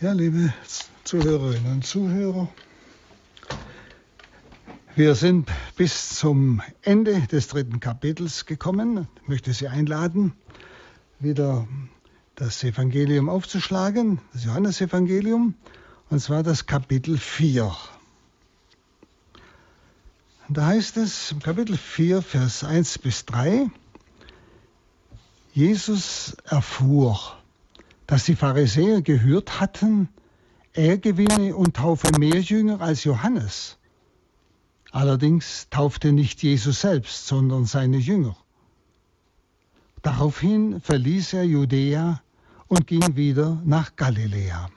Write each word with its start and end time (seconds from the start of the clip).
Ja, 0.00 0.12
liebe 0.12 0.54
Zuhörerinnen 1.02 1.72
und 1.72 1.84
Zuhörer, 1.84 2.48
wir 4.94 5.16
sind 5.16 5.50
bis 5.74 6.10
zum 6.10 6.62
Ende 6.82 7.20
des 7.22 7.48
dritten 7.48 7.80
Kapitels 7.80 8.46
gekommen. 8.46 9.08
Ich 9.22 9.28
möchte 9.28 9.52
Sie 9.52 9.66
einladen, 9.66 10.34
wieder 11.18 11.66
das 12.36 12.62
Evangelium 12.62 13.28
aufzuschlagen, 13.28 14.20
das 14.32 14.44
Johannesevangelium, 14.44 15.54
und 16.10 16.20
zwar 16.20 16.44
das 16.44 16.66
Kapitel 16.66 17.18
4. 17.18 17.76
Da 20.48 20.66
heißt 20.66 20.96
es 20.96 21.32
im 21.32 21.40
Kapitel 21.40 21.76
4, 21.76 22.22
Vers 22.22 22.62
1 22.62 22.98
bis 22.98 23.26
3, 23.26 23.68
Jesus 25.52 26.36
erfuhr, 26.44 27.37
dass 28.08 28.24
die 28.24 28.36
Pharisäer 28.36 29.02
gehört 29.02 29.60
hatten, 29.60 30.08
er 30.72 30.96
gewinne 30.96 31.54
und 31.54 31.76
taufe 31.76 32.10
mehr 32.18 32.40
Jünger 32.40 32.80
als 32.80 33.04
Johannes. 33.04 33.76
Allerdings 34.90 35.68
taufte 35.68 36.12
nicht 36.12 36.42
Jesus 36.42 36.80
selbst, 36.80 37.26
sondern 37.26 37.66
seine 37.66 37.98
Jünger. 37.98 38.34
Daraufhin 40.00 40.80
verließ 40.80 41.34
er 41.34 41.44
Judäa 41.44 42.22
und 42.66 42.86
ging 42.86 43.14
wieder 43.14 43.60
nach 43.66 43.94
Galiläa. 43.94 44.70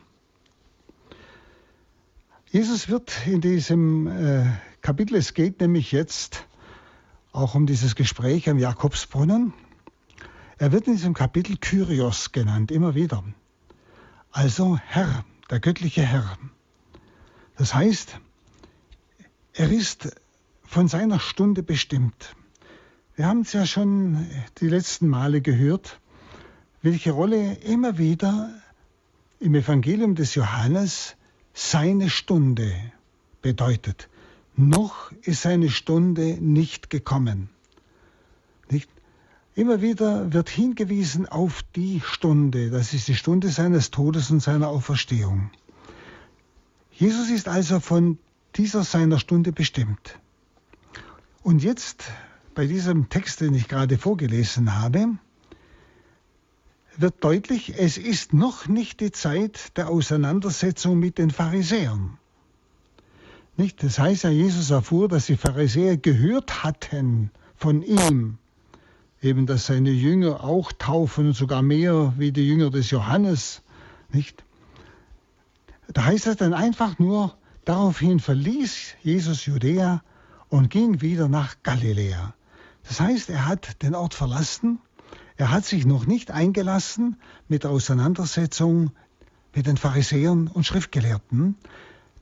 Jesus 2.49 2.89
wird 2.89 3.25
in 3.27 3.39
diesem 3.39 4.07
äh, 4.07 4.45
Kapitel, 4.81 5.15
es 5.15 5.33
geht 5.33 5.61
nämlich 5.61 5.93
jetzt 5.93 6.45
auch 7.31 7.55
um 7.55 7.65
dieses 7.65 7.95
Gespräch 7.95 8.49
am 8.49 8.59
Jakobsbrunnen, 8.59 9.53
er 10.61 10.71
wird 10.71 10.85
in 10.85 10.93
diesem 10.93 11.15
Kapitel 11.15 11.57
Kyrios 11.57 12.33
genannt, 12.33 12.69
immer 12.69 12.93
wieder. 12.93 13.23
Also 14.29 14.77
Herr, 14.77 15.25
der 15.49 15.59
göttliche 15.59 16.03
Herr. 16.03 16.37
Das 17.57 17.73
heißt, 17.73 18.19
er 19.53 19.71
ist 19.71 20.15
von 20.63 20.87
seiner 20.87 21.19
Stunde 21.19 21.63
bestimmt. 21.63 22.35
Wir 23.15 23.25
haben 23.25 23.41
es 23.41 23.53
ja 23.53 23.65
schon 23.65 24.27
die 24.59 24.67
letzten 24.67 25.07
Male 25.07 25.41
gehört, 25.41 25.99
welche 26.83 27.09
Rolle 27.09 27.55
immer 27.63 27.97
wieder 27.97 28.53
im 29.39 29.55
Evangelium 29.55 30.13
des 30.13 30.35
Johannes 30.35 31.15
seine 31.55 32.11
Stunde 32.11 32.71
bedeutet. 33.41 34.09
Noch 34.55 35.11
ist 35.23 35.41
seine 35.41 35.71
Stunde 35.71 36.37
nicht 36.39 36.91
gekommen. 36.91 37.49
Immer 39.53 39.81
wieder 39.81 40.31
wird 40.31 40.49
hingewiesen 40.49 41.27
auf 41.27 41.63
die 41.75 42.01
Stunde, 42.05 42.69
das 42.69 42.93
ist 42.93 43.09
die 43.09 43.15
Stunde 43.15 43.49
seines 43.49 43.91
Todes 43.91 44.31
und 44.31 44.39
seiner 44.39 44.69
Auferstehung. 44.69 45.51
Jesus 46.91 47.29
ist 47.29 47.49
also 47.49 47.81
von 47.81 48.17
dieser 48.55 48.83
seiner 48.83 49.19
Stunde 49.19 49.51
bestimmt. 49.51 50.19
Und 51.43 51.63
jetzt, 51.63 52.05
bei 52.55 52.65
diesem 52.65 53.09
Text, 53.09 53.41
den 53.41 53.53
ich 53.53 53.67
gerade 53.67 53.97
vorgelesen 53.97 54.79
habe, 54.79 55.17
wird 56.97 57.23
deutlich, 57.23 57.73
es 57.77 57.97
ist 57.97 58.33
noch 58.33 58.67
nicht 58.67 58.99
die 59.01 59.11
Zeit 59.11 59.75
der 59.77 59.89
Auseinandersetzung 59.89 60.99
mit 60.99 61.17
den 61.17 61.31
Pharisäern. 61.31 62.17
Nicht? 63.57 63.83
Das 63.83 63.99
heißt 63.99 64.23
ja, 64.23 64.29
Jesus 64.29 64.69
erfuhr, 64.69 65.09
dass 65.09 65.25
die 65.25 65.37
Pharisäer 65.37 65.97
gehört 65.97 66.63
hatten 66.63 67.31
von 67.55 67.81
ihm, 67.81 68.37
eben 69.21 69.45
dass 69.45 69.67
seine 69.67 69.91
Jünger 69.91 70.43
auch 70.43 70.71
taufen 70.71 71.27
und 71.27 71.33
sogar 71.33 71.61
mehr 71.61 72.13
wie 72.17 72.31
die 72.31 72.47
Jünger 72.47 72.69
des 72.69 72.89
Johannes, 72.89 73.61
nicht? 74.11 74.43
Da 75.87 76.05
heißt 76.05 76.27
es 76.27 76.37
dann 76.37 76.53
einfach 76.53 76.99
nur, 76.99 77.35
daraufhin 77.65 78.19
verließ 78.19 78.95
Jesus 79.03 79.45
Judäa 79.45 80.01
und 80.49 80.69
ging 80.69 81.01
wieder 81.01 81.27
nach 81.27 81.55
Galiläa. 81.63 82.33
Das 82.87 82.99
heißt, 82.99 83.29
er 83.29 83.47
hat 83.47 83.81
den 83.83 83.95
Ort 83.95 84.13
verlassen, 84.13 84.79
er 85.37 85.51
hat 85.51 85.65
sich 85.65 85.85
noch 85.85 86.05
nicht 86.05 86.31
eingelassen 86.31 87.17
mit 87.47 87.63
der 87.63 87.71
Auseinandersetzung 87.71 88.91
mit 89.53 89.67
den 89.67 89.77
Pharisäern 89.77 90.47
und 90.47 90.65
Schriftgelehrten, 90.65 91.55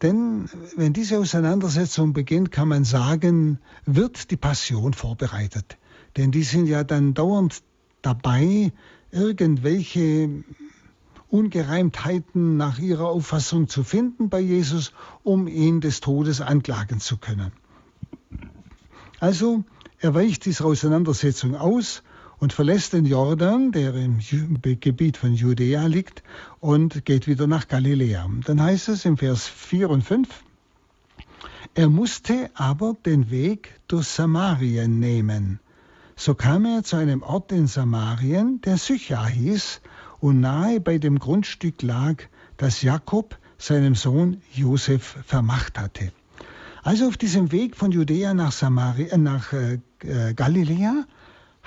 denn 0.01 0.49
wenn 0.77 0.93
diese 0.93 1.19
Auseinandersetzung 1.19 2.13
beginnt, 2.13 2.51
kann 2.51 2.69
man 2.69 2.85
sagen, 2.85 3.59
wird 3.85 4.31
die 4.31 4.37
Passion 4.37 4.93
vorbereitet. 4.93 5.77
Denn 6.19 6.31
die 6.31 6.43
sind 6.43 6.65
ja 6.65 6.83
dann 6.83 7.13
dauernd 7.13 7.63
dabei, 8.01 8.73
irgendwelche 9.09 10.43
Ungereimtheiten 11.29 12.57
nach 12.57 12.77
ihrer 12.77 13.07
Auffassung 13.07 13.69
zu 13.69 13.85
finden 13.85 14.27
bei 14.27 14.41
Jesus, 14.41 14.91
um 15.23 15.47
ihn 15.47 15.79
des 15.79 16.01
Todes 16.01 16.41
anklagen 16.41 16.99
zu 16.99 17.15
können. 17.15 17.53
Also 19.21 19.63
er 19.99 20.13
weicht 20.13 20.43
dieser 20.43 20.65
Auseinandersetzung 20.65 21.55
aus 21.55 22.03
und 22.37 22.51
verlässt 22.51 22.91
den 22.91 23.05
Jordan, 23.05 23.71
der 23.71 23.95
im 23.95 24.19
Gebiet 24.61 25.15
von 25.15 25.33
Judäa 25.33 25.85
liegt, 25.85 26.21
und 26.59 27.05
geht 27.05 27.27
wieder 27.27 27.47
nach 27.47 27.69
Galiläa. 27.69 28.29
Dann 28.43 28.61
heißt 28.61 28.89
es 28.89 29.05
im 29.05 29.15
Vers 29.15 29.47
4 29.47 29.89
und 29.89 30.03
5, 30.03 30.27
er 31.75 31.87
musste 31.87 32.49
aber 32.55 32.97
den 33.05 33.31
Weg 33.31 33.79
durch 33.87 34.09
Samarien 34.09 34.99
nehmen. 34.99 35.61
So 36.21 36.35
kam 36.35 36.65
er 36.65 36.83
zu 36.83 36.97
einem 36.97 37.23
Ort 37.23 37.53
in 37.53 37.67
Samarien, 37.67 38.59
der 38.59 38.77
Sychar 38.77 39.29
hieß 39.29 39.79
und 40.19 40.41
nahe 40.41 40.81
bei 40.81 40.97
dem 40.97 41.17
Grundstück 41.17 41.81
lag, 41.81 42.23
das 42.57 42.81
Jakob 42.81 43.37
seinem 43.57 43.95
Sohn 43.95 44.41
Josef 44.51 45.15
vermacht 45.25 45.79
hatte. 45.79 46.11
Also 46.83 47.07
auf 47.07 47.15
diesem 47.15 47.53
Weg 47.53 47.77
von 47.77 47.93
Judäa 47.93 48.33
nach, 48.33 48.51
Samari, 48.51 49.03
äh, 49.03 49.17
nach 49.17 49.53
äh, 49.53 49.79
äh, 50.03 50.33
Galiläa 50.33 51.05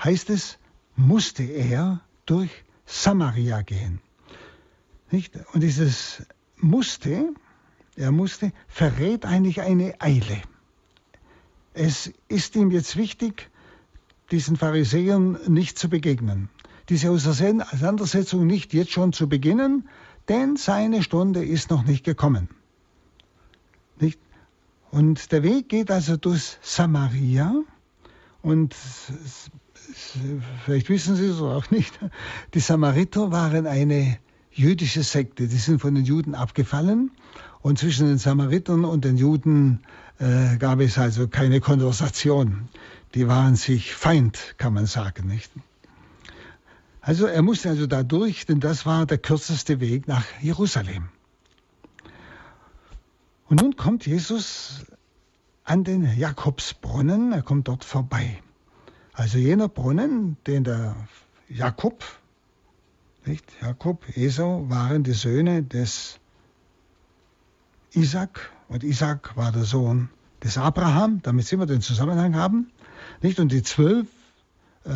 heißt 0.03 0.29
es, 0.29 0.59
musste 0.95 1.41
er 1.41 2.01
durch 2.27 2.51
Samaria 2.85 3.63
gehen. 3.63 4.01
Nicht? 5.09 5.33
Und 5.53 5.61
dieses 5.61 6.21
musste, 6.57 7.33
er 7.95 8.11
musste, 8.11 8.51
verrät 8.67 9.25
eigentlich 9.25 9.61
eine 9.61 9.99
Eile. 9.99 10.43
Es 11.73 12.13
ist 12.27 12.55
ihm 12.55 12.69
jetzt 12.69 12.97
wichtig, 12.97 13.49
diesen 14.33 14.57
Pharisäern 14.57 15.37
nicht 15.47 15.77
zu 15.77 15.89
begegnen, 15.89 16.49
diese 16.89 17.11
Auseinandersetzung 17.11 18.47
nicht 18.47 18.73
jetzt 18.73 18.91
schon 18.91 19.13
zu 19.13 19.29
beginnen, 19.29 19.87
denn 20.27 20.57
seine 20.57 21.03
Stunde 21.03 21.45
ist 21.45 21.69
noch 21.69 21.83
nicht 21.85 22.03
gekommen. 22.03 22.49
Nicht? 23.99 24.19
Und 24.89 25.31
der 25.31 25.43
Weg 25.43 25.69
geht 25.69 25.91
also 25.91 26.17
durch 26.17 26.57
Samaria. 26.63 27.53
Und 28.41 28.75
vielleicht 30.65 30.89
wissen 30.89 31.15
Sie 31.15 31.27
es 31.27 31.39
auch 31.39 31.69
nicht, 31.69 31.99
die 32.55 32.59
Samariter 32.59 33.31
waren 33.31 33.67
eine 33.67 34.17
jüdische 34.51 35.03
Sekte, 35.03 35.47
die 35.47 35.57
sind 35.57 35.79
von 35.79 35.93
den 35.93 36.05
Juden 36.05 36.33
abgefallen. 36.33 37.11
Und 37.61 37.77
zwischen 37.77 38.07
den 38.07 38.17
Samaritern 38.17 38.83
und 38.83 39.05
den 39.05 39.15
Juden 39.15 39.83
äh, 40.17 40.57
gab 40.57 40.79
es 40.79 40.97
also 40.97 41.27
keine 41.27 41.61
Konversation 41.61 42.67
die 43.13 43.27
waren 43.27 43.55
sich 43.55 43.93
Feind, 43.93 44.55
kann 44.57 44.73
man 44.73 44.85
sagen, 44.85 45.27
nicht? 45.27 45.51
Also 47.01 47.25
er 47.25 47.41
musste 47.41 47.69
also 47.69 47.85
da 47.85 48.03
durch, 48.03 48.45
denn 48.45 48.59
das 48.59 48.85
war 48.85 49.05
der 49.05 49.17
kürzeste 49.17 49.79
Weg 49.79 50.07
nach 50.07 50.25
Jerusalem. 50.41 51.09
Und 53.49 53.61
nun 53.61 53.75
kommt 53.75 54.05
Jesus 54.05 54.85
an 55.63 55.83
den 55.83 56.17
Jakobsbrunnen, 56.17 57.33
er 57.33 57.41
kommt 57.41 57.67
dort 57.67 57.83
vorbei. 57.83 58.41
Also 59.13 59.37
jener 59.37 59.67
Brunnen, 59.67 60.37
den 60.47 60.63
der 60.63 60.95
Jakob, 61.49 62.03
nicht? 63.25 63.45
Jakob, 63.61 64.05
Esau 64.17 64.69
waren 64.69 65.03
die 65.03 65.13
Söhne 65.13 65.63
des 65.63 66.19
Isaac 67.91 68.51
und 68.67 68.83
Isaac 68.83 69.37
war 69.37 69.51
der 69.51 69.63
Sohn 69.63 70.09
des 70.43 70.57
Abraham, 70.57 71.21
damit 71.21 71.45
Sie 71.45 71.55
immer 71.55 71.65
den 71.65 71.81
Zusammenhang 71.81 72.35
haben. 72.35 72.71
Nicht? 73.23 73.39
Und 73.39 73.53
die 73.53 73.63
zwölf 73.63 74.05
äh, 74.83 74.89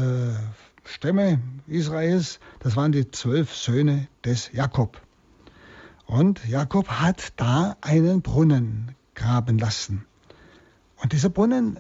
Stämme 0.83 1.39
Israels, 1.65 2.39
das 2.59 2.75
waren 2.75 2.91
die 2.91 3.09
zwölf 3.09 3.55
Söhne 3.55 4.07
des 4.25 4.51
Jakob. 4.51 5.01
Und 6.05 6.45
Jakob 6.45 6.89
hat 6.89 7.33
da 7.37 7.77
einen 7.79 8.21
Brunnen 8.21 8.95
graben 9.15 9.57
lassen. 9.57 10.05
Und 11.01 11.13
dieser 11.13 11.29
Brunnen, 11.29 11.79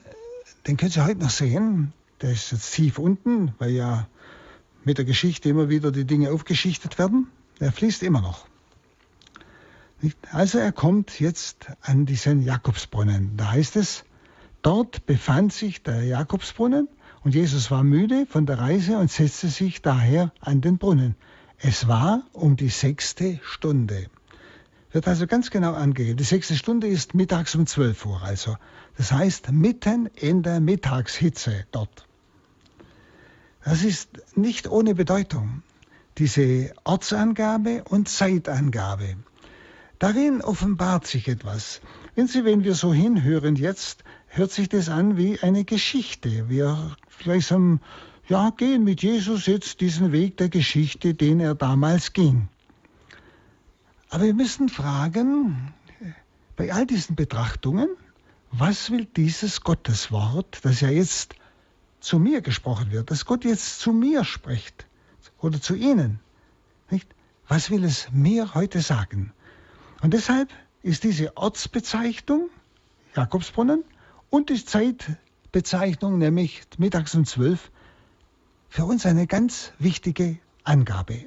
den 0.65 0.77
können 0.77 0.91
Sie 0.91 1.03
heute 1.03 1.19
noch 1.19 1.29
sehen. 1.29 1.91
Der 2.21 2.31
ist 2.31 2.51
jetzt 2.51 2.71
tief 2.71 2.97
unten, 2.97 3.53
weil 3.59 3.71
ja 3.71 4.07
mit 4.85 4.97
der 4.97 5.05
Geschichte 5.05 5.49
immer 5.49 5.67
wieder 5.67 5.91
die 5.91 6.05
Dinge 6.05 6.31
aufgeschichtet 6.31 6.97
werden. 6.97 7.27
Der 7.59 7.73
fließt 7.73 8.03
immer 8.03 8.21
noch. 8.21 8.47
Also 10.31 10.59
er 10.59 10.71
kommt 10.71 11.19
jetzt 11.19 11.67
an 11.81 12.05
diesen 12.05 12.41
Jakobsbrunnen. 12.41 13.35
Da 13.35 13.51
heißt 13.51 13.75
es, 13.75 14.05
Dort 14.61 15.05
befand 15.05 15.53
sich 15.53 15.83
der 15.83 16.03
Jakobsbrunnen 16.03 16.87
und 17.23 17.35
Jesus 17.35 17.71
war 17.71 17.83
müde 17.83 18.25
von 18.25 18.45
der 18.45 18.59
Reise 18.59 18.97
und 18.97 19.11
setzte 19.11 19.47
sich 19.47 19.81
daher 19.81 20.31
an 20.39 20.61
den 20.61 20.77
Brunnen. 20.77 21.15
Es 21.59 21.87
war 21.87 22.23
um 22.33 22.55
die 22.55 22.69
sechste 22.69 23.39
Stunde. 23.43 24.07
Wird 24.91 25.07
also 25.07 25.27
ganz 25.27 25.49
genau 25.51 25.73
angegeben. 25.73 26.17
Die 26.17 26.23
sechste 26.23 26.55
Stunde 26.55 26.87
ist 26.87 27.13
mittags 27.13 27.55
um 27.55 27.67
12 27.67 28.05
Uhr, 28.05 28.21
also. 28.23 28.57
Das 28.95 29.11
heißt 29.11 29.51
mitten 29.51 30.07
in 30.15 30.43
der 30.43 30.59
Mittagshitze 30.59 31.65
dort. 31.71 32.07
Das 33.63 33.83
ist 33.83 34.09
nicht 34.35 34.67
ohne 34.67 34.95
Bedeutung, 34.95 35.61
diese 36.17 36.71
Ortsangabe 36.83 37.83
und 37.83 38.07
Zeitangabe. 38.07 39.17
Darin 39.99 40.41
offenbart 40.41 41.05
sich 41.05 41.27
etwas. 41.27 41.81
Wenn 42.15 42.27
Sie, 42.27 42.45
wenn 42.45 42.63
wir 42.63 42.75
so 42.75 42.93
hinhören 42.93 43.55
jetzt, 43.55 44.03
hört 44.27 44.51
sich 44.51 44.69
das 44.69 44.89
an 44.89 45.17
wie 45.17 45.39
eine 45.39 45.63
Geschichte. 45.63 46.49
Wir 46.49 46.95
gleichsam 47.19 47.79
ja, 48.27 48.49
gehen 48.49 48.83
mit 48.83 49.01
Jesus 49.01 49.45
jetzt 49.45 49.79
diesen 49.79 50.11
Weg 50.11 50.37
der 50.37 50.49
Geschichte, 50.49 51.13
den 51.13 51.39
er 51.39 51.55
damals 51.55 52.13
ging. 52.13 52.49
Aber 54.09 54.23
wir 54.23 54.33
müssen 54.33 54.69
fragen, 54.69 55.73
bei 56.55 56.73
all 56.73 56.85
diesen 56.85 57.15
Betrachtungen, 57.15 57.89
was 58.51 58.91
will 58.91 59.05
dieses 59.05 59.61
Gotteswort, 59.61 60.59
das 60.63 60.81
ja 60.81 60.89
jetzt 60.89 61.35
zu 61.99 62.19
mir 62.19 62.41
gesprochen 62.41 62.91
wird, 62.91 63.11
dass 63.11 63.25
Gott 63.25 63.45
jetzt 63.45 63.79
zu 63.79 63.91
mir 63.91 64.23
spricht 64.23 64.87
oder 65.39 65.61
zu 65.61 65.75
Ihnen, 65.75 66.19
nicht? 66.89 67.07
Was 67.49 67.69
will 67.69 67.85
es 67.85 68.09
mir 68.11 68.53
heute 68.55 68.81
sagen? 68.81 69.31
Und 70.01 70.13
deshalb 70.13 70.49
ist 70.83 71.03
diese 71.03 71.35
Ortsbezeichnung 71.37 72.49
Jakobsbrunnen 73.15 73.83
und 74.29 74.49
die 74.49 74.63
Zeitbezeichnung, 74.63 76.17
nämlich 76.17 76.63
mittags 76.77 77.15
um 77.15 77.25
zwölf, 77.25 77.71
für 78.69 78.85
uns 78.85 79.05
eine 79.05 79.27
ganz 79.27 79.71
wichtige 79.79 80.37
Angabe. 80.63 81.25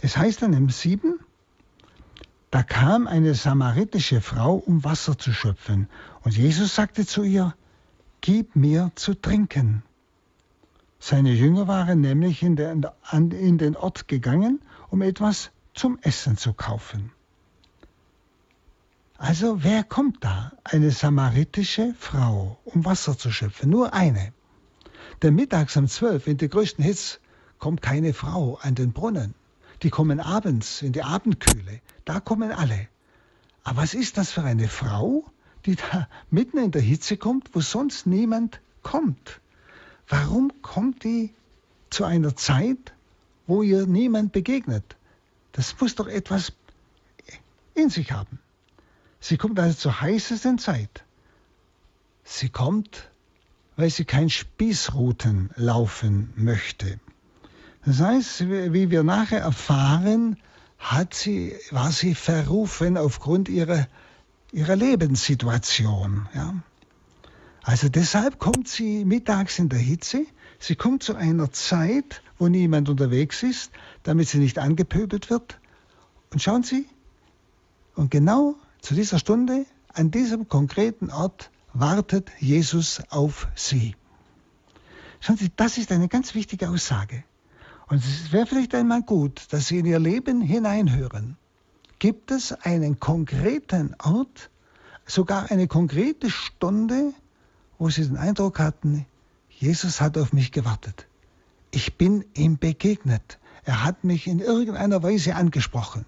Es 0.00 0.16
heißt 0.16 0.42
dann 0.42 0.52
im 0.52 0.68
7, 0.70 1.20
da 2.50 2.62
kam 2.62 3.06
eine 3.06 3.34
samaritische 3.34 4.20
Frau, 4.20 4.54
um 4.54 4.84
Wasser 4.84 5.18
zu 5.18 5.32
schöpfen. 5.32 5.88
Und 6.22 6.36
Jesus 6.36 6.74
sagte 6.74 7.04
zu 7.04 7.22
ihr, 7.22 7.54
Gib 8.22 8.56
mir 8.56 8.90
zu 8.94 9.14
trinken. 9.14 9.82
Seine 10.98 11.32
Jünger 11.32 11.68
waren 11.68 12.00
nämlich 12.00 12.42
in 12.42 12.56
den 12.56 13.76
Ort 13.76 14.08
gegangen, 14.08 14.60
um 14.88 15.02
etwas 15.02 15.50
zum 15.74 15.98
Essen 16.00 16.36
zu 16.36 16.54
kaufen. 16.54 17.12
Also 19.18 19.64
wer 19.64 19.82
kommt 19.82 20.22
da? 20.22 20.52
Eine 20.64 20.90
samaritische 20.90 21.94
Frau, 21.98 22.58
um 22.64 22.84
Wasser 22.84 23.16
zu 23.16 23.30
schöpfen. 23.30 23.70
Nur 23.70 23.94
eine. 23.94 24.32
Denn 25.22 25.34
mittags 25.34 25.76
um 25.76 25.88
zwölf, 25.88 26.26
in 26.26 26.36
der 26.36 26.48
größten 26.48 26.84
Hitze, 26.84 27.18
kommt 27.58 27.80
keine 27.80 28.12
Frau 28.12 28.58
an 28.60 28.74
den 28.74 28.92
Brunnen. 28.92 29.34
Die 29.82 29.88
kommen 29.88 30.20
abends 30.20 30.82
in 30.82 30.92
die 30.92 31.02
Abendkühle. 31.02 31.80
Da 32.04 32.20
kommen 32.20 32.52
alle. 32.52 32.88
Aber 33.64 33.82
was 33.82 33.94
ist 33.94 34.18
das 34.18 34.32
für 34.32 34.42
eine 34.42 34.68
Frau, 34.68 35.24
die 35.64 35.76
da 35.76 36.08
mitten 36.30 36.58
in 36.58 36.70
der 36.70 36.82
Hitze 36.82 37.16
kommt, 37.16 37.54
wo 37.54 37.60
sonst 37.60 38.06
niemand 38.06 38.60
kommt? 38.82 39.40
Warum 40.08 40.52
kommt 40.60 41.04
die 41.04 41.34
zu 41.88 42.04
einer 42.04 42.36
Zeit, 42.36 42.92
wo 43.46 43.62
ihr 43.62 43.86
niemand 43.86 44.32
begegnet? 44.32 44.96
Das 45.52 45.74
muss 45.80 45.94
doch 45.94 46.06
etwas 46.06 46.52
in 47.74 47.88
sich 47.88 48.12
haben. 48.12 48.38
Sie 49.20 49.36
kommt 49.36 49.58
also 49.58 49.76
zur 49.76 50.00
heißesten 50.00 50.58
Zeit. 50.58 51.04
Sie 52.24 52.48
kommt, 52.48 53.10
weil 53.76 53.90
sie 53.90 54.04
kein 54.04 54.30
Spießruten 54.30 55.50
laufen 55.56 56.32
möchte. 56.36 56.98
Das 57.84 58.00
heißt, 58.00 58.48
wie 58.48 58.90
wir 58.90 59.04
nachher 59.04 59.40
erfahren, 59.40 60.36
hat 60.78 61.14
sie, 61.14 61.54
war 61.70 61.92
sie 61.92 62.14
verrufen 62.14 62.96
aufgrund 62.96 63.48
ihrer, 63.48 63.86
ihrer 64.52 64.76
Lebenssituation. 64.76 66.28
Ja. 66.34 66.54
Also 67.62 67.88
deshalb 67.88 68.38
kommt 68.38 68.68
sie 68.68 69.04
mittags 69.04 69.58
in 69.58 69.68
der 69.68 69.78
Hitze. 69.78 70.26
Sie 70.58 70.76
kommt 70.76 71.02
zu 71.02 71.14
einer 71.14 71.52
Zeit, 71.52 72.22
wo 72.38 72.48
niemand 72.48 72.88
unterwegs 72.88 73.42
ist, 73.42 73.72
damit 74.02 74.28
sie 74.28 74.38
nicht 74.38 74.58
angepöbelt 74.58 75.30
wird. 75.30 75.58
Und 76.30 76.42
schauen 76.42 76.62
Sie, 76.62 76.86
und 77.94 78.10
genau 78.10 78.56
zu 78.86 78.94
dieser 78.94 79.18
Stunde, 79.18 79.66
an 79.94 80.12
diesem 80.12 80.48
konkreten 80.48 81.10
Ort, 81.10 81.50
wartet 81.72 82.30
Jesus 82.38 83.02
auf 83.08 83.48
Sie. 83.56 83.96
Schauen 85.18 85.36
Sie, 85.36 85.50
das 85.56 85.76
ist 85.76 85.90
eine 85.90 86.06
ganz 86.06 86.36
wichtige 86.36 86.70
Aussage. 86.70 87.24
Und 87.88 87.96
es 87.96 88.30
wäre 88.30 88.46
vielleicht 88.46 88.76
einmal 88.76 89.02
gut, 89.02 89.42
dass 89.50 89.66
Sie 89.66 89.80
in 89.80 89.86
Ihr 89.86 89.98
Leben 89.98 90.40
hineinhören. 90.40 91.36
Gibt 91.98 92.30
es 92.30 92.52
einen 92.52 93.00
konkreten 93.00 93.96
Ort, 94.04 94.50
sogar 95.04 95.50
eine 95.50 95.66
konkrete 95.66 96.30
Stunde, 96.30 97.12
wo 97.78 97.90
Sie 97.90 98.06
den 98.06 98.16
Eindruck 98.16 98.60
hatten, 98.60 99.04
Jesus 99.50 100.00
hat 100.00 100.16
auf 100.16 100.32
mich 100.32 100.52
gewartet. 100.52 101.08
Ich 101.72 101.98
bin 101.98 102.24
ihm 102.34 102.58
begegnet. 102.58 103.40
Er 103.64 103.82
hat 103.82 104.04
mich 104.04 104.28
in 104.28 104.38
irgendeiner 104.38 105.02
Weise 105.02 105.34
angesprochen. 105.34 106.06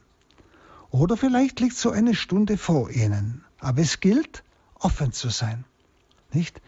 Oder 0.90 1.17
vielleicht 1.17 1.61
liegt 1.61 1.76
so 1.76 1.90
eine 1.90 2.14
Stunde 2.14 2.56
vor 2.56 2.90
Ihnen. 2.90 3.44
Aber 3.61 3.81
es 3.81 4.00
gilt, 4.00 4.43
offen 4.75 5.12
zu 5.12 5.29
sein. 5.29 5.64
Nicht? 6.32 6.61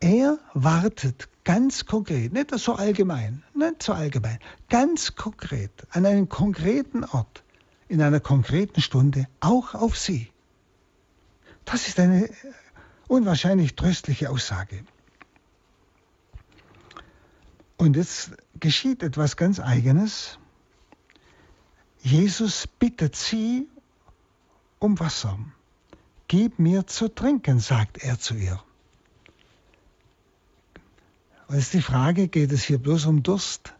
Er 0.00 0.38
wartet 0.52 1.28
ganz 1.44 1.86
konkret, 1.86 2.32
nicht 2.32 2.50
so 2.58 2.74
allgemein, 2.74 3.42
nicht 3.54 3.82
so 3.82 3.92
allgemein, 3.92 4.38
ganz 4.68 5.14
konkret, 5.14 5.70
an 5.90 6.04
einem 6.04 6.28
konkreten 6.28 7.04
Ort, 7.04 7.42
in 7.88 8.02
einer 8.02 8.20
konkreten 8.20 8.80
Stunde, 8.80 9.26
auch 9.40 9.74
auf 9.74 9.96
Sie. 9.96 10.30
Das 11.64 11.88
ist 11.88 12.00
eine 12.00 12.28
unwahrscheinlich 13.08 13.76
tröstliche 13.76 14.30
Aussage. 14.30 14.84
Und 17.76 17.96
jetzt 17.96 18.32
geschieht 18.60 19.02
etwas 19.02 19.36
ganz 19.36 19.60
Eigenes. 19.60 20.38
Jesus 22.04 22.66
bittet 22.66 23.16
sie 23.16 23.66
um 24.78 25.00
Wasser. 25.00 25.38
Gib 26.28 26.58
mir 26.58 26.86
zu 26.86 27.08
trinken, 27.08 27.60
sagt 27.60 27.96
er 27.96 28.18
zu 28.18 28.34
ihr. 28.34 28.62
Und 31.48 31.56
ist 31.56 31.72
die 31.72 31.80
Frage, 31.80 32.28
geht 32.28 32.52
es 32.52 32.62
hier 32.62 32.76
bloß 32.76 33.06
um 33.06 33.22
Durst? 33.22 33.72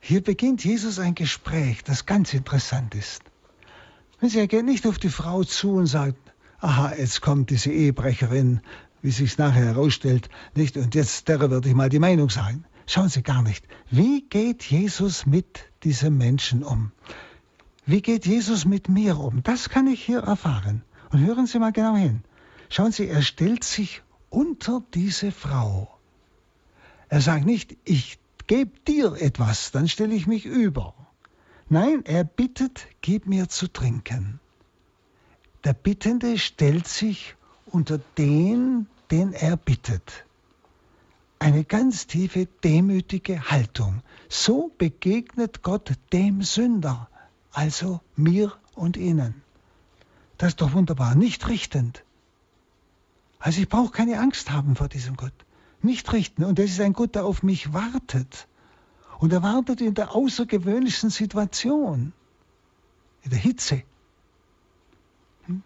Hier 0.00 0.22
beginnt 0.22 0.64
Jesus 0.64 0.98
ein 0.98 1.14
Gespräch, 1.14 1.84
das 1.84 2.06
ganz 2.06 2.32
interessant 2.32 2.94
ist. 2.94 3.22
Er 4.22 4.46
geht 4.46 4.64
nicht 4.64 4.86
auf 4.86 4.98
die 4.98 5.10
Frau 5.10 5.44
zu 5.44 5.74
und 5.74 5.86
sagt, 5.86 6.32
aha, 6.60 6.94
jetzt 6.96 7.20
kommt 7.20 7.50
diese 7.50 7.70
Ehebrecherin, 7.70 8.62
wie 9.02 9.10
sich 9.10 9.36
nachher 9.36 9.66
herausstellt, 9.66 10.30
nicht, 10.54 10.78
und 10.78 10.94
jetzt 10.94 11.28
der 11.28 11.38
würde 11.38 11.68
ich 11.68 11.74
mal 11.74 11.90
die 11.90 11.98
Meinung 11.98 12.30
sagen. 12.30 12.64
Schauen 12.86 13.10
Sie 13.10 13.22
gar 13.22 13.42
nicht. 13.42 13.66
Wie 13.90 14.22
geht 14.22 14.62
Jesus 14.64 15.26
mit 15.26 15.70
diesem 15.82 16.16
Menschen 16.16 16.62
um? 16.62 16.92
Wie 17.86 18.00
geht 18.00 18.24
Jesus 18.24 18.64
mit 18.64 18.88
mir 18.88 19.18
um? 19.18 19.42
Das 19.42 19.68
kann 19.68 19.86
ich 19.86 20.02
hier 20.02 20.20
erfahren. 20.20 20.82
Und 21.10 21.20
hören 21.20 21.46
Sie 21.46 21.58
mal 21.58 21.72
genau 21.72 21.96
hin. 21.96 22.22
Schauen 22.70 22.92
Sie, 22.92 23.08
er 23.08 23.22
stellt 23.22 23.62
sich 23.62 24.02
unter 24.30 24.82
diese 24.94 25.30
Frau. 25.30 25.88
Er 27.08 27.20
sagt 27.20 27.44
nicht, 27.44 27.76
ich 27.84 28.18
gebe 28.46 28.72
dir 28.88 29.14
etwas, 29.20 29.70
dann 29.70 29.86
stelle 29.86 30.14
ich 30.14 30.26
mich 30.26 30.46
über. 30.46 30.94
Nein, 31.68 32.04
er 32.04 32.24
bittet, 32.24 32.86
gib 33.02 33.26
mir 33.26 33.48
zu 33.48 33.68
trinken. 33.68 34.40
Der 35.64 35.74
Bittende 35.74 36.38
stellt 36.38 36.88
sich 36.88 37.36
unter 37.66 37.98
den, 38.18 38.86
den 39.10 39.32
er 39.32 39.56
bittet. 39.56 40.24
Eine 41.38 41.64
ganz 41.64 42.06
tiefe, 42.06 42.46
demütige 42.62 43.50
Haltung. 43.50 44.02
So 44.28 44.72
begegnet 44.78 45.62
Gott 45.62 45.92
dem 46.12 46.42
Sünder, 46.42 47.08
also 47.54 48.00
mir 48.16 48.52
und 48.74 48.96
Ihnen. 48.96 49.42
Das 50.36 50.50
ist 50.50 50.60
doch 50.60 50.72
wunderbar, 50.72 51.14
nicht 51.14 51.48
richtend. 51.48 52.04
Also 53.38 53.60
ich 53.60 53.68
brauche 53.68 53.92
keine 53.92 54.18
Angst 54.20 54.50
haben 54.50 54.76
vor 54.76 54.88
diesem 54.88 55.16
Gott 55.16 55.32
nicht 55.84 56.12
richten. 56.12 56.44
Und 56.44 56.58
das 56.58 56.66
ist 56.70 56.80
ein 56.80 56.94
Gott, 56.94 57.14
der 57.14 57.24
auf 57.24 57.42
mich 57.42 57.72
wartet. 57.72 58.48
Und 59.18 59.32
er 59.32 59.42
wartet 59.42 59.80
in 59.80 59.94
der 59.94 60.14
außergewöhnlichsten 60.14 61.10
Situation, 61.10 62.12
in 63.22 63.30
der 63.30 63.38
Hitze. 63.38 63.82
Hm? 65.46 65.62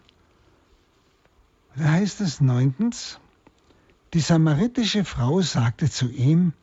Da 1.75 1.85
heißt 1.85 2.21
es 2.21 2.41
neuntens, 2.41 3.19
die 4.13 4.19
samaritische 4.19 5.05
Frau 5.05 5.41
sagte 5.41 5.89
zu 5.89 6.09
ihm, 6.09 6.53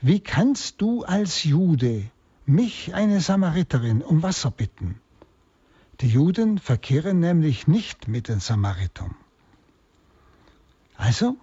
wie 0.00 0.20
kannst 0.20 0.80
du 0.80 1.04
als 1.04 1.44
Jude 1.44 2.10
mich, 2.48 2.94
eine 2.94 3.20
Samariterin, 3.20 4.02
um 4.02 4.22
Wasser 4.22 4.50
bitten? 4.50 5.00
Die 6.00 6.08
Juden 6.08 6.58
verkehren 6.58 7.18
nämlich 7.18 7.66
nicht 7.66 8.08
mit 8.08 8.28
den 8.28 8.40
Samaritern. 8.40 9.16
Also 10.96 11.36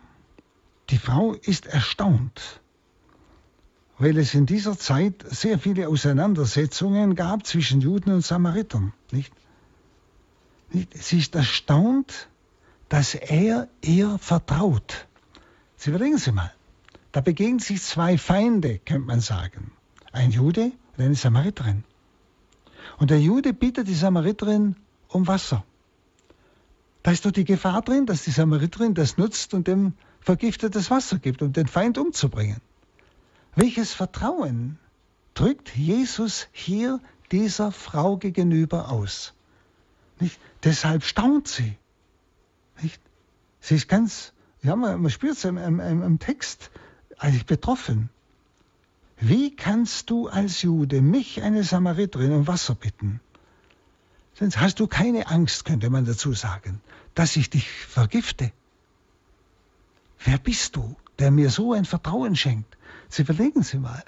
die 0.89 0.97
Frau 0.97 1.33
ist 1.33 1.65
erstaunt, 1.65 2.61
weil 3.97 4.17
es 4.17 4.33
in 4.33 4.45
dieser 4.45 4.77
Zeit 4.77 5.25
sehr 5.27 5.59
viele 5.59 5.87
Auseinandersetzungen 5.87 7.15
gab 7.15 7.45
zwischen 7.45 7.81
Juden 7.81 8.13
und 8.13 8.21
Samaritern. 8.21 8.93
Nicht? 9.11 9.33
Sie 10.69 11.19
ist 11.19 11.35
erstaunt, 11.35 12.29
dass 12.89 13.15
er 13.15 13.67
ihr 13.81 14.17
vertraut. 14.19 15.07
Sie 15.77 15.89
überlegen 15.89 16.17
Sie 16.17 16.31
mal, 16.31 16.53
da 17.11 17.21
begegnen 17.21 17.59
sich 17.59 17.81
zwei 17.81 18.17
Feinde, 18.17 18.79
könnte 18.79 19.07
man 19.07 19.21
sagen. 19.21 19.71
Ein 20.11 20.31
Jude 20.31 20.71
und 20.97 21.03
eine 21.03 21.15
Samariterin. 21.15 21.83
Und 22.97 23.09
der 23.11 23.19
Jude 23.19 23.53
bittet 23.53 23.87
die 23.87 23.95
Samariterin 23.95 24.75
um 25.09 25.27
Wasser. 25.27 25.65
Da 27.03 27.11
ist 27.11 27.25
doch 27.25 27.31
die 27.31 27.45
Gefahr 27.45 27.81
drin, 27.81 28.05
dass 28.05 28.23
die 28.23 28.31
Samariterin 28.31 28.93
das 28.93 29.17
nutzt 29.17 29.53
und 29.53 29.67
dem 29.67 29.93
vergiftetes 30.21 30.89
Wasser 30.89 31.19
gibt, 31.19 31.41
um 31.41 31.53
den 31.53 31.67
Feind 31.67 31.97
umzubringen. 31.97 32.61
Welches 33.55 33.93
Vertrauen 33.93 34.79
drückt 35.33 35.75
Jesus 35.75 36.47
hier 36.51 36.99
dieser 37.31 37.71
Frau 37.71 38.17
gegenüber 38.17 38.89
aus? 38.89 39.33
Nicht? 40.19 40.39
Deshalb 40.63 41.03
staunt 41.03 41.47
sie. 41.47 41.77
Nicht? 42.81 43.01
Sie 43.59 43.75
ist 43.75 43.87
ganz, 43.87 44.33
ja, 44.61 44.75
man, 44.75 45.01
man 45.01 45.11
spürt 45.11 45.37
es 45.37 45.45
im, 45.45 45.57
im, 45.57 45.79
im 45.79 46.19
Text, 46.19 46.71
eigentlich 47.17 47.45
betroffen. 47.45 48.09
Wie 49.17 49.55
kannst 49.55 50.09
du 50.09 50.27
als 50.27 50.61
Jude 50.61 51.01
mich, 51.01 51.41
eine 51.41 51.63
Samariterin, 51.63 52.33
um 52.33 52.47
Wasser 52.47 52.75
bitten? 52.75 53.21
Sonst 54.33 54.59
hast 54.59 54.79
du 54.79 54.87
keine 54.87 55.27
Angst, 55.27 55.63
könnte 55.63 55.89
man 55.89 56.05
dazu 56.05 56.33
sagen, 56.33 56.81
dass 57.13 57.37
ich 57.37 57.49
dich 57.49 57.69
vergifte. 57.69 58.51
Wer 60.19 60.37
bist 60.37 60.75
du, 60.75 60.95
der 61.19 61.31
mir 61.31 61.49
so 61.49 61.73
ein 61.73 61.85
Vertrauen 61.85 62.35
schenkt? 62.35 62.77
Sie 63.07 63.21
überlegen 63.21 63.63
Sie 63.63 63.77
mal. 63.77 64.03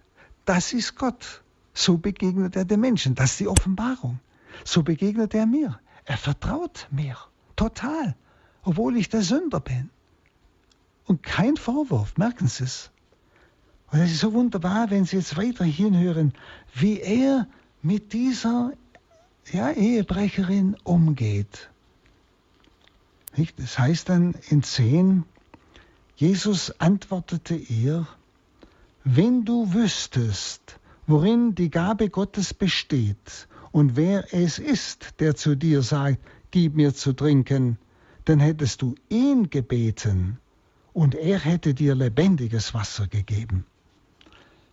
Das 0.45 0.73
ist 0.73 0.95
Gott. 0.95 1.41
So 1.73 1.97
begegnet 1.97 2.55
er 2.55 2.65
den 2.65 2.81
Menschen. 2.81 3.15
Das 3.15 3.31
ist 3.31 3.39
die 3.39 3.47
Offenbarung. 3.47 4.19
So 4.65 4.83
begegnet 4.83 5.33
er 5.33 5.45
mir. 5.45 5.79
Er 6.05 6.17
vertraut 6.17 6.87
mir. 6.91 7.17
Total. 7.55 8.15
Obwohl 8.63 8.97
ich 8.97 9.09
der 9.09 9.21
Sünder 9.21 9.59
bin. 9.59 9.89
Und 11.05 11.23
kein 11.23 11.55
Vorwurf. 11.55 12.17
Merken 12.17 12.47
Sie 12.47 12.65
es. 12.65 12.91
Und 13.91 13.99
es 13.99 14.11
ist 14.11 14.19
so 14.19 14.33
wunderbar, 14.33 14.89
wenn 14.89 15.05
Sie 15.05 15.15
jetzt 15.15 15.37
weiter 15.37 15.63
hinhören, 15.63 16.33
wie 16.73 16.99
er 16.99 17.47
mit 17.81 18.13
dieser 18.13 18.73
ja, 19.51 19.71
Ehebrecherin 19.71 20.75
umgeht. 20.83 21.69
Das 23.57 23.77
heißt 23.77 24.09
dann 24.09 24.35
in 24.49 24.63
10, 24.63 25.23
Jesus 26.15 26.71
antwortete 26.79 27.55
ihr, 27.55 28.07
wenn 29.03 29.45
du 29.45 29.73
wüsstest, 29.73 30.79
worin 31.05 31.55
die 31.55 31.69
Gabe 31.69 32.09
Gottes 32.09 32.53
besteht 32.53 33.47
und 33.71 33.95
wer 33.95 34.33
es 34.33 34.59
ist, 34.59 35.19
der 35.19 35.35
zu 35.35 35.55
dir 35.55 35.81
sagt, 35.81 36.19
gib 36.51 36.75
mir 36.75 36.93
zu 36.93 37.13
trinken, 37.13 37.77
dann 38.25 38.39
hättest 38.39 38.81
du 38.81 38.95
ihn 39.07 39.49
gebeten 39.49 40.39
und 40.93 41.15
er 41.15 41.39
hätte 41.39 41.73
dir 41.73 41.95
lebendiges 41.95 42.73
Wasser 42.73 43.07
gegeben. 43.07 43.65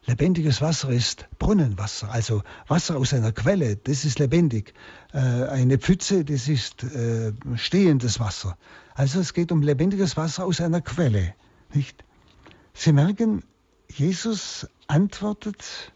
Lebendiges 0.06 0.60
Wasser 0.60 0.90
ist 0.90 1.26
Brunnenwasser, 1.38 2.10
also 2.10 2.42
Wasser 2.68 2.96
aus 2.96 3.14
einer 3.14 3.32
Quelle, 3.32 3.76
das 3.76 4.04
ist 4.04 4.18
lebendig. 4.18 4.74
Äh, 5.14 5.18
eine 5.18 5.78
Pfütze, 5.78 6.24
das 6.24 6.46
ist 6.46 6.84
äh, 6.84 7.32
stehendes 7.54 8.20
Wasser. 8.20 8.58
Also 8.94 9.20
es 9.20 9.32
geht 9.32 9.50
um 9.50 9.62
lebendiges 9.62 10.16
Wasser 10.18 10.44
aus 10.44 10.60
einer 10.60 10.82
Quelle. 10.82 11.34
Nicht? 11.72 12.04
Sie 12.74 12.92
merken, 12.92 13.44
Jesus 13.88 14.68
antwortet 14.88 15.92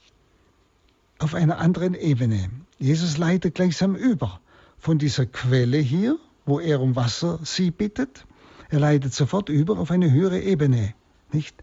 auf 1.19 1.35
einer 1.35 1.59
anderen 1.59 1.95
Ebene. 1.95 2.51
Jesus 2.79 3.19
leitet 3.19 3.57
gleichsam 3.57 3.95
über 3.95 4.41
von 4.79 4.99
dieser 4.99 5.27
Quelle 5.27 5.79
hier, 5.79 6.17
wo 6.47 6.61
er 6.61 6.81
um 6.81 6.97
Wasser 6.97 7.41
sie 7.43 7.71
bittet. 7.71 8.25
Er 8.71 8.81
leitet 8.81 9.13
sofort 9.13 9.51
über 9.51 9.79
auf 9.79 9.91
eine 9.91 10.11
höhere 10.11 10.41
Ebene. 10.41 10.95
Nicht? 11.31 11.63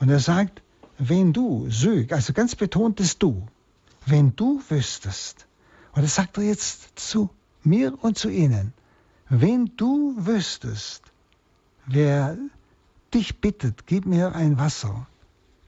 Und 0.00 0.10
er 0.10 0.20
sagt, 0.20 0.62
wenn 0.98 1.32
du, 1.32 1.68
Sög, 1.70 2.12
also 2.12 2.32
ganz 2.32 2.54
betontes 2.54 3.18
Du, 3.18 3.46
wenn 4.06 4.34
du 4.36 4.62
wüsstest, 4.68 5.46
und 5.92 6.02
das 6.02 6.14
sagt 6.14 6.38
er 6.38 6.44
jetzt 6.44 6.98
zu 6.98 7.30
mir 7.62 7.96
und 8.02 8.18
zu 8.18 8.28
Ihnen, 8.28 8.72
wenn 9.28 9.72
du 9.76 10.14
wüsstest, 10.18 11.02
wer 11.86 12.36
dich 13.14 13.40
bittet, 13.40 13.86
gib 13.86 14.06
mir 14.06 14.34
ein 14.34 14.58
Wasser, 14.58 15.06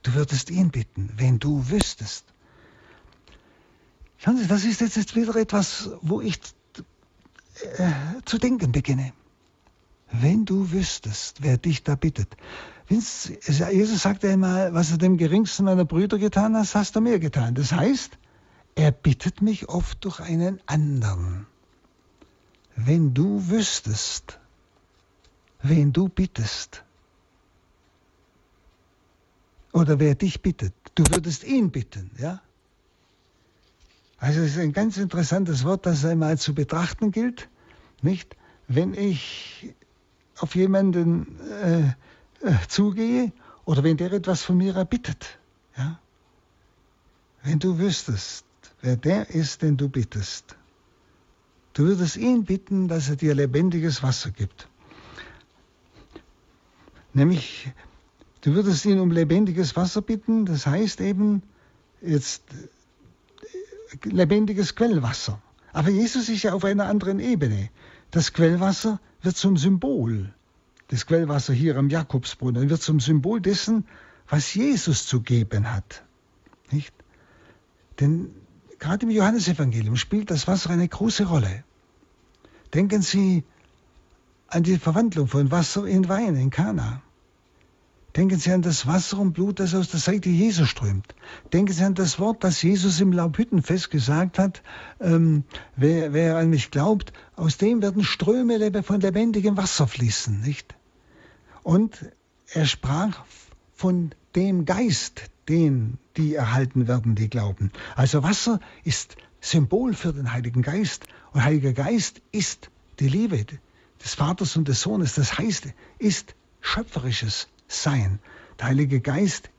du 0.03 0.13
würdest 0.13 0.49
ihn 0.49 0.71
bitten, 0.71 1.11
wenn 1.17 1.39
du 1.39 1.69
wüsstest. 1.69 2.25
Schauen 4.17 4.37
Sie, 4.37 4.47
das 4.47 4.63
ist 4.65 4.81
jetzt 4.81 5.15
wieder 5.15 5.35
etwas, 5.35 5.89
wo 6.01 6.21
ich 6.21 6.39
äh, 7.77 7.91
zu 8.25 8.37
denken 8.37 8.71
beginne. 8.71 9.13
Wenn 10.11 10.45
du 10.45 10.71
wüsstest, 10.71 11.41
wer 11.41 11.57
dich 11.57 11.83
da 11.83 11.95
bittet. 11.95 12.35
Jesus 12.87 14.01
sagte 14.01 14.29
einmal, 14.29 14.73
was 14.73 14.91
er 14.91 14.97
dem 14.97 15.17
geringsten 15.17 15.65
meiner 15.65 15.85
Brüder 15.85 16.17
getan 16.19 16.55
hat, 16.55 16.75
hast 16.75 16.95
du 16.95 17.01
mir 17.01 17.19
getan. 17.19 17.55
Das 17.55 17.71
heißt, 17.71 18.17
er 18.75 18.91
bittet 18.91 19.41
mich 19.41 19.69
oft 19.69 20.03
durch 20.05 20.19
einen 20.19 20.61
anderen. 20.67 21.47
Wenn 22.75 23.13
du 23.13 23.49
wüsstest, 23.49 24.39
wen 25.63 25.93
du 25.93 26.09
bittest, 26.09 26.83
oder 29.71 29.99
wer 29.99 30.15
dich 30.15 30.41
bittet, 30.41 30.73
du 30.93 31.03
würdest 31.09 31.43
ihn 31.43 31.71
bitten, 31.71 32.11
ja? 32.17 32.41
Also 34.17 34.41
es 34.41 34.51
ist 34.51 34.59
ein 34.59 34.71
ganz 34.71 34.97
interessantes 34.97 35.65
Wort, 35.65 35.85
das 35.85 36.05
einmal 36.05 36.37
zu 36.37 36.53
betrachten 36.53 37.11
gilt, 37.11 37.49
nicht? 38.01 38.37
Wenn 38.67 38.93
ich 38.93 39.75
auf 40.37 40.55
jemanden 40.55 41.39
äh, 41.49 41.93
äh, 42.45 42.67
zugehe 42.67 43.31
oder 43.65 43.83
wenn 43.83 43.97
der 43.97 44.13
etwas 44.13 44.43
von 44.43 44.57
mir 44.57 44.75
erbittet. 44.75 45.39
Ja? 45.77 45.99
Wenn 47.43 47.59
du 47.59 47.79
wüsstest, 47.79 48.45
wer 48.81 48.95
der 48.95 49.29
ist, 49.29 49.61
den 49.61 49.77
du 49.77 49.89
bittest, 49.89 50.55
du 51.73 51.83
würdest 51.83 52.17
ihn 52.17 52.45
bitten, 52.45 52.87
dass 52.87 53.09
er 53.09 53.15
dir 53.15 53.33
lebendiges 53.33 54.03
Wasser 54.03 54.31
gibt. 54.31 54.67
Nämlich, 57.13 57.71
du 58.41 58.53
würdest 58.53 58.85
ihn 58.85 58.99
um 58.99 59.09
lebendiges 59.09 59.75
Wasser 59.75 60.01
bitten, 60.01 60.45
das 60.45 60.67
heißt 60.67 61.01
eben 61.01 61.41
jetzt 62.01 62.43
äh, 62.51 64.09
lebendiges 64.09 64.75
Quellwasser. 64.75 65.41
Aber 65.73 65.89
Jesus 65.89 66.29
ist 66.29 66.43
ja 66.43 66.53
auf 66.53 66.63
einer 66.63 66.85
anderen 66.85 67.19
Ebene. 67.19 67.69
Das 68.11 68.33
Quellwasser 68.33 68.99
wird 69.21 69.35
zum 69.35 69.57
Symbol 69.57 70.33
das 70.87 71.05
Quellwasser 71.05 71.53
hier 71.53 71.77
am 71.77 71.89
Jakobsbrunnen 71.89 72.69
wird 72.69 72.81
zum 72.81 72.99
Symbol 72.99 73.41
dessen, 73.41 73.87
was 74.27 74.53
Jesus 74.53 75.07
zu 75.07 75.21
geben 75.21 75.71
hat. 75.71 76.03
Nicht? 76.71 76.93
Denn 77.99 78.29
gerade 78.79 79.05
im 79.05 79.11
Johannesevangelium 79.11 79.95
spielt 79.95 80.31
das 80.31 80.47
Wasser 80.47 80.71
eine 80.71 80.87
große 80.87 81.25
Rolle. 81.25 81.63
Denken 82.73 83.01
Sie 83.01 83.43
an 84.47 84.63
die 84.63 84.77
Verwandlung 84.77 85.27
von 85.27 85.51
Wasser 85.51 85.85
in 85.85 86.07
Wein 86.07 86.35
in 86.35 86.49
Kana. 86.49 87.01
Denken 88.15 88.39
Sie 88.39 88.51
an 88.53 88.61
das 88.61 88.87
Wasser 88.87 89.19
und 89.19 89.33
Blut, 89.33 89.59
das 89.59 89.75
aus 89.75 89.89
der 89.89 89.99
Seite 89.99 90.29
Jesu 90.29 90.65
strömt. 90.65 91.13
Denken 91.51 91.73
Sie 91.73 91.83
an 91.83 91.95
das 91.95 92.17
Wort, 92.17 92.45
das 92.45 92.61
Jesus 92.61 93.01
im 93.01 93.11
Laubhüttenfest 93.11 93.91
gesagt 93.91 94.39
hat, 94.39 94.63
ähm, 95.01 95.43
wer, 95.75 96.13
wer, 96.13 96.37
an 96.37 96.49
mich 96.49 96.71
glaubt, 96.71 97.11
aus 97.35 97.57
dem 97.57 97.81
werden 97.81 98.05
Ströme 98.05 98.83
von 98.83 99.01
lebendigem 99.01 99.57
Wasser 99.57 99.85
fließen, 99.85 100.39
nicht? 100.39 100.75
Und 101.63 102.05
er 102.53 102.65
sprach 102.65 103.25
von 103.73 104.11
dem 104.33 104.63
Geist, 104.63 105.23
den 105.49 105.97
die 106.15 106.35
erhalten 106.35 106.87
werden, 106.87 107.15
die 107.15 107.29
glauben. 107.29 107.71
Also 107.95 108.23
Wasser 108.23 108.61
ist 108.85 109.17
Symbol 109.41 109.93
für 109.93 110.13
den 110.13 110.31
Heiligen 110.31 110.61
Geist 110.61 111.05
und 111.33 111.43
Heiliger 111.43 111.73
Geist 111.73 112.21
ist 112.31 112.69
die 113.01 113.09
Liebe 113.09 113.45
des 114.01 114.13
Vaters 114.13 114.55
und 114.55 114.69
des 114.69 114.79
Sohnes. 114.79 115.15
Das 115.15 115.37
heißt, 115.37 115.67
ist 115.99 116.33
schöpferisches 116.61 117.49
sein. 117.67 118.19
Der 118.59 118.67
Heilige 118.67 119.01
Geist 119.01 119.49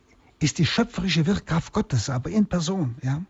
ist 0.40 0.58
die 0.58 0.66
schöpferische 0.66 1.26
Wirkkraft 1.26 1.72
Gottes, 1.72 2.10
aber 2.10 2.30
in 2.30 2.46
Person. 2.46 2.96
Ja? 3.02 3.22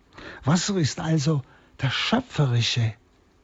Wasser 0.44 0.76
ist 0.76 1.00
also 1.00 1.42
der 1.80 1.90
schöpferische 1.90 2.94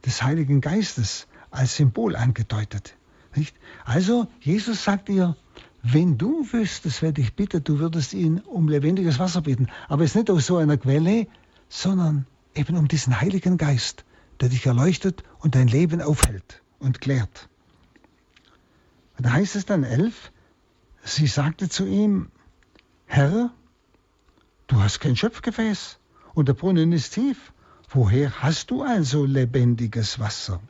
des 0.05 0.21
Heiligen 0.23 0.61
Geistes 0.61 1.27
als 1.51 1.75
Symbol 1.75 2.15
angedeutet. 2.15 2.95
Nicht? 3.35 3.55
Also 3.85 4.27
Jesus 4.39 4.83
sagt 4.83 5.09
ihr, 5.09 5.35
wenn 5.81 6.17
du 6.17 6.47
wüsstest, 6.51 7.01
wer 7.01 7.11
dich 7.11 7.33
bittet, 7.35 7.67
du 7.67 7.79
würdest 7.79 8.13
ihn 8.13 8.39
um 8.39 8.69
lebendiges 8.69 9.19
Wasser 9.19 9.41
bitten. 9.41 9.67
Aber 9.89 10.03
es 10.03 10.11
ist 10.11 10.15
nicht 10.15 10.29
aus 10.29 10.45
so 10.45 10.57
einer 10.57 10.77
Quelle, 10.77 11.27
sondern 11.67 12.25
eben 12.55 12.77
um 12.77 12.87
diesen 12.87 13.19
Heiligen 13.19 13.57
Geist, 13.57 14.05
der 14.39 14.49
dich 14.49 14.65
erleuchtet 14.65 15.23
und 15.39 15.55
dein 15.55 15.67
Leben 15.67 16.01
aufhält 16.01 16.61
und 16.79 17.01
klärt. 17.01 17.49
Und 19.17 19.25
da 19.25 19.33
heißt 19.33 19.55
es 19.55 19.65
dann 19.65 19.83
elf, 19.83 20.31
Sie 21.03 21.27
sagte 21.27 21.69
zu 21.69 21.85
ihm, 21.85 22.29
Herr, 23.05 23.51
du 24.67 24.81
hast 24.81 24.99
kein 24.99 25.15
Schöpfgefäß 25.15 25.99
und 26.33 26.47
der 26.47 26.53
Brunnen 26.53 26.91
ist 26.93 27.13
tief. 27.13 27.51
Woher 27.89 28.41
hast 28.41 28.71
du 28.71 28.81
also 28.81 29.25
lebendiges 29.25 30.17
Wasser? 30.17 30.61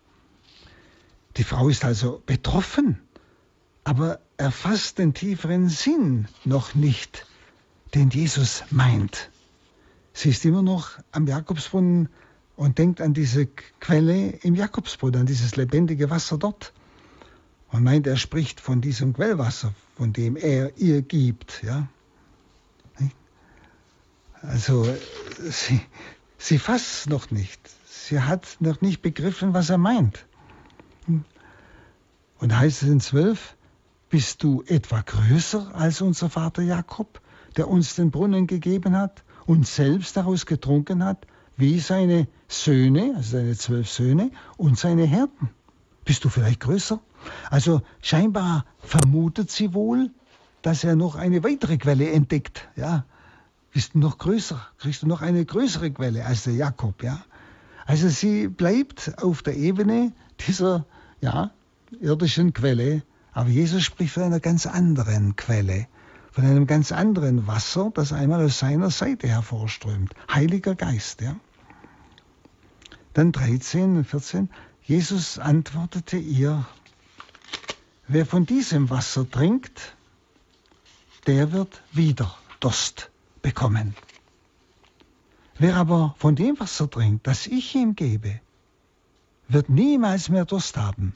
Die 1.38 1.44
Frau 1.44 1.70
ist 1.70 1.86
also 1.86 2.22
betroffen, 2.26 3.00
aber 3.84 4.20
erfasst 4.38 4.98
den 4.98 5.14
tieferen 5.14 5.70
Sinn 5.70 6.28
noch 6.44 6.76
nicht, 6.76 7.26
den 7.94 8.10
Jesus 8.10 8.64
meint. 8.72 9.30
Sie 10.14 10.30
ist 10.30 10.44
immer 10.46 10.62
noch 10.62 11.00
am 11.12 11.28
Jakobsbrunnen 11.28 12.10
und 12.56 12.78
denkt 12.78 13.02
an 13.02 13.14
diese 13.14 13.48
Quelle 13.80 14.30
im 14.42 14.56
Jakobsbrunnen, 14.56 15.22
an 15.22 15.26
dieses 15.26 15.56
lebendige 15.56 16.10
Wasser 16.10 16.38
dort. 16.38 16.74
Und 17.74 17.84
meint, 17.84 18.06
er 18.06 18.18
spricht 18.18 18.62
von 18.62 18.82
diesem 18.82 19.14
Quellwasser, 19.14 19.74
von 19.98 20.14
dem 20.14 20.36
er 20.36 20.78
ihr 20.78 21.02
gibt. 21.02 21.64
Ja? 21.64 21.88
Also 24.44 24.88
sie, 25.50 25.82
sie 26.38 26.60
fasst 26.60 26.94
es 26.94 27.06
noch 27.08 27.32
nicht. 27.32 27.60
Sie 27.88 28.20
hat 28.20 28.58
noch 28.60 28.82
nicht 28.82 29.02
begriffen, 29.02 29.56
was 29.56 29.72
er 29.72 29.80
meint. 29.80 30.28
Und 32.38 32.56
heißt 32.56 32.84
es 32.84 32.90
in 32.90 33.00
12, 33.00 33.56
bist 34.08 34.44
du 34.44 34.64
etwa 34.68 35.02
größer 35.02 35.74
als 35.74 36.00
unser 36.02 36.30
Vater 36.30 36.62
Jakob, 36.62 37.22
der 37.58 37.70
uns 37.70 37.96
den 37.96 38.12
Brunnen 38.12 38.46
gegeben 38.46 38.96
hat 38.96 39.24
und 39.48 39.66
selbst 39.66 40.16
daraus 40.16 40.46
getrunken 40.46 41.04
hat, 41.04 41.26
wie 41.58 41.80
seine 41.80 42.28
Söhne, 42.48 43.14
also 43.16 43.38
seine 43.38 43.56
zwölf 43.56 43.90
Söhne 43.90 44.30
und 44.58 44.78
seine 44.78 45.06
Herden? 45.06 45.50
Bist 46.06 46.24
du 46.24 46.30
vielleicht 46.30 46.60
größer? 46.60 47.02
Also 47.50 47.82
scheinbar 48.02 48.66
vermutet 48.80 49.52
sie 49.52 49.74
wohl, 49.74 50.12
dass 50.62 50.84
er 50.84 50.96
noch 50.96 51.16
eine 51.16 51.44
weitere 51.44 51.78
Quelle 51.78 52.12
entdeckt. 52.12 52.68
Ja, 52.76 53.06
bist 53.72 53.96
du 53.96 54.00
noch 54.00 54.18
größer, 54.18 54.60
kriegst 54.78 55.04
du 55.04 55.08
noch 55.08 55.22
eine 55.22 55.44
größere 55.46 55.92
Quelle 55.92 56.26
als 56.26 56.44
der 56.44 56.54
Jakob. 56.54 57.04
Ja, 57.04 57.24
also 57.86 58.10
sie 58.10 58.48
bleibt 58.48 59.14
auf 59.22 59.42
der 59.42 59.58
Ebene 59.58 60.14
dieser 60.48 60.86
ja, 61.22 61.52
irdischen 62.00 62.54
Quelle, 62.54 63.04
aber 63.34 63.50
Jesus 63.50 63.84
spricht 63.84 64.14
von 64.14 64.24
einer 64.24 64.40
ganz 64.40 64.66
anderen 64.66 65.36
Quelle, 65.36 65.88
von 66.32 66.46
einem 66.46 66.68
ganz 66.68 66.92
anderen 66.92 67.48
Wasser, 67.48 67.92
das 67.94 68.14
einmal 68.14 68.44
aus 68.46 68.60
seiner 68.60 68.90
Seite 68.90 69.28
hervorströmt. 69.28 70.14
Heiliger 70.32 70.76
Geist. 70.76 71.22
Ja. 71.22 71.36
Dann 73.14 73.32
13 73.32 73.98
und 73.98 74.06
14. 74.06 74.50
Jesus 74.84 75.40
antwortete 75.40 76.18
ihr, 76.18 76.66
wer 78.08 78.26
von 78.26 78.46
diesem 78.46 78.90
Wasser 78.90 79.30
trinkt, 79.30 79.96
der 81.28 81.52
wird 81.52 81.82
wieder 81.92 82.36
Durst 82.60 83.12
bekommen. 83.42 83.96
Wer 85.58 85.76
aber 85.76 86.16
von 86.18 86.36
dem 86.36 86.60
Wasser 86.60 86.90
trinkt, 86.90 87.28
das 87.28 87.48
ich 87.48 87.76
ihm 87.76 87.96
gebe, 87.96 88.40
wird 89.48 89.70
niemals 89.70 90.30
mehr 90.30 90.46
Durst 90.46 90.78
haben. 90.78 91.14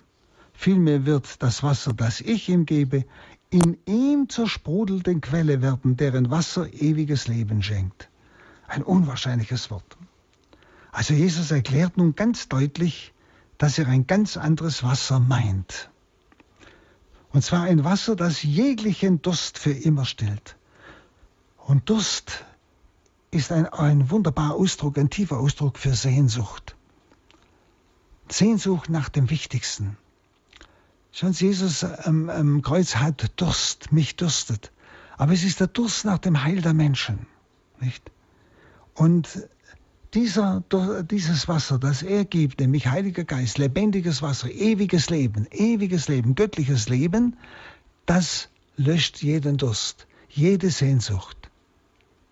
Vielmehr 0.53 1.05
wird 1.05 1.41
das 1.43 1.63
Wasser, 1.63 1.93
das 1.93 2.21
ich 2.21 2.49
ihm 2.49 2.65
gebe, 2.65 3.05
in 3.49 3.77
ihm 3.85 4.29
zur 4.29 4.47
sprudelnden 4.47 5.21
Quelle 5.21 5.61
werden, 5.61 5.97
deren 5.97 6.29
Wasser 6.29 6.71
ewiges 6.73 7.27
Leben 7.27 7.63
schenkt. 7.63 8.09
Ein 8.67 8.83
unwahrscheinliches 8.83 9.71
Wort. 9.71 9.97
Also 10.91 11.13
Jesus 11.13 11.51
erklärt 11.51 11.97
nun 11.97 12.15
ganz 12.15 12.49
deutlich, 12.49 13.13
dass 13.57 13.77
er 13.77 13.87
ein 13.87 14.07
ganz 14.07 14.35
anderes 14.35 14.83
Wasser 14.83 15.19
meint. 15.19 15.89
Und 17.31 17.43
zwar 17.43 17.63
ein 17.63 17.83
Wasser, 17.83 18.15
das 18.15 18.43
jeglichen 18.43 19.21
Durst 19.21 19.57
für 19.57 19.71
immer 19.71 20.05
stillt. 20.05 20.55
Und 21.57 21.89
Durst 21.89 22.45
ist 23.31 23.51
ein, 23.51 23.65
ein 23.67 24.09
wunderbarer 24.09 24.55
Ausdruck, 24.55 24.97
ein 24.97 25.09
tiefer 25.09 25.37
Ausdruck 25.37 25.77
für 25.77 25.93
Sehnsucht. 25.93 26.75
Sehnsucht 28.29 28.89
nach 28.89 29.09
dem 29.09 29.29
Wichtigsten. 29.29 29.97
Schon 31.11 31.31
Jesus 31.31 31.83
am, 31.83 32.29
am 32.29 32.61
Kreuz 32.61 32.95
hat 32.95 33.31
Durst, 33.37 33.91
mich 33.91 34.15
durstet. 34.15 34.71
Aber 35.17 35.33
es 35.33 35.43
ist 35.43 35.59
der 35.59 35.67
Durst 35.67 36.05
nach 36.05 36.19
dem 36.19 36.43
Heil 36.43 36.61
der 36.61 36.73
Menschen. 36.73 37.25
Nicht? 37.79 38.11
Und 38.93 39.47
dieser, 40.17 40.63
dieses 41.03 41.47
Wasser, 41.47 41.77
das 41.77 42.01
er 42.01 42.25
gibt, 42.25 42.59
nämlich 42.59 42.87
Heiliger 42.87 43.23
Geist, 43.23 43.59
lebendiges 43.59 44.23
Wasser, 44.23 44.49
ewiges 44.49 45.11
Leben, 45.11 45.45
ewiges 45.51 46.07
Leben, 46.07 46.33
göttliches 46.33 46.89
Leben, 46.89 47.37
das 48.07 48.49
löscht 48.77 49.21
jeden 49.21 49.57
Durst, 49.57 50.07
jede 50.27 50.71
Sehnsucht. 50.71 51.51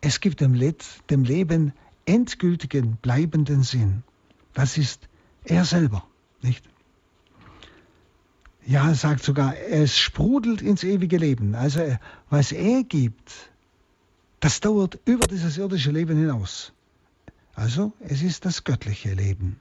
Es 0.02 0.20
gibt 0.20 0.42
dem, 0.42 0.56
Le 0.56 0.74
dem 1.12 1.26
Leben 1.26 1.74
endgültigen, 2.06 2.98
bleibenden 3.04 3.62
Sinn. 3.62 4.02
Das 4.56 4.80
ist 4.80 5.08
er 5.44 5.64
selber, 5.64 6.04
nicht? 6.42 6.68
Ja, 8.66 8.88
er 8.88 8.96
sagt 8.96 9.24
sogar, 9.24 9.56
es 9.58 9.96
sprudelt 9.96 10.64
ins 10.64 10.84
ewige 10.84 11.18
Leben. 11.18 11.54
Also 11.54 11.82
was 12.32 12.52
er 12.52 12.84
gibt, 12.84 13.32
das 14.40 14.60
dauert 14.60 14.98
über 15.06 15.28
dieses 15.28 15.60
irdische 15.60 15.92
Leben 15.92 16.18
hinaus. 16.18 16.74
Also 17.56 17.94
es 18.00 18.22
ist 18.22 18.46
das 18.46 18.66
göttliche 18.66 19.14
Leben. 19.14 19.60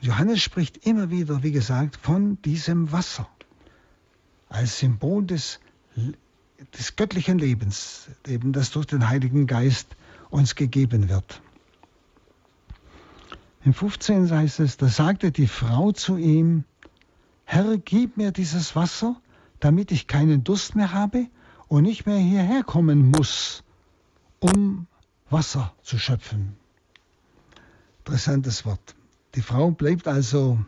Johannes 0.00 0.40
spricht 0.40 0.86
immer 0.86 1.10
wieder, 1.10 1.42
wie 1.42 1.52
gesagt, 1.52 1.96
von 1.96 2.40
diesem 2.42 2.92
Wasser 2.92 3.28
als 4.48 4.78
Symbol 4.78 5.24
des, 5.24 5.58
des 6.78 6.94
göttlichen 6.94 7.38
Lebens, 7.38 8.08
eben 8.26 8.52
das 8.52 8.70
durch 8.70 8.86
den 8.86 9.08
Heiligen 9.08 9.46
Geist 9.46 9.96
uns 10.30 10.54
gegeben 10.54 11.08
wird. 11.08 11.42
Im 13.64 13.74
15 13.74 14.30
heißt 14.30 14.60
es, 14.60 14.76
da 14.76 14.88
sagte 14.88 15.32
die 15.32 15.48
Frau 15.48 15.90
zu 15.92 16.16
ihm, 16.18 16.64
Herr, 17.44 17.78
gib 17.78 18.16
mir 18.16 18.30
dieses 18.30 18.76
Wasser, 18.76 19.16
damit 19.58 19.90
ich 19.90 20.06
keinen 20.06 20.44
Durst 20.44 20.76
mehr 20.76 20.92
habe 20.92 21.26
und 21.66 21.82
nicht 21.82 22.06
mehr 22.06 22.18
hierher 22.18 22.62
kommen 22.62 23.10
muss, 23.10 23.64
um 24.38 24.86
Wasser 25.30 25.72
zu 25.82 25.98
schöpfen. 25.98 26.56
Interessantes 28.00 28.66
Wort. 28.66 28.94
Die 29.34 29.40
Frau 29.40 29.70
bleibt 29.70 30.06
also 30.06 30.58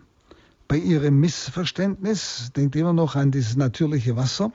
bei 0.66 0.77
ihrem 0.77 1.21
Missverständnis, 1.21 2.53
denkt 2.57 2.75
immer 2.75 2.95
noch 2.95 3.16
an 3.16 3.31
dieses 3.31 3.57
natürliche 3.57 4.16
Wasser. 4.16 4.53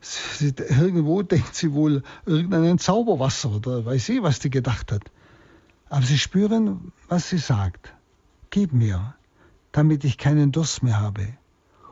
Sie, 0.00 0.54
irgendwo 0.58 1.22
denkt 1.22 1.54
sie 1.54 1.72
wohl 1.72 2.02
irgendein 2.26 2.78
Zauberwasser 2.78 3.50
oder 3.50 3.84
weiß 3.84 4.06
sie, 4.06 4.22
was 4.22 4.38
die 4.38 4.50
gedacht 4.50 4.92
hat. 4.92 5.10
Aber 5.88 6.04
sie 6.04 6.18
spüren, 6.18 6.92
was 7.08 7.30
sie 7.30 7.38
sagt. 7.38 7.94
Gib 8.50 8.72
mir, 8.72 9.14
damit 9.72 10.04
ich 10.04 10.18
keinen 10.18 10.52
Durst 10.52 10.82
mehr 10.82 11.00
habe 11.00 11.28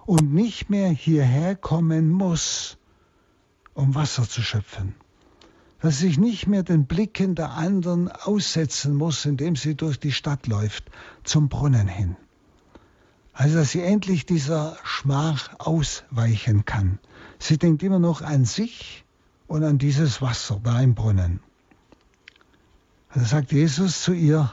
und 0.07 0.33
nicht 0.33 0.70
mehr 0.70 0.90
hierher 0.90 1.57
kommen 1.57 2.11
muss, 2.11 2.76
um 3.74 3.94
Wasser 3.94 4.28
zu 4.28 4.42
schöpfen 4.42 4.94
dass 5.80 5.98
sich 5.98 6.18
nicht 6.18 6.46
mehr 6.46 6.62
den 6.62 6.86
Blicken 6.86 7.34
der 7.34 7.50
anderen 7.50 8.10
aussetzen 8.10 8.94
muss, 8.94 9.24
indem 9.24 9.56
sie 9.56 9.74
durch 9.74 10.00
die 10.00 10.12
Stadt 10.12 10.46
läuft, 10.46 10.90
zum 11.24 11.48
Brunnen 11.48 11.88
hin. 11.88 12.16
Also 13.32 13.58
dass 13.58 13.70
sie 13.70 13.82
endlich 13.82 14.26
dieser 14.26 14.76
Schmach 14.82 15.50
ausweichen 15.58 16.64
kann. 16.64 16.98
Sie 17.38 17.58
denkt 17.58 17.82
immer 17.84 18.00
noch 18.00 18.22
an 18.22 18.44
sich 18.44 19.04
und 19.46 19.62
an 19.62 19.78
dieses 19.78 20.20
Wasser 20.20 20.60
da 20.62 20.80
im 20.80 20.94
Brunnen. 20.94 21.40
Da 23.14 23.20
sagt 23.20 23.52
Jesus 23.52 24.02
zu 24.02 24.12
ihr, 24.12 24.52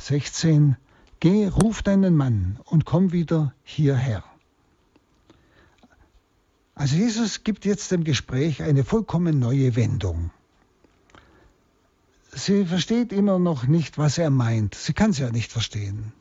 16, 0.00 0.76
Geh, 1.18 1.46
ruf 1.48 1.82
deinen 1.82 2.14
Mann 2.14 2.58
und 2.64 2.84
komm 2.84 3.10
wieder 3.10 3.54
hierher. 3.64 4.22
Also 6.76 6.96
Jesus 6.96 7.42
gibt 7.42 7.64
jetzt 7.64 7.90
dem 7.90 8.04
Gespräch 8.04 8.62
eine 8.62 8.84
vollkommen 8.84 9.38
neue 9.38 9.76
Wendung. 9.76 10.30
Sie 12.32 12.66
versteht 12.66 13.14
immer 13.14 13.38
noch 13.38 13.66
nicht, 13.66 13.96
was 13.96 14.18
er 14.18 14.28
meint. 14.28 14.74
Sie 14.74 14.92
kann 14.92 15.10
es 15.10 15.18
ja 15.18 15.30
nicht 15.30 15.50
verstehen. 15.50 16.12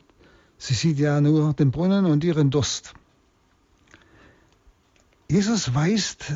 Sie 0.58 0.74
sieht 0.74 0.98
ja 0.98 1.20
nur 1.20 1.54
den 1.54 1.72
Brunnen 1.72 2.06
und 2.06 2.24
ihren 2.24 2.52
Durst. 2.52 2.94
Jesus 5.30 5.76
weist 5.76 6.32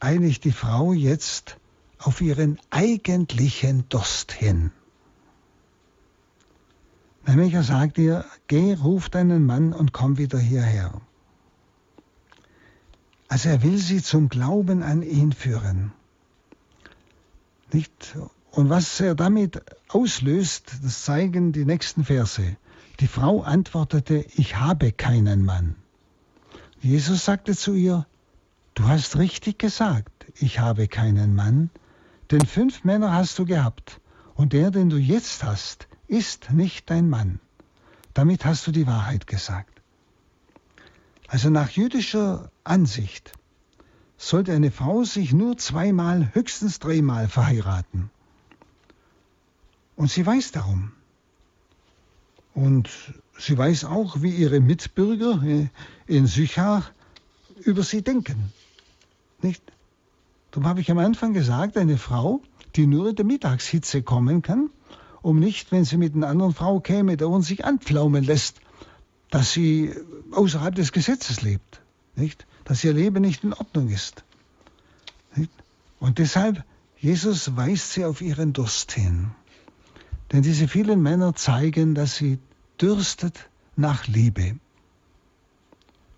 eigentlich 0.00 0.40
die 0.40 0.50
Frau 0.50 0.92
jetzt 0.92 1.56
auf 1.98 2.20
ihren 2.20 2.58
eigentlichen 2.70 3.88
Durst 3.88 4.32
hin. 4.32 4.72
Nämlich 7.28 7.54
er 7.54 7.62
sagt 7.62 7.96
ihr, 7.96 8.24
geh, 8.48 8.74
ruf 8.74 9.08
deinen 9.08 9.46
Mann 9.46 9.72
und 9.72 9.92
komm 9.92 10.18
wieder 10.18 10.40
hierher. 10.40 11.00
Also 13.32 13.48
er 13.48 13.62
will 13.62 13.78
sie 13.78 14.02
zum 14.02 14.28
Glauben 14.28 14.82
an 14.82 15.00
ihn 15.00 15.32
führen. 15.32 15.92
Nicht 17.72 18.14
und 18.50 18.68
was 18.68 19.00
er 19.00 19.14
damit 19.14 19.62
auslöst, 19.88 20.70
das 20.82 21.04
zeigen 21.04 21.50
die 21.52 21.64
nächsten 21.64 22.04
Verse. 22.04 22.58
Die 23.00 23.06
Frau 23.06 23.40
antwortete, 23.40 24.26
ich 24.34 24.56
habe 24.56 24.92
keinen 24.92 25.46
Mann. 25.46 25.76
Jesus 26.82 27.24
sagte 27.24 27.56
zu 27.56 27.72
ihr, 27.72 28.06
du 28.74 28.84
hast 28.84 29.16
richtig 29.16 29.58
gesagt, 29.58 30.26
ich 30.34 30.58
habe 30.58 30.86
keinen 30.86 31.34
Mann, 31.34 31.70
denn 32.30 32.44
fünf 32.44 32.84
Männer 32.84 33.14
hast 33.14 33.38
du 33.38 33.46
gehabt, 33.46 33.98
und 34.34 34.52
der, 34.52 34.70
den 34.70 34.90
du 34.90 34.98
jetzt 34.98 35.42
hast, 35.42 35.88
ist 36.06 36.52
nicht 36.52 36.90
dein 36.90 37.08
Mann. 37.08 37.40
Damit 38.12 38.44
hast 38.44 38.66
du 38.66 38.72
die 38.72 38.86
Wahrheit 38.86 39.26
gesagt. 39.26 39.71
Also 41.32 41.48
nach 41.48 41.70
jüdischer 41.70 42.50
Ansicht 42.62 43.32
sollte 44.18 44.52
eine 44.52 44.70
Frau 44.70 45.02
sich 45.04 45.32
nur 45.32 45.56
zweimal, 45.56 46.28
höchstens 46.34 46.78
dreimal 46.78 47.26
verheiraten. 47.26 48.10
Und 49.96 50.10
sie 50.10 50.26
weiß 50.26 50.52
darum. 50.52 50.92
Und 52.52 52.90
sie 53.38 53.56
weiß 53.56 53.86
auch, 53.86 54.20
wie 54.20 54.28
ihre 54.28 54.60
Mitbürger 54.60 55.42
in 56.06 56.26
Sychar 56.26 56.84
über 57.60 57.82
sie 57.82 58.02
denken. 58.02 58.52
Nicht? 59.40 59.62
Darum 60.50 60.68
habe 60.68 60.82
ich 60.82 60.90
am 60.90 60.98
Anfang 60.98 61.32
gesagt, 61.32 61.78
eine 61.78 61.96
Frau, 61.96 62.42
die 62.76 62.86
nur 62.86 63.08
in 63.08 63.16
der 63.16 63.24
Mittagshitze 63.24 64.02
kommen 64.02 64.42
kann, 64.42 64.68
um 65.22 65.38
nicht, 65.38 65.72
wenn 65.72 65.86
sie 65.86 65.96
mit 65.96 66.14
einer 66.14 66.28
anderen 66.28 66.52
Frau 66.52 66.80
käme, 66.80 67.16
da 67.16 67.24
und 67.24 67.40
sich 67.40 67.64
anpflaumen 67.64 68.22
lässt, 68.22 68.60
dass 69.30 69.52
sie 69.52 69.94
außerhalb 70.34 70.74
des 70.74 70.92
Gesetzes 70.92 71.42
lebt, 71.42 71.82
nicht? 72.16 72.46
Dass 72.64 72.84
ihr 72.84 72.92
Leben 72.92 73.22
nicht 73.22 73.44
in 73.44 73.52
Ordnung 73.52 73.88
ist. 73.88 74.24
Nicht? 75.34 75.50
Und 75.98 76.18
deshalb, 76.18 76.64
Jesus 76.98 77.56
weist 77.56 77.92
sie 77.92 78.04
auf 78.04 78.20
ihren 78.20 78.52
Durst 78.52 78.92
hin. 78.92 79.32
Denn 80.30 80.42
diese 80.42 80.68
vielen 80.68 81.02
Männer 81.02 81.34
zeigen, 81.34 81.94
dass 81.94 82.16
sie 82.16 82.38
dürstet 82.80 83.48
nach 83.76 84.06
Liebe. 84.06 84.56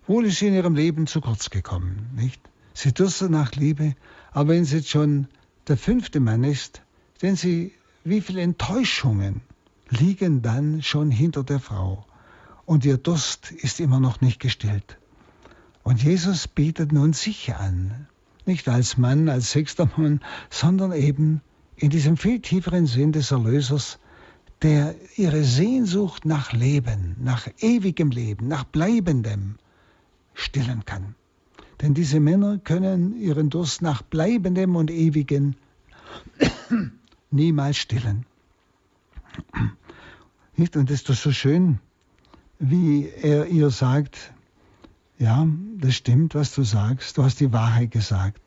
Wohl 0.07 0.25
ist 0.25 0.39
sie 0.39 0.47
in 0.47 0.53
ihrem 0.53 0.75
Leben 0.75 1.07
zu 1.07 1.21
kurz 1.21 1.49
gekommen, 1.49 2.09
nicht? 2.15 2.41
Sie 2.73 2.93
dürstet 2.93 3.31
nach 3.31 3.53
Liebe, 3.53 3.95
aber 4.31 4.49
wenn 4.49 4.65
sie 4.65 4.77
jetzt 4.77 4.89
schon 4.89 5.27
der 5.67 5.77
fünfte 5.77 6.19
Mann 6.19 6.43
ist, 6.43 6.81
denn 7.21 7.35
sie, 7.35 7.73
wie 8.03 8.21
viele 8.21 8.41
Enttäuschungen 8.41 9.41
liegen 9.89 10.41
dann 10.41 10.83
schon 10.83 11.09
hinter 11.09 11.43
der 11.43 11.59
Frau 11.59 12.05
und 12.65 12.85
ihr 12.85 12.97
Durst 12.97 13.51
ist 13.51 13.79
immer 13.79 13.99
noch 13.99 14.21
nicht 14.21 14.39
gestillt. 14.39 14.97
Und 15.83 16.01
Jesus 16.03 16.47
bietet 16.47 16.91
nun 16.91 17.13
sich 17.13 17.53
an, 17.53 18.07
nicht 18.45 18.67
als 18.67 18.97
Mann, 18.97 19.29
als 19.29 19.51
sechster 19.51 19.89
Mann, 19.97 20.19
sondern 20.49 20.91
eben 20.91 21.41
in 21.75 21.89
diesem 21.89 22.17
viel 22.17 22.39
tieferen 22.39 22.87
Sinn 22.87 23.11
des 23.11 23.31
Erlösers, 23.31 23.99
der 24.61 24.95
ihre 25.15 25.43
Sehnsucht 25.43 26.25
nach 26.25 26.53
Leben, 26.53 27.15
nach 27.19 27.47
ewigem 27.59 28.09
Leben, 28.09 28.47
nach 28.47 28.63
bleibendem 28.63 29.55
stillen 30.33 30.85
kann. 30.85 31.15
Denn 31.81 31.93
diese 31.93 32.19
Männer 32.19 32.57
können 32.57 33.19
ihren 33.19 33.49
Durst 33.49 33.81
nach 33.81 34.01
bleibendem 34.01 34.75
und 34.75 34.89
ewigen 34.89 35.55
niemals 37.31 37.77
stillen. 37.77 38.25
Nicht? 40.55 40.77
Und 40.77 40.89
das 40.89 40.99
ist 40.99 41.09
doch 41.09 41.15
so 41.15 41.31
schön, 41.31 41.79
wie 42.59 43.09
er 43.09 43.47
ihr 43.47 43.69
sagt, 43.69 44.33
ja, 45.17 45.47
das 45.77 45.95
stimmt, 45.95 46.35
was 46.35 46.53
du 46.53 46.63
sagst, 46.63 47.17
du 47.17 47.23
hast 47.23 47.39
die 47.39 47.53
Wahrheit 47.53 47.91
gesagt. 47.91 48.41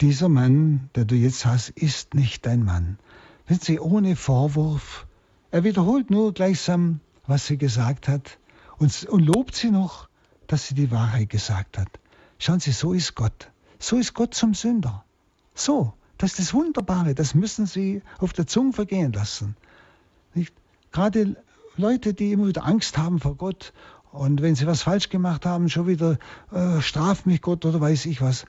Dieser 0.00 0.28
Mann, 0.28 0.90
der 0.94 1.04
du 1.04 1.14
jetzt 1.14 1.44
hast, 1.44 1.70
ist 1.70 2.14
nicht 2.14 2.46
dein 2.46 2.64
Mann. 2.64 2.98
Wenn 3.46 3.58
sie 3.58 3.80
ohne 3.80 4.14
Vorwurf, 4.16 5.06
er 5.50 5.64
wiederholt 5.64 6.10
nur 6.10 6.32
gleichsam, 6.32 7.00
was 7.26 7.46
sie 7.46 7.56
gesagt 7.56 8.08
hat 8.08 8.38
und, 8.78 9.04
und 9.04 9.20
lobt 9.20 9.54
sie 9.54 9.70
noch, 9.70 10.08
dass 10.46 10.68
sie 10.68 10.74
die 10.74 10.90
Wahrheit 10.90 11.30
gesagt 11.30 11.78
hat. 11.78 11.88
Schauen 12.38 12.60
Sie, 12.60 12.72
so 12.72 12.92
ist 12.92 13.14
Gott. 13.14 13.50
So 13.78 13.96
ist 13.96 14.14
Gott 14.14 14.34
zum 14.34 14.54
Sünder. 14.54 15.04
So, 15.54 15.92
das 16.18 16.32
ist 16.32 16.38
das 16.38 16.54
Wunderbare, 16.54 17.14
das 17.14 17.34
müssen 17.34 17.66
Sie 17.66 18.02
auf 18.18 18.32
der 18.32 18.46
Zunge 18.46 18.72
vergehen 18.72 19.12
lassen. 19.12 19.56
Nicht? 20.34 20.54
Gerade 20.92 21.36
Leute, 21.78 22.14
die 22.14 22.32
immer 22.32 22.48
wieder 22.48 22.66
Angst 22.66 22.98
haben 22.98 23.20
vor 23.20 23.36
Gott 23.36 23.72
und 24.10 24.42
wenn 24.42 24.54
sie 24.54 24.66
was 24.66 24.82
falsch 24.82 25.08
gemacht 25.08 25.46
haben, 25.46 25.68
schon 25.68 25.86
wieder 25.86 26.18
äh, 26.52 26.80
straft 26.80 27.26
mich 27.26 27.40
Gott 27.40 27.64
oder 27.64 27.80
weiß 27.80 28.06
ich 28.06 28.20
was. 28.20 28.46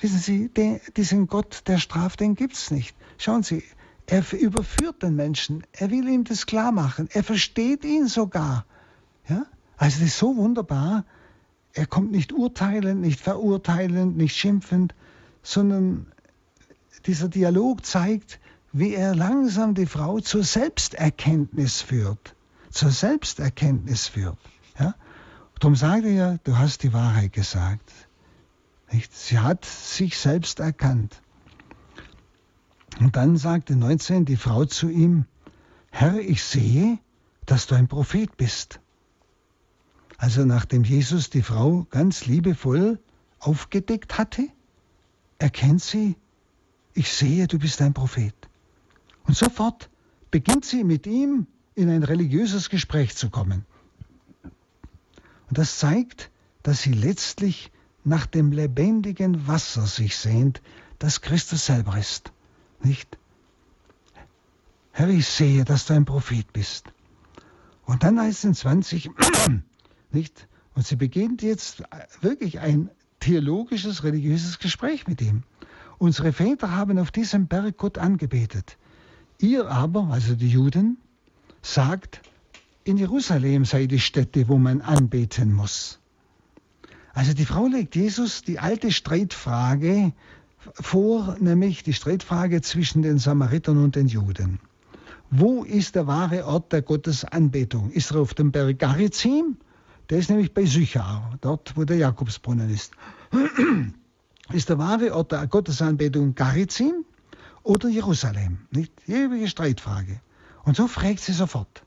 Wissen 0.00 0.18
Sie, 0.18 0.48
den, 0.48 0.80
diesen 0.96 1.26
Gott, 1.26 1.62
der 1.66 1.78
straft, 1.78 2.20
den 2.20 2.34
gibt 2.34 2.54
es 2.54 2.70
nicht. 2.70 2.96
Schauen 3.18 3.42
Sie, 3.42 3.62
er 4.06 4.24
überführt 4.32 5.02
den 5.02 5.16
Menschen. 5.16 5.64
Er 5.72 5.90
will 5.90 6.08
ihm 6.08 6.24
das 6.24 6.46
klar 6.46 6.72
machen. 6.72 7.08
Er 7.12 7.24
versteht 7.24 7.84
ihn 7.84 8.06
sogar. 8.06 8.64
Ja? 9.28 9.46
Also 9.76 9.98
das 9.98 10.08
ist 10.08 10.18
so 10.18 10.36
wunderbar. 10.36 11.04
Er 11.72 11.86
kommt 11.86 12.12
nicht 12.12 12.32
urteilend, 12.32 13.00
nicht 13.00 13.20
verurteilend, 13.20 14.16
nicht 14.16 14.36
schimpfend, 14.36 14.94
sondern 15.42 16.06
dieser 17.06 17.28
Dialog 17.28 17.84
zeigt, 17.84 18.38
wie 18.72 18.94
er 18.94 19.14
langsam 19.14 19.74
die 19.74 19.86
Frau 19.86 20.20
zur 20.20 20.44
Selbsterkenntnis 20.44 21.80
führt. 21.80 22.34
Zur 22.72 22.90
Selbsterkenntnis 22.90 24.08
führt. 24.08 24.38
Ja? 24.78 24.94
Darum 25.60 25.76
sagt 25.76 26.04
er 26.04 26.12
ja, 26.12 26.36
du 26.42 26.58
hast 26.58 26.82
die 26.82 26.92
Wahrheit 26.92 27.32
gesagt. 27.32 27.92
Nicht? 28.90 29.14
Sie 29.14 29.38
hat 29.38 29.64
sich 29.64 30.18
selbst 30.18 30.58
erkannt. 30.58 31.22
Und 32.98 33.16
dann 33.16 33.36
sagte 33.36 33.76
19 33.76 34.24
die 34.24 34.36
Frau 34.36 34.64
zu 34.64 34.88
ihm, 34.88 35.26
Herr, 35.90 36.18
ich 36.18 36.42
sehe, 36.42 36.98
dass 37.46 37.66
du 37.66 37.74
ein 37.74 37.88
Prophet 37.88 38.36
bist. 38.36 38.80
Also 40.16 40.44
nachdem 40.44 40.84
Jesus 40.84 41.30
die 41.30 41.42
Frau 41.42 41.86
ganz 41.90 42.26
liebevoll 42.26 43.00
aufgedeckt 43.38 44.18
hatte, 44.18 44.48
erkennt 45.38 45.82
sie, 45.82 46.16
ich 46.94 47.12
sehe, 47.12 47.46
du 47.48 47.58
bist 47.58 47.82
ein 47.82 47.94
Prophet. 47.94 48.34
Und 49.24 49.36
sofort 49.36 49.90
beginnt 50.30 50.64
sie 50.64 50.84
mit 50.84 51.06
ihm 51.06 51.46
in 51.74 51.88
ein 51.88 52.02
religiöses 52.02 52.68
Gespräch 52.70 53.16
zu 53.16 53.30
kommen. 53.30 53.64
Und 55.48 55.58
das 55.58 55.78
zeigt, 55.78 56.30
dass 56.62 56.82
sie 56.82 56.92
letztlich 56.92 57.70
nach 58.04 58.26
dem 58.26 58.52
lebendigen 58.52 59.46
Wasser 59.46 59.86
sich 59.86 60.16
sehnt, 60.16 60.62
das 60.98 61.20
Christus 61.20 61.66
selber 61.66 61.96
ist. 61.98 62.32
Nicht? 62.82 63.18
Herr, 64.92 65.08
ich 65.08 65.26
sehe, 65.26 65.64
dass 65.64 65.86
du 65.86 65.94
ein 65.94 66.04
Prophet 66.04 66.52
bist. 66.52 66.92
Und 67.84 68.02
dann 68.02 68.20
heißt 68.20 68.38
es 68.38 68.44
in 68.44 68.54
20, 68.54 69.10
nicht? 70.10 70.48
Und 70.74 70.86
sie 70.86 70.96
beginnt 70.96 71.42
jetzt 71.42 71.82
wirklich 72.20 72.60
ein 72.60 72.90
theologisches, 73.20 74.04
religiöses 74.04 74.58
Gespräch 74.58 75.06
mit 75.06 75.20
ihm. 75.20 75.42
Unsere 75.98 76.32
Väter 76.32 76.72
haben 76.72 76.98
auf 76.98 77.10
diesem 77.10 77.46
Berg 77.46 77.76
Gott 77.76 77.98
angebetet. 77.98 78.76
Ihr 79.38 79.68
aber, 79.70 80.08
also 80.10 80.34
die 80.34 80.48
Juden, 80.48 80.98
sagt, 81.62 82.20
in 82.84 82.96
Jerusalem 82.96 83.64
sei 83.64 83.86
die 83.86 84.00
Stätte, 84.00 84.48
wo 84.48 84.58
man 84.58 84.80
anbeten 84.80 85.52
muss. 85.52 86.00
Also 87.14 87.32
die 87.34 87.44
Frau 87.44 87.66
legt 87.66 87.94
Jesus 87.94 88.42
die 88.42 88.58
alte 88.58 88.90
Streitfrage 88.90 90.12
vor, 90.74 91.36
nämlich 91.40 91.82
die 91.82 91.92
Streitfrage 91.92 92.60
zwischen 92.62 93.02
den 93.02 93.18
Samaritern 93.18 93.82
und 93.82 93.96
den 93.96 94.08
Juden. 94.08 94.60
Wo 95.30 95.64
ist 95.64 95.94
der 95.94 96.06
wahre 96.06 96.46
Ort 96.46 96.72
der 96.72 96.82
Gottesanbetung? 96.82 97.90
Ist 97.90 98.10
er 98.10 98.20
auf 98.20 98.34
dem 98.34 98.52
Berg 98.52 98.78
Garizim? 98.78 99.56
Der 100.10 100.18
ist 100.18 100.28
nämlich 100.28 100.52
bei 100.52 100.66
Sychar, 100.66 101.38
dort 101.40 101.76
wo 101.76 101.84
der 101.84 101.96
Jakobsbrunnen 101.96 102.68
ist. 102.68 102.92
ist 104.52 104.68
der 104.68 104.78
wahre 104.78 105.14
Ort 105.14 105.32
der 105.32 105.46
Gottesanbetung 105.46 106.34
Garizim 106.34 107.04
oder 107.62 107.88
Jerusalem? 107.88 108.58
Nicht? 108.70 108.92
Ewige 109.08 109.48
Streitfrage. 109.48 110.20
Und 110.64 110.76
so 110.76 110.86
fragt 110.88 111.20
sie 111.20 111.32
sofort. 111.32 111.84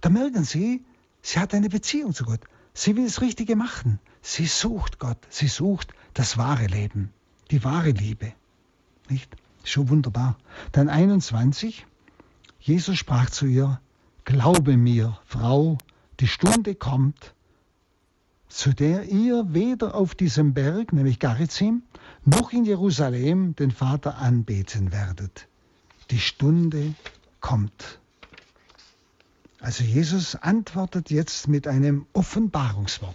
Da 0.00 0.08
merken 0.08 0.44
Sie, 0.44 0.84
sie 1.22 1.38
hat 1.38 1.54
eine 1.54 1.68
Beziehung 1.68 2.12
zu 2.12 2.24
Gott. 2.24 2.40
Sie 2.74 2.96
will 2.96 3.04
das 3.04 3.20
Richtige 3.20 3.56
machen. 3.56 3.98
Sie 4.20 4.46
sucht 4.46 4.98
Gott. 4.98 5.18
Sie 5.30 5.48
sucht 5.48 5.92
das 6.14 6.38
wahre 6.38 6.66
Leben, 6.66 7.12
die 7.50 7.64
wahre 7.64 7.90
Liebe. 7.90 8.32
Nicht? 9.08 9.34
Schon 9.64 9.88
wunderbar. 9.88 10.36
Dann 10.72 10.88
21. 10.88 11.86
Jesus 12.60 12.98
sprach 12.98 13.30
zu 13.30 13.46
ihr, 13.46 13.80
Glaube 14.24 14.76
mir, 14.76 15.18
Frau, 15.24 15.78
die 16.20 16.28
Stunde 16.28 16.74
kommt, 16.74 17.34
zu 18.48 18.72
der 18.72 19.04
ihr 19.04 19.52
weder 19.52 19.94
auf 19.94 20.14
diesem 20.14 20.54
Berg, 20.54 20.92
nämlich 20.92 21.18
Garizim, 21.18 21.82
noch 22.24 22.52
in 22.52 22.64
Jerusalem 22.64 23.56
den 23.56 23.70
Vater 23.70 24.18
anbeten 24.18 24.92
werdet. 24.92 25.48
Die 26.10 26.20
Stunde 26.20 26.94
kommt. 27.40 28.00
Also 29.62 29.84
Jesus 29.84 30.34
antwortet 30.34 31.12
jetzt 31.12 31.46
mit 31.46 31.68
einem 31.68 32.06
Offenbarungswort. 32.14 33.14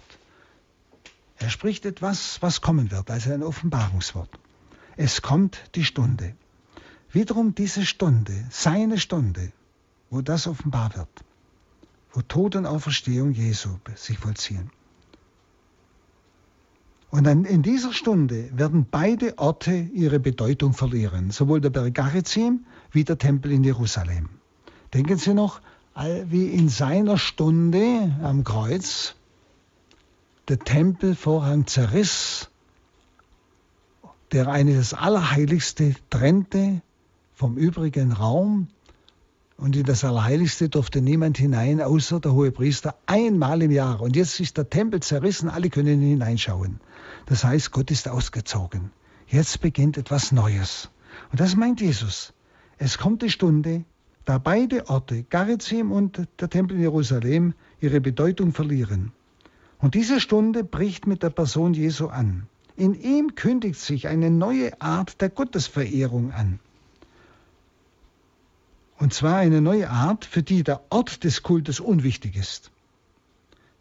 Er 1.36 1.50
spricht 1.50 1.84
etwas, 1.84 2.40
was 2.40 2.62
kommen 2.62 2.90
wird, 2.90 3.10
also 3.10 3.32
ein 3.32 3.42
Offenbarungswort. 3.42 4.30
Es 4.96 5.20
kommt 5.20 5.62
die 5.74 5.84
Stunde. 5.84 6.34
Wiederum 7.12 7.54
diese 7.54 7.84
Stunde, 7.84 8.46
seine 8.48 8.98
Stunde, 8.98 9.52
wo 10.08 10.22
das 10.22 10.46
offenbar 10.46 10.96
wird, 10.96 11.22
wo 12.12 12.22
Tod 12.22 12.56
und 12.56 12.64
Auferstehung 12.64 13.32
Jesu 13.32 13.68
sich 13.94 14.18
vollziehen. 14.18 14.70
Und 17.10 17.24
dann 17.24 17.44
in 17.44 17.62
dieser 17.62 17.92
Stunde 17.92 18.48
werden 18.56 18.86
beide 18.90 19.36
Orte 19.36 19.74
ihre 19.74 20.18
Bedeutung 20.18 20.72
verlieren, 20.72 21.30
sowohl 21.30 21.60
der 21.60 21.70
Berg 21.70 21.94
Garizim 21.94 22.64
wie 22.90 23.04
der 23.04 23.18
Tempel 23.18 23.52
in 23.52 23.64
Jerusalem. 23.64 24.30
Denken 24.94 25.18
Sie 25.18 25.34
noch, 25.34 25.60
wie 26.26 26.46
in 26.46 26.68
seiner 26.68 27.18
Stunde 27.18 28.14
am 28.22 28.44
Kreuz, 28.44 29.14
der 30.48 30.58
Tempelvorhang 30.58 31.66
zerriss, 31.66 32.48
der 34.32 34.48
eine 34.48 34.76
das 34.76 34.94
Allerheiligste 34.94 35.94
trennte 36.10 36.82
vom 37.34 37.56
übrigen 37.56 38.12
Raum. 38.12 38.68
Und 39.56 39.74
in 39.74 39.84
das 39.84 40.04
Allerheiligste 40.04 40.68
durfte 40.68 41.00
niemand 41.00 41.36
hinein, 41.36 41.80
außer 41.80 42.20
der 42.20 42.32
hohe 42.32 42.52
Priester, 42.52 42.94
einmal 43.06 43.60
im 43.62 43.72
Jahr. 43.72 44.00
Und 44.00 44.14
jetzt 44.14 44.38
ist 44.38 44.56
der 44.56 44.70
Tempel 44.70 45.00
zerrissen, 45.00 45.48
alle 45.48 45.68
können 45.68 46.00
hineinschauen. 46.00 46.78
Das 47.26 47.42
heißt, 47.42 47.72
Gott 47.72 47.90
ist 47.90 48.06
ausgezogen. 48.06 48.92
Jetzt 49.26 49.60
beginnt 49.60 49.98
etwas 49.98 50.30
Neues. 50.30 50.90
Und 51.32 51.40
das 51.40 51.56
meint 51.56 51.80
Jesus. 51.80 52.32
Es 52.78 52.98
kommt 52.98 53.22
die 53.22 53.30
Stunde, 53.30 53.84
da 54.28 54.36
beide 54.36 54.90
Orte, 54.90 55.22
Garizim 55.22 55.90
und 55.90 56.28
der 56.38 56.50
Tempel 56.50 56.76
in 56.76 56.82
Jerusalem, 56.82 57.54
ihre 57.80 58.02
Bedeutung 58.02 58.52
verlieren. 58.52 59.10
Und 59.78 59.94
diese 59.94 60.20
Stunde 60.20 60.64
bricht 60.64 61.06
mit 61.06 61.22
der 61.22 61.30
Person 61.30 61.72
Jesu 61.72 62.08
an. 62.08 62.46
In 62.76 62.92
ihm 62.92 63.36
kündigt 63.36 63.80
sich 63.80 64.06
eine 64.06 64.30
neue 64.30 64.78
Art 64.82 65.22
der 65.22 65.30
Gottesverehrung 65.30 66.32
an. 66.32 66.58
Und 68.98 69.14
zwar 69.14 69.38
eine 69.38 69.62
neue 69.62 69.88
Art, 69.88 70.26
für 70.26 70.42
die 70.42 70.62
der 70.62 70.82
Ort 70.90 71.24
des 71.24 71.42
Kultes 71.42 71.80
unwichtig 71.80 72.36
ist. 72.36 72.70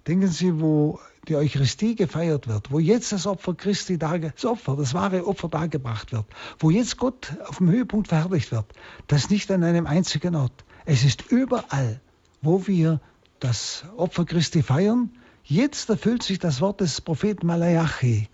Denken 0.08 0.30
Sie, 0.30 0.62
wo 0.62 1.02
die 1.28 1.36
Eucharistie 1.36 1.96
gefeiert 1.96 2.48
wird, 2.48 2.72
wo 2.72 2.80
jetzt 2.80 3.12
das 3.12 3.28
Opfer 3.28 3.54
Christi, 3.54 3.98
das 3.98 4.46
Opfer, 4.46 4.76
das 4.76 4.94
wahre 4.94 5.28
Opfer 5.28 5.50
dargebracht 5.50 6.12
wird, 6.12 6.26
wo 6.60 6.70
jetzt 6.70 6.98
Gott 6.98 7.34
auf 7.48 7.58
dem 7.58 7.70
Höhepunkt 7.70 8.08
verherrlicht 8.08 8.52
wird, 8.52 8.66
das 9.08 9.30
nicht 9.30 9.52
an 9.52 9.63
einem 9.63 9.88
einzigen 9.88 10.36
Ort. 10.36 10.66
Es 10.86 11.04
ist 11.04 11.32
überall, 11.32 12.00
wo 12.42 12.68
wir 12.68 13.02
das 13.40 13.84
Opfer 13.98 14.26
Christi 14.26 14.63
feiern. 14.63 15.12
Jetzt 15.44 15.90
erfüllt 15.90 16.24
sich 16.24 16.40
das 16.40 16.62
Wort 16.62 16.82
des 16.82 17.02
Propheten 17.02 17.48
Malachi. 17.48 18.30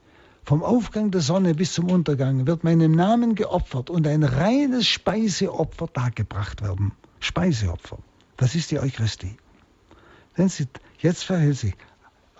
Vom 0.45 0.61
Aufgang 0.61 1.09
der 1.11 1.21
Sonne 1.21 1.55
bis 1.55 1.73
zum 1.73 1.89
Untergang 1.89 2.47
wird 2.47 2.63
meinem 2.63 2.91
Namen 2.91 3.35
geopfert 3.35 3.89
und 3.89 4.05
ein 4.07 4.23
reines 4.23 4.87
Speiseopfer 4.87 5.87
dargebracht 5.87 6.61
werden. 6.61 6.91
Speiseopfer. 7.19 7.97
Das 8.37 8.55
ist 8.55 8.71
die 8.71 8.79
Eucharistie. 8.79 9.37
Denn 10.37 10.51
jetzt 10.99 11.23
verhält 11.23 11.57
sich 11.57 11.75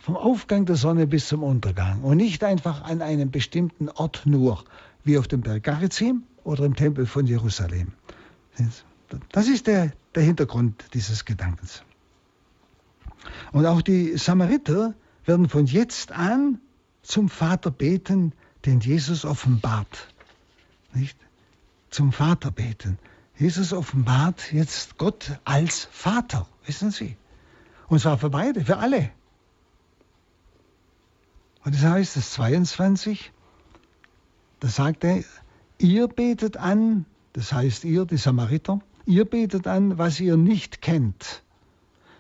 vom 0.03 0.17
Aufgang 0.17 0.65
der 0.65 0.75
Sonne 0.75 1.07
bis 1.07 1.29
zum 1.29 1.43
Untergang 1.43 2.01
und 2.01 2.17
nicht 2.17 2.43
einfach 2.43 2.83
an 2.83 3.01
einem 3.01 3.31
bestimmten 3.31 3.87
Ort 3.87 4.23
nur, 4.25 4.61
wie 5.05 5.17
auf 5.17 5.29
dem 5.29 5.39
Berg 5.39 5.63
Garizim 5.63 6.23
oder 6.43 6.65
im 6.65 6.75
Tempel 6.75 7.05
von 7.05 7.25
Jerusalem. 7.25 7.93
Das 9.31 9.47
ist 9.47 9.65
der, 9.65 9.93
der 10.13 10.23
Hintergrund 10.23 10.83
dieses 10.93 11.23
Gedankens. 11.23 11.83
Und 13.53 13.65
auch 13.65 13.81
die 13.81 14.17
Samariter 14.17 14.93
werden 15.23 15.47
von 15.47 15.67
jetzt 15.67 16.11
an 16.11 16.59
zum 17.01 17.29
Vater 17.29 17.71
beten, 17.71 18.33
den 18.65 18.81
Jesus 18.81 19.23
offenbart. 19.23 20.13
Nicht? 20.93 21.17
Zum 21.91 22.11
Vater 22.11 22.51
beten. 22.51 22.99
Jesus 23.37 23.71
offenbart 23.71 24.51
jetzt 24.51 24.97
Gott 24.97 25.39
als 25.45 25.87
Vater, 25.93 26.45
wissen 26.65 26.91
Sie. 26.91 27.15
Und 27.87 27.99
zwar 27.99 28.17
für 28.17 28.29
beide, 28.29 28.65
für 28.65 28.79
alle. 28.79 29.09
Und 31.65 31.75
das 31.75 31.83
heißt, 31.83 32.17
das 32.17 32.31
22, 32.33 33.31
da 34.59 34.67
sagt 34.67 35.03
er, 35.03 35.23
ihr 35.77 36.07
betet 36.07 36.57
an, 36.57 37.05
das 37.33 37.53
heißt 37.53 37.85
ihr, 37.85 38.05
die 38.05 38.17
Samariter, 38.17 38.79
ihr 39.05 39.25
betet 39.25 39.67
an, 39.67 39.97
was 39.97 40.19
ihr 40.19 40.37
nicht 40.37 40.81
kennt. 40.81 41.43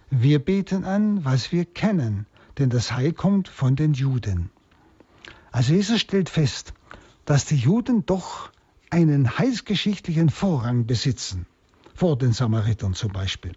Wir 0.09 0.39
beten 0.39 0.85
an, 0.85 1.25
was 1.25 1.51
wir 1.51 1.65
kennen, 1.65 2.25
denn 2.57 2.69
das 2.69 2.93
Heil 2.93 3.13
kommt 3.13 3.47
von 3.47 3.75
den 3.75 3.93
Juden. 3.93 4.49
Also 5.51 5.73
Jesus 5.73 5.99
stellt 5.99 6.29
fest, 6.29 6.73
dass 7.25 7.45
die 7.45 7.57
Juden 7.57 8.05
doch 8.05 8.51
einen 8.89 9.37
heilsgeschichtlichen 9.37 10.29
Vorrang 10.29 10.85
besitzen, 10.85 11.47
vor 11.95 12.17
den 12.17 12.31
Samaritern 12.31 12.93
zum 12.93 13.11
Beispiel. 13.11 13.53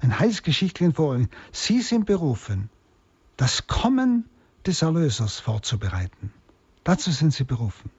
Einen 0.00 0.18
heilsgeschichtlichen 0.18 0.94
Vorrang. 0.94 1.28
Sie 1.52 1.80
sind 1.82 2.06
berufen, 2.06 2.68
das 3.36 3.66
Kommen 3.66 4.24
des 4.66 4.82
Erlösers 4.82 5.40
vorzubereiten. 5.40 6.32
Dazu 6.84 7.10
sind 7.10 7.32
sie 7.32 7.44
berufen. 7.44 7.90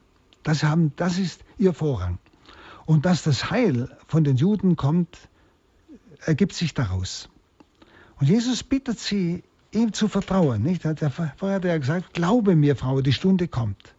Das, 0.42 0.62
haben, 0.62 0.92
das 0.96 1.18
ist 1.18 1.44
ihr 1.58 1.72
Vorrang. 1.72 2.18
Und 2.84 3.06
dass 3.06 3.22
das 3.22 3.50
Heil 3.50 3.96
von 4.06 4.24
den 4.24 4.36
Juden 4.36 4.76
kommt, 4.76 5.28
ergibt 6.24 6.54
sich 6.54 6.74
daraus. 6.74 7.28
Und 8.18 8.28
Jesus 8.28 8.62
bittet 8.62 8.98
sie, 8.98 9.42
ihm 9.72 9.92
zu 9.92 10.08
vertrauen. 10.08 10.62
Nicht? 10.62 10.82
Vorher 10.82 11.56
hat 11.56 11.64
er 11.64 11.78
gesagt, 11.78 12.12
glaube 12.12 12.56
mir, 12.56 12.76
Frau, 12.76 13.00
die 13.00 13.12
Stunde 13.12 13.48
kommt. 13.48 13.94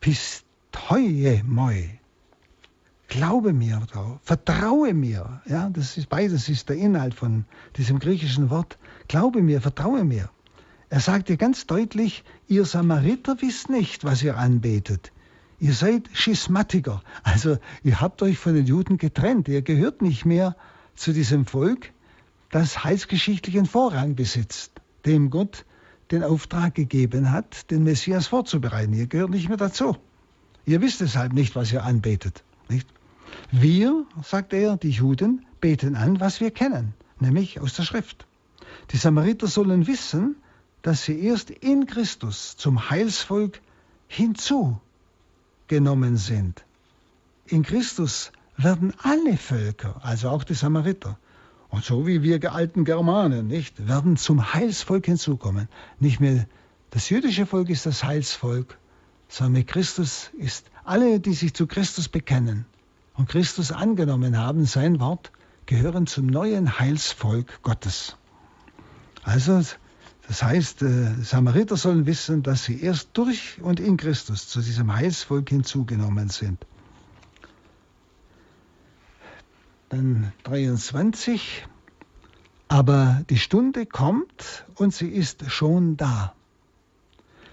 Pisteue 0.00 1.42
moi. 1.44 1.98
Glaube 3.08 3.52
mir, 3.52 3.82
Frau, 3.90 4.18
vertraue 4.22 4.94
mir. 4.94 5.42
Ja, 5.46 5.68
das 5.68 5.98
ist 5.98 6.08
beides 6.08 6.48
ist 6.48 6.68
der 6.70 6.76
Inhalt 6.76 7.14
von 7.14 7.44
diesem 7.76 7.98
griechischen 7.98 8.48
Wort. 8.48 8.78
Glaube 9.08 9.42
mir, 9.42 9.60
vertraue 9.60 10.04
mir. 10.04 10.30
Er 10.92 11.00
sagte 11.00 11.38
ganz 11.38 11.66
deutlich, 11.66 12.22
ihr 12.48 12.66
Samariter 12.66 13.40
wisst 13.40 13.70
nicht, 13.70 14.04
was 14.04 14.22
ihr 14.22 14.36
anbetet. 14.36 15.10
Ihr 15.58 15.72
seid 15.72 16.10
Schismatiker, 16.12 17.02
also 17.22 17.56
ihr 17.82 18.02
habt 18.02 18.20
euch 18.20 18.36
von 18.36 18.54
den 18.54 18.66
Juden 18.66 18.98
getrennt. 18.98 19.48
Ihr 19.48 19.62
gehört 19.62 20.02
nicht 20.02 20.26
mehr 20.26 20.54
zu 20.94 21.14
diesem 21.14 21.46
Volk, 21.46 21.92
das 22.50 22.84
heilsgeschichtlichen 22.84 23.64
Vorrang 23.64 24.16
besitzt, 24.16 24.82
dem 25.06 25.30
Gott 25.30 25.64
den 26.10 26.22
Auftrag 26.22 26.74
gegeben 26.74 27.32
hat, 27.32 27.70
den 27.70 27.84
Messias 27.84 28.26
vorzubereiten. 28.26 28.92
Ihr 28.92 29.06
gehört 29.06 29.30
nicht 29.30 29.48
mehr 29.48 29.56
dazu. 29.56 29.96
Ihr 30.66 30.82
wisst 30.82 31.00
deshalb 31.00 31.32
nicht, 31.32 31.56
was 31.56 31.72
ihr 31.72 31.84
anbetet. 31.84 32.44
Nicht? 32.68 32.86
Wir, 33.50 34.04
sagt 34.22 34.52
er, 34.52 34.76
die 34.76 34.90
Juden, 34.90 35.46
beten 35.58 35.96
an, 35.96 36.20
was 36.20 36.42
wir 36.42 36.50
kennen, 36.50 36.92
nämlich 37.18 37.60
aus 37.60 37.76
der 37.76 37.84
Schrift. 37.84 38.26
Die 38.90 38.98
Samariter 38.98 39.46
sollen 39.46 39.86
wissen, 39.86 40.36
dass 40.82 41.04
sie 41.04 41.24
erst 41.24 41.50
in 41.50 41.86
Christus 41.86 42.56
zum 42.56 42.90
Heilsvolk 42.90 43.60
hinzugenommen 44.08 46.16
sind. 46.16 46.64
In 47.46 47.62
Christus 47.62 48.32
werden 48.56 48.92
alle 49.02 49.36
Völker, 49.36 50.00
also 50.02 50.30
auch 50.30 50.42
die 50.44 50.54
Samariter, 50.54 51.18
und 51.70 51.84
so 51.84 52.06
wie 52.06 52.22
wir 52.22 52.52
alten 52.52 52.84
Germanen, 52.84 53.46
nicht, 53.46 53.88
werden 53.88 54.18
zum 54.18 54.52
Heilsvolk 54.52 55.06
hinzukommen. 55.06 55.68
Nicht 55.98 56.20
mehr 56.20 56.46
das 56.90 57.08
jüdische 57.08 57.46
Volk 57.46 57.70
ist 57.70 57.86
das 57.86 58.04
Heilsvolk, 58.04 58.76
sondern 59.28 59.54
mit 59.54 59.68
Christus 59.68 60.30
ist 60.36 60.66
alle, 60.84 61.20
die 61.20 61.32
sich 61.32 61.54
zu 61.54 61.66
Christus 61.66 62.08
bekennen 62.08 62.66
und 63.14 63.30
Christus 63.30 63.72
angenommen 63.72 64.36
haben, 64.36 64.66
sein 64.66 65.00
Wort, 65.00 65.32
gehören 65.64 66.06
zum 66.06 66.26
neuen 66.26 66.78
Heilsvolk 66.78 67.62
Gottes. 67.62 68.18
Also, 69.22 69.62
das 70.28 70.42
heißt, 70.42 70.82
äh, 70.82 71.14
Samariter 71.22 71.76
sollen 71.76 72.06
wissen, 72.06 72.42
dass 72.42 72.64
sie 72.64 72.80
erst 72.80 73.10
durch 73.14 73.60
und 73.60 73.80
in 73.80 73.96
Christus 73.96 74.48
zu 74.48 74.60
diesem 74.60 74.94
Heilsvolk 74.94 75.48
hinzugenommen 75.48 76.28
sind. 76.28 76.64
Dann 79.88 80.32
23. 80.44 81.66
Aber 82.68 83.22
die 83.28 83.38
Stunde 83.38 83.84
kommt 83.84 84.64
und 84.76 84.94
sie 84.94 85.08
ist 85.08 85.50
schon 85.50 85.98
da, 85.98 86.32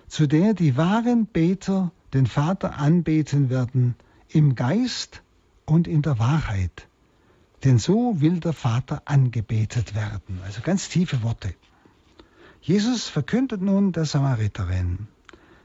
zu 0.07 0.27
der 0.27 0.53
die 0.53 0.77
wahren 0.77 1.25
Beter 1.25 1.91
den 2.13 2.25
Vater 2.25 2.77
anbeten 2.77 3.49
werden, 3.49 3.95
im 4.29 4.55
Geist 4.55 5.21
und 5.65 5.87
in 5.87 6.01
der 6.01 6.19
Wahrheit. 6.19 6.87
Denn 7.63 7.77
so 7.77 8.21
will 8.21 8.39
der 8.39 8.53
Vater 8.53 9.01
angebetet 9.05 9.93
werden. 9.95 10.39
Also 10.45 10.61
ganz 10.61 10.87
tiefe 10.87 11.21
Worte. 11.23 11.53
Jesus 12.61 13.07
verkündet 13.07 13.61
nun 13.61 13.91
der 13.91 14.05
Samariterin, 14.05 15.07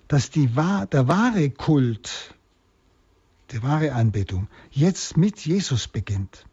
dass 0.08 0.30
die, 0.30 0.46
der 0.46 1.08
wahre 1.08 1.50
Kult, 1.50 2.34
die 3.50 3.62
wahre 3.62 3.92
Anbetung 3.92 4.48
jetzt 4.70 5.16
mit 5.16 5.44
Jesus 5.44 5.88
beginnt. 5.88 6.46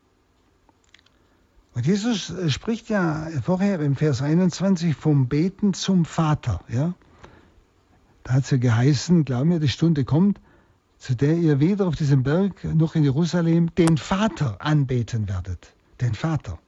Und 1.73 1.85
Jesus 1.85 2.29
äh, 2.29 2.49
spricht 2.49 2.89
ja 2.89 3.27
vorher 3.43 3.79
im 3.79 3.95
Vers 3.95 4.21
21 4.21 4.95
vom 4.95 5.27
Beten 5.27 5.73
zum 5.73 6.05
Vater. 6.05 6.59
Ja? 6.67 6.93
Da 8.23 8.33
hat 8.33 8.43
es 8.43 8.51
ja 8.51 8.57
geheißen, 8.57 9.25
glaub 9.25 9.45
mir, 9.45 9.59
die 9.59 9.69
Stunde 9.69 10.03
kommt, 10.03 10.39
zu 10.97 11.15
der 11.15 11.35
ihr 11.35 11.59
weder 11.59 11.87
auf 11.87 11.95
diesem 11.95 12.23
Berg 12.23 12.63
noch 12.63 12.95
in 12.95 13.03
Jerusalem 13.03 13.73
den 13.75 13.97
Vater 13.97 14.57
anbeten 14.59 15.27
werdet. 15.27 15.73
Den 16.01 16.13
Vater. 16.13 16.59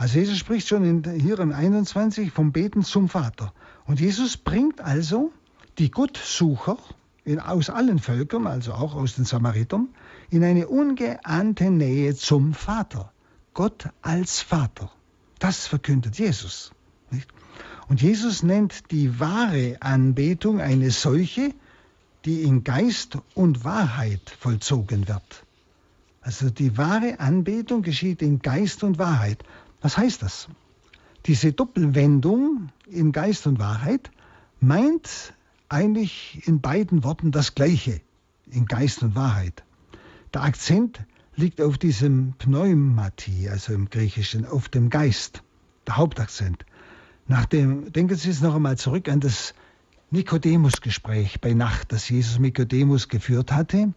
Also 0.00 0.18
Jesus 0.18 0.38
spricht 0.38 0.66
schon 0.66 0.82
in, 0.82 1.20
hier 1.20 1.38
im 1.40 1.52
21 1.52 2.32
vom 2.32 2.52
Beten 2.52 2.82
zum 2.82 3.10
Vater. 3.10 3.52
Und 3.84 4.00
Jesus 4.00 4.38
bringt 4.38 4.80
also 4.80 5.30
die 5.76 5.90
Gottsucher 5.90 6.78
in, 7.26 7.38
aus 7.38 7.68
allen 7.68 7.98
Völkern, 7.98 8.46
also 8.46 8.72
auch 8.72 8.94
aus 8.94 9.16
den 9.16 9.26
Samaritern, 9.26 9.90
in 10.30 10.42
eine 10.42 10.68
ungeahnte 10.68 11.70
Nähe 11.70 12.14
zum 12.14 12.54
Vater. 12.54 13.12
Gott 13.52 13.90
als 14.00 14.40
Vater. 14.40 14.90
Das 15.38 15.66
verkündet 15.66 16.18
Jesus. 16.18 16.72
Nicht? 17.10 17.28
Und 17.86 18.00
Jesus 18.00 18.42
nennt 18.42 18.90
die 18.92 19.20
wahre 19.20 19.76
Anbetung 19.80 20.62
eine 20.62 20.92
solche, 20.92 21.52
die 22.24 22.40
in 22.44 22.64
Geist 22.64 23.18
und 23.34 23.66
Wahrheit 23.66 24.34
vollzogen 24.40 25.08
wird. 25.08 25.44
Also 26.22 26.50
die 26.50 26.76
wahre 26.76 27.18
Anbetung 27.18 27.82
geschieht 27.82 28.20
in 28.20 28.40
Geist 28.40 28.84
und 28.84 28.98
Wahrheit. 28.98 29.42
Was 29.80 29.96
heißt 29.96 30.22
das? 30.22 30.48
Diese 31.26 31.52
Doppelwendung 31.52 32.70
in 32.86 33.12
Geist 33.12 33.46
und 33.46 33.58
Wahrheit 33.58 34.10
meint 34.60 35.34
eigentlich 35.68 36.42
in 36.46 36.60
beiden 36.60 37.04
Worten 37.04 37.30
das 37.30 37.54
Gleiche, 37.54 38.00
in 38.50 38.66
Geist 38.66 39.02
und 39.02 39.14
Wahrheit. 39.14 39.62
Der 40.34 40.42
Akzent 40.42 41.00
liegt 41.36 41.60
auf 41.60 41.78
diesem 41.78 42.34
Pneumati, 42.38 43.48
also 43.48 43.72
im 43.72 43.88
Griechischen, 43.88 44.46
auf 44.46 44.68
dem 44.68 44.90
Geist, 44.90 45.42
der 45.86 45.96
Hauptakzent. 45.96 46.64
Nachdem, 47.26 47.92
denken 47.92 48.16
Sie 48.16 48.28
jetzt 48.28 48.42
noch 48.42 48.54
einmal 48.54 48.76
zurück 48.76 49.08
an 49.08 49.20
das 49.20 49.54
Nikodemus-Gespräch 50.10 51.40
bei 51.40 51.54
Nacht, 51.54 51.92
das 51.92 52.08
Jesus 52.08 52.38
Nikodemus 52.38 53.08
geführt 53.08 53.52
hatte. 53.52 53.94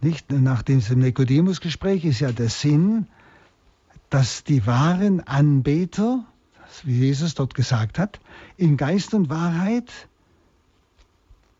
Nicht? 0.00 0.30
Nach 0.32 0.62
diesem 0.62 0.98
Nikodemus-Gespräch 0.98 2.04
ist 2.04 2.20
ja 2.20 2.32
der 2.32 2.48
Sinn, 2.48 3.06
dass 4.16 4.44
die 4.44 4.66
wahren 4.66 5.20
Anbeter, 5.20 6.24
wie 6.84 7.00
Jesus 7.00 7.34
dort 7.34 7.54
gesagt 7.54 7.98
hat, 7.98 8.18
in 8.56 8.78
Geist 8.78 9.12
und 9.12 9.28
Wahrheit 9.28 9.92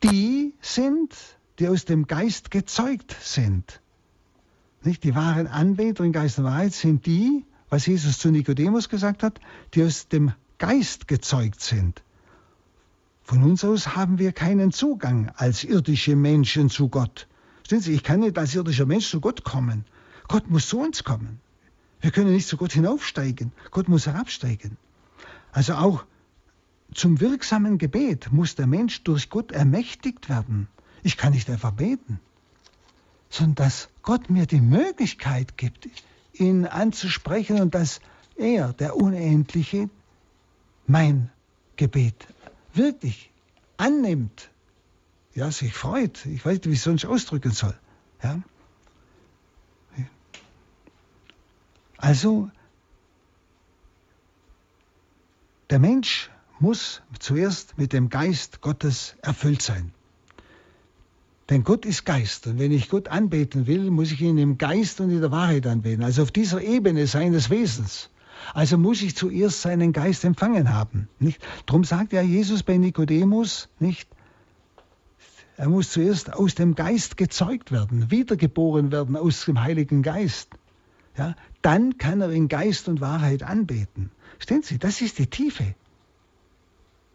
die 0.03 0.55
sind, 0.63 1.15
die 1.59 1.69
aus 1.69 1.85
dem 1.85 2.07
Geist 2.07 2.51
gezeugt 2.51 3.15
sind. 3.21 3.83
Nicht? 4.83 5.05
Die 5.05 5.15
wahren 5.15 5.49
Anbeter 5.49 6.03
in 6.03 6.13
Geist 6.13 6.39
und 6.39 6.47
Wahrheit 6.47 6.73
sind 6.73 7.05
die, 7.05 7.45
was 7.69 7.85
Jesus 7.85 8.19
zu 8.19 8.31
Nikodemus 8.31 8.89
gesagt 8.89 9.23
hat, 9.23 9.39
die 9.75 9.83
aus 9.85 10.09
dem 10.09 10.33
Geist 10.57 11.09
gezeugt 11.09 11.61
sind. 11.61 12.03
Von 13.23 13.43
uns 13.43 13.67
aus 13.67 13.97
haben 13.97 14.19
wir 14.19 14.33
keinen 14.33 14.73
Zugang 14.73 15.31
als 15.37 15.63
irdische 15.63 16.17
Menschen 16.17 16.71
zu 16.71 16.89
Gott. 16.89 17.29
Sehen 17.69 17.83
Sie, 17.83 17.93
ich 17.93 18.03
kann 18.03 18.21
nicht 18.21 18.39
als 18.39 18.55
irdischer 18.55 18.87
Mensch 18.87 19.11
zu 19.11 19.21
Gott 19.21 19.45
kommen. 19.45 19.85
Gott 20.27 20.49
muss 20.49 20.71
zu 20.71 20.81
uns 20.81 21.05
kommen. 21.05 21.39
Wir 22.07 22.13
können 22.13 22.33
nicht 22.33 22.47
zu 22.47 22.57
Gott 22.57 22.73
hinaufsteigen. 22.73 23.51
Gott 23.73 23.89
muss 23.89 24.07
herabsteigen. 24.07 24.77
Also 25.51 25.75
auch 25.75 26.05
zum 26.95 27.19
wirksamen 27.19 27.79
Gebet 27.79 28.33
muss 28.33 28.55
der 28.55 28.69
Mensch 28.69 29.03
durch 29.03 29.29
Gott 29.29 29.51
ermächtigt 29.51 30.29
werden. 30.29 30.69
Ich 31.03 31.17
kann 31.17 31.33
nicht 31.33 31.51
einfach 31.51 31.73
beten, 31.73 32.21
sondern 33.29 33.57
dass 33.57 33.89
Gott 34.03 34.31
mir 34.31 34.47
die 34.47 34.61
Möglichkeit 34.61 35.57
gibt, 35.57 35.89
ihn 36.33 36.65
anzusprechen 36.67 37.61
und 37.61 37.75
dass 37.75 37.99
er, 38.37 38.73
der 38.73 38.95
Unendliche, 38.95 39.91
mein 40.87 41.29
Gebet 41.75 42.29
wirklich 42.73 43.33
annimmt, 43.79 44.49
ja, 45.35 45.51
sich 45.51 45.75
freut. 45.75 46.25
Ich 46.27 46.47
weiß 46.47 46.59
nicht, 46.59 46.67
wie 46.67 46.71
ich 46.71 46.79
es 46.79 46.85
sonst 46.85 47.05
ausdrücken 47.05 47.51
soll. 47.51 47.77
Ja? 48.23 48.43
Also, 51.99 52.51
der 55.71 55.79
Mensch 55.79 56.31
muss 56.59 57.03
zuerst 57.19 57.77
mit 57.79 57.93
dem 57.93 58.09
Geist 58.09 58.61
Gottes 58.61 59.17
erfüllt 59.23 59.63
sein. 59.63 59.93
Denn 61.49 61.63
Gott 61.63 61.87
ist 61.87 62.05
Geist 62.05 62.47
und 62.49 62.59
wenn 62.59 62.73
ich 62.73 62.89
Gott 62.89 63.09
anbeten 63.09 63.67
will, 63.67 63.91
muss 63.91 64.11
ich 64.11 64.21
ihn 64.21 64.37
im 64.37 64.59
Geist 64.59 65.01
und 65.01 65.11
in 65.11 65.21
der 65.21 65.31
Wahrheit 65.31 65.67
anbeten, 65.67 66.03
also 66.03 66.23
auf 66.23 66.33
dieser 66.33 66.61
Ebene 66.61 67.07
seines 67.07 67.51
Wesens. 67.51 68.11
Also 68.53 68.79
muss 68.79 69.03
ich 69.03 69.17
zuerst 69.17 69.63
seinen 69.63 69.93
Geist 69.93 70.25
empfangen 70.25 70.73
haben. 70.73 71.09
Nicht? 71.19 71.41
Darum 71.67 71.85
sagt 71.85 72.13
ja 72.13 72.21
Jesus 72.21 72.63
bei 72.63 72.77
Nikodemus, 72.77 73.69
nicht? 73.79 74.09
Er 75.57 75.69
muss 75.69 75.91
zuerst 75.91 76.33
aus 76.35 76.55
dem 76.55 76.75
Geist 76.75 77.17
gezeugt 77.17 77.73
werden, 77.73 78.11
wiedergeboren 78.11 78.93
werden 78.93 79.17
aus 79.17 79.47
dem 79.47 79.63
Heiligen 79.63 80.03
Geist. 80.03 80.51
Ja? 81.17 81.35
Dann 81.67 81.99
kann 81.99 82.21
er 82.21 82.31
in 82.31 82.47
Geist 82.47 82.87
und 82.87 83.01
Wahrheit 83.01 83.43
anbeten. 83.43 84.13
Stehen 84.39 84.63
Sie, 84.63 84.79
das 84.79 85.01
ist 85.01 85.19
die 85.19 85.27
Tiefe. 85.27 85.75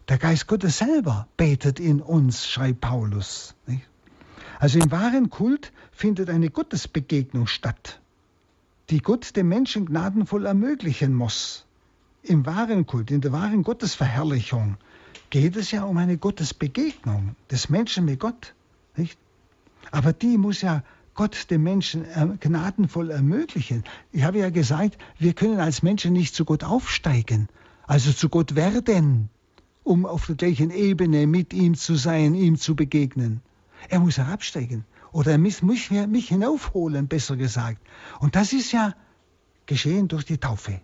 Der 0.10 0.18
Geist 0.18 0.46
Gottes 0.48 0.80
selber 0.80 1.30
betet 1.38 1.80
in 1.80 2.02
uns, 2.02 2.50
schreibt 2.50 2.82
Paulus. 2.82 3.56
Also 4.60 4.80
im 4.80 4.92
wahren 4.92 5.30
Kult 5.30 5.72
findet 5.94 6.30
eine 6.30 6.50
Gottesbegegnung 6.50 7.48
statt, 7.48 8.02
die 8.90 9.00
Gott 9.00 9.38
dem 9.38 9.48
Menschen 9.48 9.86
gnadenvoll 9.86 10.46
ermöglichen 10.46 11.14
muss. 11.16 11.66
Im 12.22 12.46
wahren 12.46 12.86
Kult, 12.86 13.10
in 13.10 13.22
der 13.22 13.32
wahren 13.32 13.64
Gottesverherrlichung 13.64 14.76
geht 15.30 15.56
es 15.56 15.72
ja 15.72 15.86
um 15.86 15.96
eine 15.96 16.18
Gottesbegegnung 16.18 17.38
des 17.50 17.70
Menschen 17.70 18.04
mit 18.04 18.20
Gott. 18.20 18.54
Nicht? 18.98 19.18
Aber 19.92 20.12
die 20.12 20.38
muss 20.38 20.62
ja 20.62 20.84
Gott 21.14 21.50
dem 21.50 21.64
Menschen 21.64 22.06
gnadenvoll 22.40 23.12
ermöglichen. 23.12 23.84
Ich 24.12 24.24
habe 24.24 24.40
ja 24.40 24.50
gesagt, 24.50 24.98
wir 25.20 25.34
können 25.34 25.60
als 25.60 25.84
Menschen 25.84 26.14
nicht 26.14 26.36
zu 26.36 26.46
Gott 26.46 26.64
aufsteigen, 26.64 27.48
also 27.86 28.12
zu 28.12 28.30
Gott 28.30 28.56
werden 28.56 29.30
um 29.84 30.06
auf 30.06 30.28
der 30.28 30.36
gleichen 30.36 30.72
Ebene 30.72 31.28
mit 31.28 31.54
ihm 31.54 31.76
zu 31.76 31.96
sein, 31.96 32.36
ihm 32.36 32.58
zu 32.58 32.76
begegnen. 32.76 33.42
Er 33.90 34.00
muss 34.00 34.18
herabsteigen 34.18 34.86
oder 35.12 35.32
er 35.32 35.38
muss 35.38 35.62
mich, 35.62 35.90
mich 35.92 36.28
hinaufholen, 36.28 37.08
besser 37.08 37.36
gesagt. 37.36 37.82
Und 38.20 38.36
das 38.36 38.54
ist 38.54 38.72
ja 38.72 38.96
geschehen 39.66 40.08
durch 40.08 40.26
die 40.26 40.38
Taufe, 40.38 40.82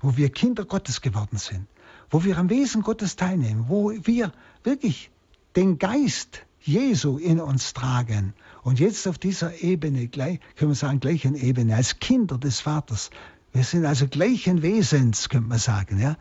wo 0.00 0.16
wir 0.16 0.30
Kinder 0.30 0.64
Gottes 0.64 1.00
geworden 1.00 1.38
sind, 1.38 1.66
wo 2.10 2.24
wir 2.24 2.38
am 2.38 2.50
Wesen 2.50 2.82
Gottes 2.82 3.16
teilnehmen, 3.16 3.66
wo 3.68 3.92
wir 3.92 4.32
wirklich 4.64 5.10
den 5.56 5.78
Geist 5.78 6.44
Jesu 6.62 7.18
in 7.18 7.40
uns 7.40 7.72
tragen. 7.72 8.34
Und 8.62 8.80
jetzt 8.80 9.08
auf 9.08 9.18
dieser 9.18 9.62
Ebene, 9.62 10.08
gleich, 10.08 10.40
können 10.56 10.70
wir 10.70 10.76
sagen, 10.76 11.00
gleichen 11.00 11.34
Ebene, 11.34 11.76
als 11.76 11.98
Kinder 12.00 12.38
des 12.38 12.60
Vaters. 12.60 13.10
Wir 13.52 13.64
sind 13.64 13.84
also 13.84 14.06
gleichen 14.06 14.62
Wesens, 14.62 15.28
könnte 15.28 15.48
man 15.48 15.58
sagen, 15.58 16.00
ja 16.00 16.16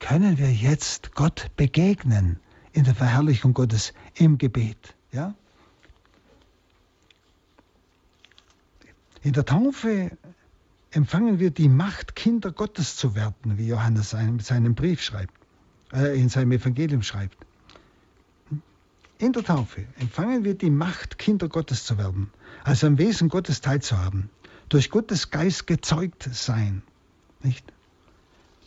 können 0.00 0.38
wir 0.38 0.50
jetzt 0.50 1.14
Gott 1.14 1.50
begegnen 1.56 2.40
in 2.72 2.84
der 2.84 2.94
Verherrlichung 2.94 3.54
Gottes 3.54 3.92
im 4.14 4.38
Gebet. 4.38 4.96
Ja? 5.12 5.34
In 9.22 9.34
der 9.34 9.44
Taufe 9.44 10.16
empfangen 10.90 11.38
wir 11.38 11.50
die 11.50 11.68
Macht, 11.68 12.16
Kinder 12.16 12.50
Gottes 12.50 12.96
zu 12.96 13.14
werden, 13.14 13.58
wie 13.58 13.68
Johannes 13.68 14.14
in 14.14 14.40
seinem 14.40 14.74
Brief 14.74 15.02
schreibt, 15.02 15.34
äh, 15.92 16.18
in 16.18 16.28
seinem 16.28 16.52
Evangelium 16.52 17.02
schreibt. 17.02 17.36
In 19.20 19.34
der 19.34 19.44
Taufe 19.44 19.84
empfangen 19.98 20.44
wir 20.44 20.54
die 20.54 20.70
Macht, 20.70 21.18
Kinder 21.18 21.50
Gottes 21.50 21.84
zu 21.84 21.98
werden, 21.98 22.30
also 22.64 22.86
am 22.86 22.96
Wesen 22.96 23.28
Gottes 23.28 23.60
teilzuhaben, 23.60 24.30
durch 24.70 24.88
Gottes 24.88 25.30
Geist 25.30 25.66
gezeugt 25.66 26.26
sein. 26.32 26.82
Nicht? 27.42 27.70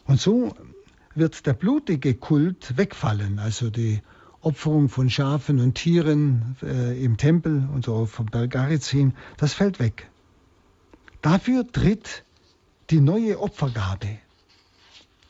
Und 0.05 0.21
so 0.21 0.53
wird 1.15 1.47
der 1.47 1.53
blutige 1.53 2.13
Kult 2.13 2.77
wegfallen, 2.77 3.39
also 3.39 3.71
die 3.71 4.03
Opferung 4.41 4.89
von 4.89 5.09
Schafen 5.09 5.59
und 5.59 5.73
Tieren 5.73 6.55
äh, 6.61 7.03
im 7.03 7.17
Tempel 7.17 7.67
und 7.73 7.85
so 7.85 8.05
vom 8.05 8.27
Berg 8.27 8.51
Garizim, 8.51 9.13
das 9.37 9.55
fällt 9.55 9.79
weg. 9.79 10.07
Dafür 11.23 11.65
tritt 11.71 12.25
die 12.91 12.99
neue 13.01 13.39
Opfergabe. 13.39 14.19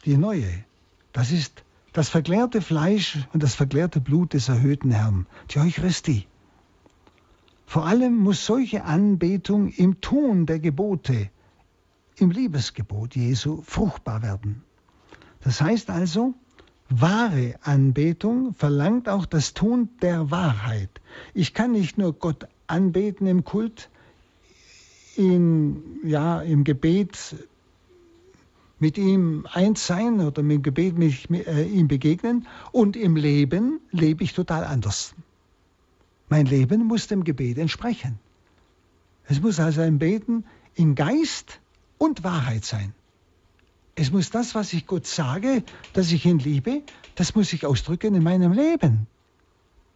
Die 0.04 0.18
neue. 0.18 0.66
Das 1.14 1.32
ist 1.32 1.63
das 1.94 2.10
verklärte 2.10 2.62
Fleisch 2.62 3.20
und 3.34 3.44
das 3.44 3.56
verklärte 3.56 4.02
Blut 4.02 4.34
des 4.34 4.50
erhöhten 4.50 4.92
Herrn, 4.92 5.28
die 5.52 5.60
Eucharistie. 5.60 6.28
Vor 7.66 7.86
allem 7.86 8.18
muss 8.18 8.46
solche 8.46 8.84
Anbetung 8.84 9.70
im 9.70 10.02
Tun 10.02 10.46
der 10.46 10.60
Gebote, 10.60 11.30
im 12.18 12.32
Liebesgebot 12.32 13.16
Jesu 13.16 13.62
fruchtbar 13.62 14.22
werden. 14.22 14.64
Das 15.42 15.62
heißt 15.62 15.90
also, 15.90 16.34
wahre 16.90 17.56
Anbetung 17.64 18.54
verlangt 18.54 19.10
auch 19.10 19.26
das 19.26 19.54
Tun 19.54 19.90
der 20.02 20.32
Wahrheit. 20.32 21.02
Ich 21.34 21.54
kann 21.54 21.72
nicht 21.72 21.98
nur 21.98 22.14
Gott 22.14 22.48
anbeten 22.68 23.28
im 23.28 23.44
Kult, 23.44 23.90
in, 25.16 26.00
ja, 26.04 26.42
im 26.42 26.64
Gebet 26.64 27.36
mit 28.84 28.98
ihm 28.98 29.48
eins 29.50 29.88
sein 29.88 30.20
oder 30.20 30.42
im 30.42 30.62
Gebet 30.62 30.98
mich, 30.98 31.30
äh, 31.30 31.64
ihm 31.64 31.88
begegnen 31.88 32.50
und 32.74 32.98
im 32.98 33.16
Leben 33.16 33.80
lebe 33.92 34.26
ich 34.26 34.34
total 34.34 34.66
anders. 34.66 35.16
Mein 36.28 36.48
Leben 36.48 36.84
muss 36.84 37.08
dem 37.08 37.24
Gebet 37.24 37.58
entsprechen. 37.60 38.20
Es 39.26 39.42
muss 39.42 39.62
also 39.62 39.80
ein 39.80 40.00
Beten 40.00 40.44
in 40.76 40.96
Geist 40.96 41.62
und 41.98 42.26
Wahrheit 42.26 42.66
sein. 42.66 42.94
Es 43.96 44.12
muss 44.12 44.32
das, 44.32 44.54
was 44.54 44.74
ich 44.74 44.86
Gott 44.86 45.08
sage, 45.08 45.64
dass 45.94 46.12
ich 46.12 46.26
ihn 46.26 46.40
liebe, 46.40 46.82
das 47.16 47.36
muss 47.36 47.54
ich 47.54 47.66
ausdrücken 47.66 48.16
in 48.16 48.24
meinem 48.24 48.52
Leben. 48.52 49.08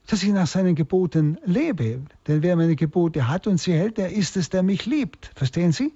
Dass 0.05 0.23
ich 0.23 0.29
nach 0.29 0.47
seinen 0.47 0.75
Geboten 0.75 1.37
lebe. 1.43 2.03
Denn 2.25 2.41
wer 2.41 2.55
meine 2.55 2.77
Gebote 2.77 3.27
hat 3.27 3.47
und 3.47 3.57
sie 3.57 3.73
hält, 3.73 3.97
der 3.97 4.13
ist 4.13 4.37
es, 4.37 4.49
der 4.49 4.63
mich 4.63 4.85
liebt. 4.85 5.29
Verstehen 5.35 5.73
Sie? 5.73 5.91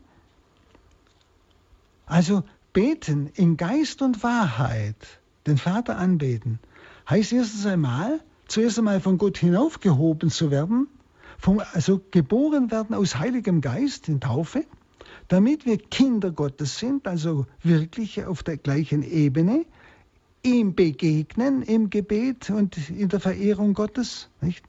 Also 2.05 2.43
beten 2.73 3.29
in 3.35 3.57
Geist 3.57 4.01
und 4.01 4.23
Wahrheit 4.23 4.95
den 5.47 5.57
Vater 5.57 5.97
anbeten, 5.97 6.59
heißt 7.09 7.33
erstens 7.33 7.65
einmal, 7.65 8.19
zuerst 8.47 8.77
einmal 8.77 8.99
von 8.99 9.17
Gott 9.17 9.37
hinaufgehoben 9.37 10.29
zu 10.29 10.51
werden, 10.51 10.87
vom, 11.37 11.61
also 11.73 12.01
geboren 12.11 12.69
werden 12.71 12.95
aus 12.95 13.17
Heiligem 13.17 13.61
Geist 13.61 14.07
in 14.07 14.19
Taufe, 14.19 14.65
damit 15.27 15.65
wir 15.65 15.77
Kinder 15.77 16.31
Gottes 16.31 16.77
sind, 16.77 17.07
also 17.07 17.45
wirklich 17.63 18.25
auf 18.25 18.43
der 18.43 18.57
gleichen 18.57 19.03
Ebene, 19.03 19.65
ihm 20.43 20.75
begegnen 20.75 21.61
im 21.61 21.89
Gebet 21.89 22.49
und 22.49 22.89
in 22.89 23.09
der 23.09 23.19
Verehrung 23.19 23.73
Gottes, 23.73 24.29
nicht? 24.41 24.63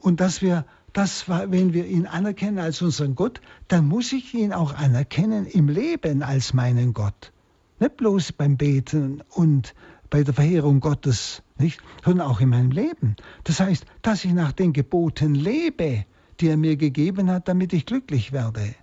Und 0.00 0.20
dass 0.20 0.42
wir 0.42 0.64
das, 0.98 1.28
wenn 1.28 1.72
wir 1.74 1.86
ihn 1.86 2.06
anerkennen 2.06 2.58
als 2.58 2.82
unseren 2.82 3.14
Gott, 3.14 3.40
dann 3.68 3.86
muss 3.86 4.12
ich 4.12 4.34
ihn 4.34 4.52
auch 4.52 4.74
anerkennen 4.74 5.46
im 5.46 5.68
Leben 5.68 6.24
als 6.24 6.54
meinen 6.54 6.92
Gott. 6.92 7.32
Nicht 7.78 7.96
bloß 7.98 8.32
beim 8.32 8.56
Beten 8.56 9.22
und 9.30 9.76
bei 10.10 10.24
der 10.24 10.34
Verehrung 10.34 10.80
Gottes, 10.80 11.44
nicht? 11.56 11.80
sondern 12.04 12.26
auch 12.26 12.40
in 12.40 12.48
meinem 12.48 12.72
Leben. 12.72 13.14
Das 13.44 13.60
heißt, 13.60 13.86
dass 14.02 14.24
ich 14.24 14.32
nach 14.32 14.50
den 14.50 14.72
Geboten 14.72 15.36
lebe, 15.36 16.04
die 16.40 16.48
er 16.48 16.56
mir 16.56 16.76
gegeben 16.76 17.30
hat, 17.30 17.46
damit 17.46 17.72
ich 17.72 17.86
glücklich 17.86 18.32
werde. 18.32 18.74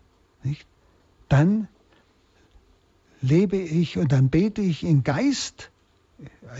Nicht? 0.42 0.66
Dann 1.28 1.68
lebe 3.22 3.58
ich 3.58 3.98
und 3.98 4.14
dann 4.14 4.30
bete 4.30 4.62
ich 4.62 4.86
in 4.86 5.04
Geist, 5.04 5.70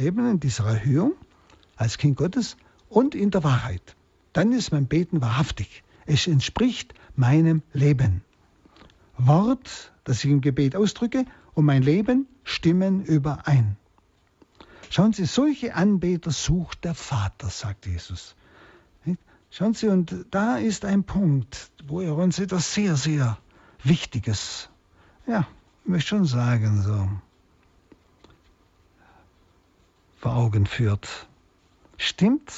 eben 0.02 0.30
in 0.30 0.42
dieser 0.42 0.66
Erhöhung, 0.66 1.14
als 1.78 1.98
Kind 1.98 2.18
Gottes 2.18 2.58
und 2.90 3.16
in 3.16 3.32
der 3.32 3.46
Wahrheit. 3.46 3.96
Dann 4.36 4.52
ist 4.52 4.74
mein 4.74 4.88
Beten 4.88 5.22
wahrhaftig. 5.22 5.86
Es 6.06 6.28
entspricht 6.28 6.94
meinem 7.16 7.62
Leben. 7.72 8.22
Wort, 9.18 9.94
das 10.04 10.26
ich 10.26 10.30
im 10.30 10.42
Gebet 10.42 10.76
ausdrücke, 10.76 11.24
und 11.54 11.64
mein 11.64 11.82
Leben 11.82 12.28
stimmen 12.44 13.02
überein. 13.06 13.78
Schauen 14.90 15.14
Sie, 15.14 15.24
solche 15.24 15.74
Anbeter 15.74 16.32
sucht 16.32 16.84
der 16.84 16.96
Vater, 16.96 17.48
sagt 17.50 17.86
Jesus. 17.86 18.36
Schauen 19.52 19.74
Sie, 19.74 19.88
und 19.88 20.14
da 20.32 20.58
ist 20.58 20.84
ein 20.84 21.06
Punkt, 21.06 21.72
wo 21.86 22.02
er 22.02 22.18
uns 22.18 22.38
etwas 22.38 22.74
sehr, 22.74 22.98
sehr 22.98 23.38
Wichtiges, 23.86 24.70
ja, 25.28 25.48
ich 25.86 25.90
möchte 25.90 26.10
schon 26.10 26.26
sagen, 26.26 26.82
so 26.82 27.08
vor 30.18 30.36
Augen 30.36 30.66
führt. 30.66 31.30
Stimmt 31.96 32.52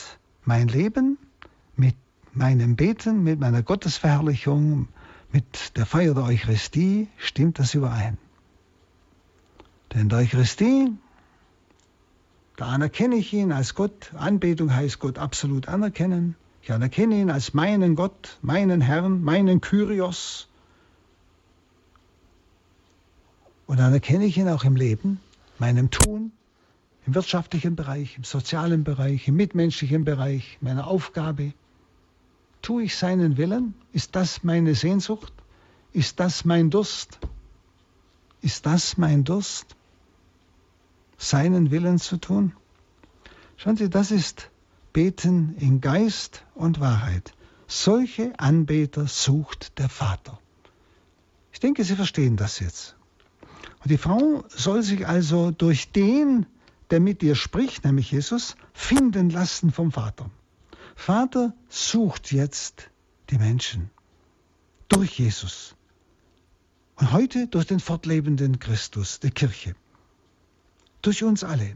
mein 0.44 0.70
Leben 0.70 1.20
meinem 2.38 2.76
Beten, 2.76 3.24
mit 3.24 3.40
meiner 3.40 3.64
Gottesverherrlichung, 3.64 4.88
mit 5.32 5.78
der 5.78 5.86
Feier 5.86 6.14
der 6.14 6.24
Eucharistie, 6.24 7.08
stimmt 7.18 7.60
das 7.60 7.74
überein? 7.74 8.18
Denn 9.94 10.10
der 10.10 10.20
Eucharistie 10.20 10.92
da 12.58 12.66
anerkenne 12.70 13.18
ich 13.18 13.32
ihn 13.34 13.52
als 13.52 13.76
Gott. 13.76 14.12
Anbetung 14.16 14.74
heißt 14.74 14.98
Gott 14.98 15.20
absolut 15.20 15.68
anerkennen. 15.68 16.36
Ich 16.64 16.72
anerkenne 16.72 17.22
ihn 17.22 17.30
als 17.30 17.54
meinen 17.54 17.96
Gott, 17.96 18.40
meinen 18.42 18.82
Herrn, 18.82 19.22
meinen 19.22 19.62
Kyrios. 19.62 20.48
Und 23.68 23.80
anerkenne 23.80 24.26
ich 24.26 24.38
ihn 24.40 24.50
auch 24.50 24.64
im 24.64 24.76
Leben, 24.76 25.20
meinem 25.60 25.92
Tun, 25.92 26.32
im 27.06 27.14
wirtschaftlichen 27.14 27.76
Bereich, 27.76 28.18
im 28.18 28.24
sozialen 28.24 28.84
Bereich, 28.84 29.28
im 29.28 29.36
mitmenschlichen 29.36 30.04
Bereich, 30.04 30.58
meiner 30.60 30.88
Aufgabe. 30.88 31.54
Tue 32.62 32.84
ich 32.84 32.96
seinen 32.96 33.38
Willen? 33.38 33.74
Ist 33.94 34.16
das 34.16 34.44
meine 34.44 34.76
Sehnsucht? 34.76 35.34
Ist 35.94 36.20
das 36.20 36.46
mein 36.46 36.70
Durst? 36.70 37.20
Ist 38.42 38.66
das 38.66 38.98
mein 38.98 39.24
Durst? 39.24 39.78
seinen 41.18 41.72
Willen 41.72 42.00
zu 42.00 42.18
tun? 42.18 42.54
Schauen 43.58 43.76
Sie, 43.76 43.90
das 43.90 44.12
ist 44.12 44.50
Beten 44.94 45.56
in 45.58 45.82
Geist 45.82 46.44
und 46.54 46.80
Wahrheit. 46.80 47.34
Solche 47.68 48.40
Anbeter 48.40 49.08
sucht 49.08 49.78
der 49.80 49.90
Vater. 49.90 50.40
Ich 51.52 51.60
denke, 51.60 51.84
Sie 51.84 51.96
verstehen 51.96 52.38
das 52.38 52.60
jetzt. 52.60 52.96
Und 53.84 53.92
die 53.92 53.98
Frau 53.98 54.44
soll 54.48 54.84
sich 54.84 55.08
also 55.08 55.52
durch 55.52 55.92
den, 55.92 56.46
der 56.92 57.00
mit 57.00 57.24
ihr 57.24 57.36
spricht, 57.36 57.84
nämlich 57.84 58.12
Jesus, 58.12 58.56
finden 58.74 59.30
lassen 59.30 59.72
vom 59.72 59.92
Vater. 59.92 60.30
Vater 60.98 61.54
sucht 61.70 62.34
jetzt 62.34 62.90
die 63.30 63.38
Menschen 63.38 63.92
durch 64.90 65.18
Jesus. 65.18 65.76
Und 66.96 67.14
heute 67.14 67.48
durch 67.48 67.66
den 67.66 67.80
fortlebenden 67.80 68.60
Christus, 68.60 69.22
die 69.22 69.30
Kirche 69.30 69.76
durch 71.04 71.24
uns 71.24 71.46
alle. 71.46 71.76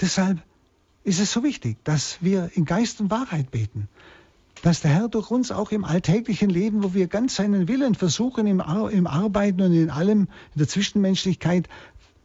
Deshalb 0.00 0.42
ist 1.04 1.20
es 1.20 1.30
so 1.30 1.44
wichtig, 1.44 1.76
dass 1.84 2.20
wir 2.20 2.50
in 2.54 2.64
Geist 2.64 3.00
und 3.00 3.10
Wahrheit 3.10 3.50
beten, 3.52 3.88
dass 4.62 4.80
der 4.80 4.90
Herr 4.90 5.08
durch 5.08 5.30
uns 5.30 5.52
auch 5.52 5.70
im 5.70 5.84
alltäglichen 5.84 6.50
Leben, 6.50 6.82
wo 6.82 6.94
wir 6.94 7.06
ganz 7.06 7.36
seinen 7.36 7.68
Willen 7.68 7.94
versuchen, 7.94 8.46
im, 8.46 8.60
Ar 8.60 8.90
im 8.90 9.06
Arbeiten 9.06 9.60
und 9.60 9.74
in 9.74 9.90
allem, 9.90 10.22
in 10.22 10.58
der 10.58 10.66
Zwischenmenschlichkeit, 10.66 11.68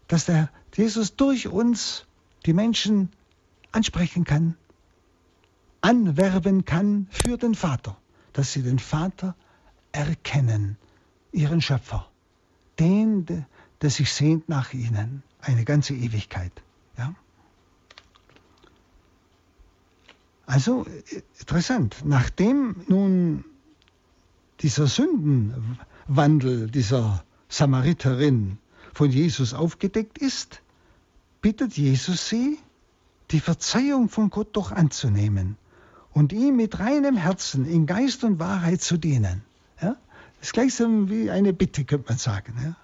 dass 0.08 0.26
der 0.26 0.50
Jesus 0.76 1.18
durch 1.18 1.50
uns 1.50 2.06
die 2.46 2.54
Menschen 2.54 3.10
ansprechen 3.72 4.24
kann, 4.24 4.56
anwerben 5.84 6.64
kann 6.64 7.08
für 7.10 7.38
den 7.38 7.56
Vater, 7.56 7.98
dass 8.32 8.54
sie 8.54 8.64
den 8.64 8.80
Vater 8.80 9.36
erkennen, 9.92 10.78
ihren 11.34 11.62
Schöpfer, 11.62 12.10
den, 12.80 13.46
der 13.82 13.90
sich 13.90 14.12
sehnt 14.14 14.48
nach 14.48 14.74
ihnen 14.74 15.24
eine 15.42 15.66
ganze 15.66 15.94
Ewigkeit. 15.94 16.54
Ja? 16.98 17.14
Also 20.46 20.86
interessant, 21.40 21.98
nachdem 22.06 22.78
nun 22.88 23.44
dieser 24.62 24.88
Sündenwandel 24.88 26.72
dieser 26.72 27.26
Samariterin 27.50 28.58
von 28.94 29.12
Jesus 29.12 29.54
aufgedeckt 29.54 30.18
ist, 30.18 30.62
bittet 31.42 31.74
Jesus 31.74 32.30
sie, 32.30 32.58
die 33.32 33.42
Verzeihung 33.42 34.08
von 34.08 34.30
Gott 34.30 34.56
doch 34.56 34.72
anzunehmen 34.72 35.58
und 36.14 36.32
ihm 36.32 36.56
mit 36.56 36.80
reinem 36.80 37.18
Herzen 37.18 37.66
in 37.66 37.86
Geist 37.86 38.24
und 38.24 38.40
Wahrheit 38.40 38.82
zu 38.82 38.98
dienen. 38.98 39.42
Ja? 39.82 39.98
Das 40.40 40.50
ist 40.50 40.54
gleichsam 40.54 41.10
wie 41.10 41.30
eine 41.30 41.54
Bitte, 41.54 41.84
könnte 41.84 42.10
man 42.10 42.18
sagen. 42.18 42.54
Ja? 42.64 42.76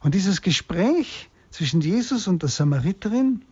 Und 0.00 0.14
dieses 0.14 0.42
Gespräch 0.42 1.30
zwischen 1.50 1.80
Jesus 1.80 2.28
und 2.28 2.42
der 2.42 2.48
Samariterin 2.48 3.42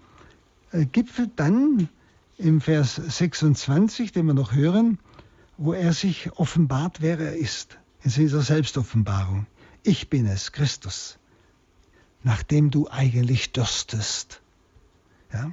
äh, 0.72 0.84
gipfelt 0.86 1.32
dann 1.36 1.88
im 2.36 2.60
Vers 2.60 2.96
26, 2.96 4.12
den 4.12 4.26
wir 4.26 4.34
noch 4.34 4.52
hören, 4.52 4.98
wo 5.56 5.72
er 5.72 5.92
sich 5.92 6.32
offenbart, 6.32 7.00
wer 7.00 7.18
er 7.18 7.36
ist, 7.36 7.78
in 8.02 8.10
dieser 8.10 8.42
Selbstoffenbarung. 8.42 9.46
Ich 9.84 10.10
bin 10.10 10.26
es, 10.26 10.52
Christus, 10.52 11.18
nachdem 12.22 12.70
du 12.70 12.88
eigentlich 12.90 13.52
dürstest. 13.52 14.40
Ja? 15.32 15.52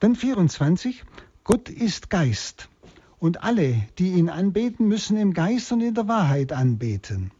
Dann 0.00 0.16
24, 0.16 1.04
Gott 1.44 1.68
ist 1.68 2.08
Geist 2.08 2.70
und 3.18 3.44
alle, 3.44 3.82
die 3.98 4.12
ihn 4.12 4.30
anbeten, 4.30 4.88
müssen 4.88 5.18
im 5.18 5.34
Geist 5.34 5.70
und 5.72 5.82
in 5.82 5.92
der 5.92 6.08
Wahrheit 6.08 6.52
anbeten. 6.52 7.32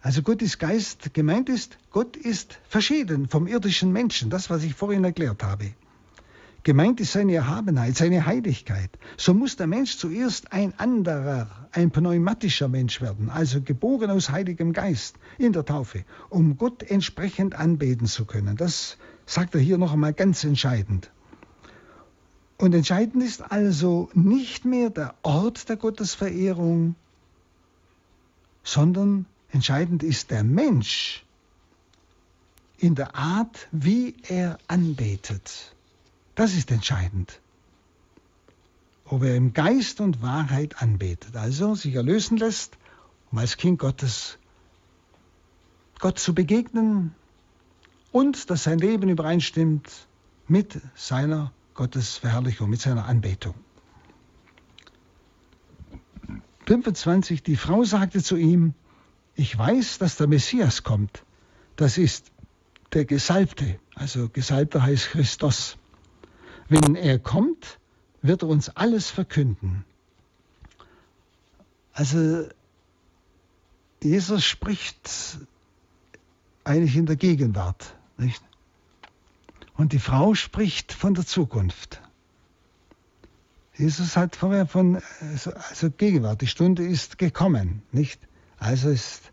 Also 0.00 0.22
Gott 0.22 0.40
ist 0.40 0.60
Geist, 0.60 1.14
gemeint 1.14 1.48
ist, 1.48 1.78
Gott 1.90 2.16
ist 2.16 2.60
verschieden 2.68 3.26
vom 3.26 3.48
irdischen 3.48 3.92
Menschen, 3.92 4.30
das, 4.30 4.50
was 4.50 4.62
ich 4.62 4.74
vorhin 4.74 5.02
erklärt 5.02 5.42
habe. 5.42 5.72
Gemeint 6.62 7.00
ist 7.00 7.10
seine 7.10 7.34
Erhabenheit, 7.34 7.96
seine 7.96 8.24
Heiligkeit. 8.24 8.90
So 9.16 9.34
muss 9.34 9.56
der 9.56 9.66
Mensch 9.66 9.96
zuerst 9.96 10.52
ein 10.52 10.78
anderer, 10.78 11.68
ein 11.72 11.90
pneumatischer 11.90 12.68
Mensch 12.68 13.00
werden, 13.00 13.30
also 13.30 13.60
geboren 13.60 14.10
aus 14.10 14.30
heiligem 14.30 14.72
Geist 14.72 15.16
in 15.38 15.52
der 15.52 15.64
Taufe, 15.64 16.04
um 16.28 16.56
Gott 16.56 16.84
entsprechend 16.84 17.56
anbeten 17.56 18.06
zu 18.06 18.26
können. 18.26 18.56
Das 18.56 18.96
sagt 19.26 19.56
er 19.56 19.60
hier 19.60 19.76
noch 19.76 19.92
einmal 19.92 20.12
ganz 20.12 20.44
entscheidend. 20.44 21.10
Und 22.58 22.74
entscheidend 22.74 23.22
ist 23.22 23.42
also 23.52 24.10
nicht 24.14 24.64
mehr 24.64 24.90
der 24.90 25.14
Ort 25.22 25.68
der 25.68 25.76
Gottesverehrung, 25.76 26.94
sondern 28.64 29.26
Entscheidend 29.56 30.02
ist 30.02 30.30
der 30.30 30.44
Mensch 30.44 31.24
in 32.76 32.94
der 32.94 33.14
Art, 33.14 33.68
wie 33.72 34.14
er 34.28 34.58
anbetet. 34.68 35.74
Das 36.34 36.54
ist 36.54 36.70
entscheidend. 36.70 37.40
Ob 39.06 39.22
er 39.22 39.34
im 39.34 39.54
Geist 39.54 40.00
und 40.02 40.20
Wahrheit 40.20 40.82
anbetet, 40.82 41.36
also 41.36 41.74
sich 41.74 41.94
erlösen 41.94 42.36
lässt, 42.36 42.76
um 43.30 43.38
als 43.38 43.56
Kind 43.56 43.78
Gottes 43.78 44.36
Gott 46.00 46.18
zu 46.18 46.34
begegnen 46.34 47.14
und 48.12 48.50
dass 48.50 48.64
sein 48.64 48.78
Leben 48.78 49.08
übereinstimmt 49.08 49.90
mit 50.48 50.78
seiner 50.94 51.50
Gottesverherrlichung, 51.76 52.68
mit 52.68 52.80
seiner 52.80 53.06
Anbetung. 53.06 53.54
25. 56.66 57.42
Die 57.42 57.56
Frau 57.56 57.84
sagte 57.84 58.22
zu 58.22 58.36
ihm, 58.36 58.74
ich 59.34 59.56
weiß, 59.56 59.98
dass 59.98 60.16
der 60.16 60.26
Messias 60.26 60.82
kommt. 60.82 61.22
Das 61.76 61.98
ist 61.98 62.32
der 62.92 63.04
Gesalbte, 63.04 63.78
also 63.94 64.28
Gesalbter 64.28 64.82
heißt 64.82 65.10
Christus. 65.10 65.76
Wenn 66.68 66.96
er 66.96 67.18
kommt, 67.18 67.78
wird 68.22 68.42
er 68.42 68.48
uns 68.48 68.70
alles 68.70 69.10
verkünden. 69.10 69.84
Also 71.92 72.48
Jesus 74.02 74.44
spricht 74.44 75.38
eigentlich 76.64 76.96
in 76.96 77.06
der 77.06 77.16
Gegenwart, 77.16 77.94
nicht? 78.16 78.42
Und 79.76 79.92
die 79.92 79.98
Frau 79.98 80.34
spricht 80.34 80.92
von 80.92 81.14
der 81.14 81.26
Zukunft. 81.26 82.00
Jesus 83.76 84.16
hat 84.16 84.36
vorher 84.36 84.66
von, 84.66 85.02
also, 85.20 85.52
also 85.52 85.90
Gegenwart, 85.90 86.40
die 86.40 86.46
Stunde 86.46 86.86
ist 86.86 87.18
gekommen, 87.18 87.82
nicht? 87.92 88.20
Also 88.58 88.88
ist, 88.88 89.32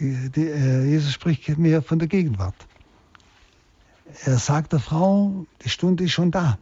die, 0.00 0.48
äh, 0.48 0.84
Jesus 0.84 1.12
spricht 1.12 1.56
mehr 1.58 1.80
von 1.82 2.00
der 2.00 2.08
Gegenwart. 2.08 2.56
Er 4.24 4.38
sagt 4.38 4.72
der 4.72 4.80
Frau, 4.80 5.46
die 5.64 5.68
Stunde 5.68 6.04
ist 6.04 6.12
schon 6.12 6.32
da. 6.32 6.58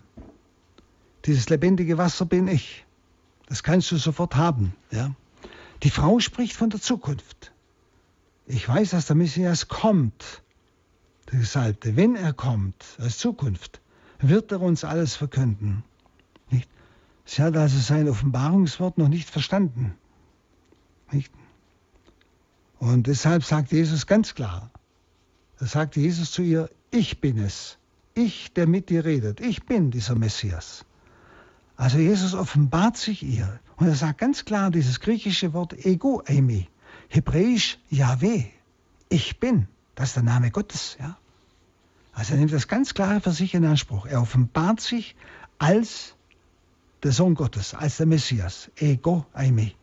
Dieses 1.25 1.49
lebendige 1.49 1.97
Wasser 1.97 2.27
bin 2.27 2.49
ich. 2.49 2.85
Das 3.47 3.63
kannst 3.63 3.91
du 3.91 3.97
sofort 3.97 4.37
haben. 4.37 4.75
Ja? 4.91 5.15
Die 5.83 5.91
Frau 5.91 6.21
spricht 6.21 6.55
von 6.55 6.71
der 6.71 6.81
Zukunft. 6.81 7.53
Ich 8.47 8.69
weiß, 8.69 8.91
dass 8.91 9.07
der 9.07 9.17
Messias 9.17 9.69
kommt, 9.69 10.43
der 11.33 11.41
Gesalbte. 11.41 11.97
Wenn 11.97 12.17
er 12.17 12.33
kommt, 12.33 12.85
als 12.99 13.19
Zukunft, 13.19 13.81
wird 14.19 14.53
er 14.53 14.61
uns 14.61 14.85
alles 14.85 15.17
verkünden. 15.17 15.85
Nicht? 16.51 16.69
Sie 17.25 17.43
hat 17.43 17.57
also 17.57 17.79
sein 17.79 18.09
Offenbarungswort 18.09 18.99
noch 18.99 19.09
nicht 19.09 19.31
verstanden. 19.31 19.95
Nicht? 21.11 21.33
Und 22.79 23.07
deshalb 23.07 23.45
sagt 23.45 23.73
Jesus 23.73 24.07
ganz 24.07 24.35
klar, 24.35 24.71
da 25.59 25.67
sagt 25.67 25.97
Jesus 25.97 26.33
zu 26.33 26.43
ihr, 26.43 26.71
ich 26.91 27.21
bin 27.21 27.39
es, 27.39 27.77
ich, 28.15 28.53
der 28.55 28.67
mit 28.67 28.89
dir 28.89 29.05
redet, 29.05 29.41
ich 29.41 29.67
bin 29.67 29.91
dieser 29.91 30.15
Messias. 30.15 30.85
Also 31.77 31.99
Jesus 31.99 32.35
offenbart 32.35 32.97
sich 32.97 33.23
ihr 33.23 33.61
und 33.77 33.87
er 33.87 33.95
sagt 33.95 34.19
ganz 34.19 34.45
klar 34.45 34.71
dieses 34.71 35.01
griechische 35.01 35.53
Wort 35.53 35.85
ego 35.85 36.23
eimi, 36.27 36.69
hebräisch 37.09 37.79
Yahweh, 37.91 38.45
ich 39.09 39.41
bin, 39.41 39.69
das 40.01 40.11
ist 40.11 40.17
der 40.17 40.23
Name 40.23 40.51
Gottes. 40.51 40.97
Ja? 40.99 41.19
Also 42.15 42.33
er 42.33 42.39
nimmt 42.39 42.55
das 42.55 42.69
ganz 42.69 42.95
klar 42.95 43.21
für 43.21 43.33
sich 43.33 43.53
in 43.53 43.67
Anspruch. 43.67 44.07
Er 44.07 44.23
offenbart 44.23 44.81
sich 44.81 45.15
als 45.59 46.15
der 47.03 47.13
Sohn 47.13 47.35
Gottes, 47.35 47.75
als 47.75 47.99
der 47.99 48.07
Messias, 48.07 48.71
ego 48.77 49.27
eimi. 49.35 49.75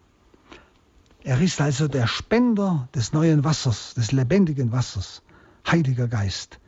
Er 1.24 1.40
ist 1.40 1.62
also 1.62 1.88
der 1.88 2.08
Spender 2.08 2.90
des 2.96 3.14
neuen 3.14 3.44
Wassers, 3.44 3.94
des 3.94 4.12
lebendigen 4.12 4.72
Wassers, 4.72 5.22
Heiliger 5.68 6.08
Geist, 6.08 6.60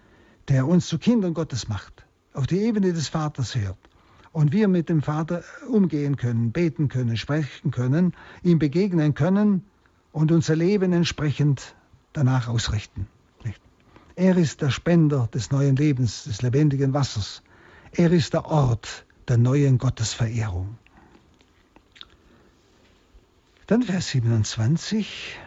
der 0.48 0.68
uns 0.68 0.86
zu 0.86 1.00
Kindern 1.00 1.34
Gottes 1.34 1.68
macht, 1.68 2.06
auf 2.34 2.46
die 2.46 2.60
Ebene 2.60 2.94
des 2.94 3.08
Vaters 3.08 3.56
hört 3.56 3.80
und 4.32 4.52
wir 4.52 4.68
mit 4.68 4.90
dem 4.90 5.02
Vater 5.02 5.44
umgehen 5.68 6.18
können, 6.18 6.52
beten 6.52 6.88
können, 6.88 7.18
sprechen 7.18 7.72
können, 7.72 8.14
ihm 8.44 8.60
begegnen 8.60 9.16
können 9.16 9.64
und 10.12 10.32
unser 10.32 10.56
Leben 10.56 10.94
entsprechend 10.94 11.74
danach 12.14 12.48
ausrichten. 12.48 13.08
Er 14.20 14.36
ist 14.36 14.62
der 14.62 14.70
Spender 14.70 15.30
des 15.34 15.50
neuen 15.50 15.78
Lebens, 15.78 16.26
des 16.26 16.42
lebendigen 16.42 16.94
Wassers. 16.94 17.42
Er 17.94 18.12
ist 18.12 18.34
der 18.34 18.48
Ort 18.48 19.06
der 19.30 19.38
neuen 19.38 19.78
Gottesverehrung. 19.78 20.78
Dann 23.68 23.82
Vers 23.82 24.10
27. 24.10 25.40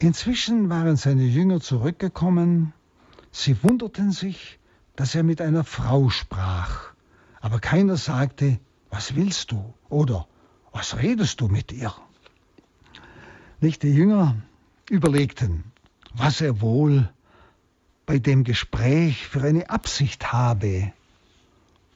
Inzwischen 0.00 0.68
waren 0.68 0.96
seine 0.96 1.22
Jünger 1.22 1.60
zurückgekommen. 1.60 2.72
Sie 3.30 3.62
wunderten 3.62 4.10
sich, 4.10 4.58
dass 4.96 5.14
er 5.14 5.22
mit 5.22 5.40
einer 5.40 5.62
Frau 5.62 6.10
sprach. 6.10 6.94
Aber 7.40 7.60
keiner 7.60 7.96
sagte, 7.96 8.58
was 8.90 9.14
willst 9.14 9.52
du? 9.52 9.72
Oder 9.88 10.26
was 10.72 10.96
redest 10.96 11.40
du 11.40 11.46
mit 11.46 11.70
ihr? 11.70 11.94
Nicht 13.60 13.84
die 13.84 13.94
Jünger 13.94 14.34
überlegten, 14.90 15.64
was 16.14 16.40
er 16.40 16.60
wohl 16.60 17.08
bei 18.06 18.18
dem 18.18 18.44
Gespräch 18.44 19.26
für 19.26 19.42
eine 19.42 19.68
Absicht 19.70 20.32
habe 20.32 20.92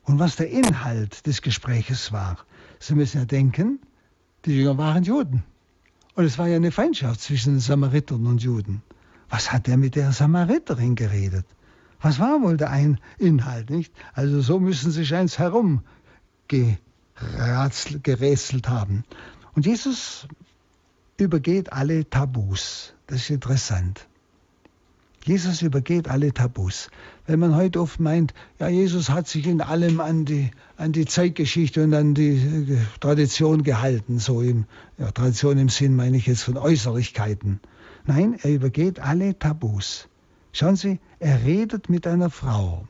und 0.05 0.19
was 0.19 0.37
der 0.37 0.51
Inhalt 0.51 1.27
des 1.27 1.43
Gespräches 1.43 2.13
war. 2.13 2.37
Sie 2.79 2.95
müssen 2.95 3.19
ja 3.19 3.25
denken, 3.25 3.79
die 4.45 4.57
Jünger 4.57 4.77
waren 4.77 5.05
Juden. 5.05 5.43
Und 6.15 6.25
es 6.25 6.37
war 6.37 6.49
ja 6.49 6.57
eine 6.57 6.73
Feindschaft 6.73 7.21
zwischen 7.21 7.55
den 7.55 7.61
Samaritern 7.61 8.27
und 8.27 8.43
Juden. 8.43 8.83
Was 9.31 9.53
hat 9.53 9.69
er 9.69 9.79
mit 9.79 9.95
der 9.95 10.13
Samariterin 10.13 10.95
geredet? 10.95 11.47
Was 12.03 12.19
war 12.19 12.43
wohl 12.43 12.59
der 12.59 12.71
ein 12.71 12.99
Inhalt, 13.19 13.71
nicht? 13.71 13.95
Also 14.13 14.43
so 14.43 14.61
müssen 14.61 14.91
sie 14.91 15.07
scheins 15.07 15.39
herum 15.39 15.83
gerätselt 18.03 18.69
haben. 18.69 19.05
Und 19.55 19.65
Jesus 19.65 20.27
übergeht 21.17 21.73
alle 21.73 22.09
Tabus. 22.09 22.95
Das 23.07 23.21
ist 23.21 23.31
interessant. 23.31 24.07
Jesus 25.25 25.63
übergeht 25.63 26.09
alle 26.09 26.33
Tabus. 26.33 26.91
Wenn 27.27 27.39
man 27.39 27.55
heute 27.55 27.81
oft 27.81 28.01
meint, 28.01 28.35
ja, 28.59 28.69
Jesus 28.69 29.09
hat 29.09 29.29
sich 29.29 29.47
in 29.47 29.61
allem 29.61 30.01
an 30.01 30.25
die, 30.25 30.51
an 30.77 30.91
die 30.93 31.07
Zeitgeschichte 31.07 31.85
und 31.85 31.95
an 31.95 32.15
die 32.15 32.37
äh, 32.37 32.79
Tradition 32.99 33.63
gehalten, 33.63 34.19
so 34.19 34.41
im, 34.41 34.65
ja, 34.99 35.13
Tradition 35.13 35.59
im 35.59 35.69
Sinn 35.69 35.95
meine 35.95 36.17
ich 36.17 36.27
jetzt 36.27 36.43
von 36.43 36.57
Äußerlichkeiten. 36.57 37.61
Nein, 38.05 38.37
er 38.43 38.51
übergeht 38.51 38.99
alle 38.99 39.39
Tabus. 39.39 40.09
Schauen 40.53 40.77
Sie, 40.77 40.99
er 41.21 41.45
redet 41.45 41.89
mit 41.89 42.07
einer 42.07 42.29
Frau. 42.29 42.87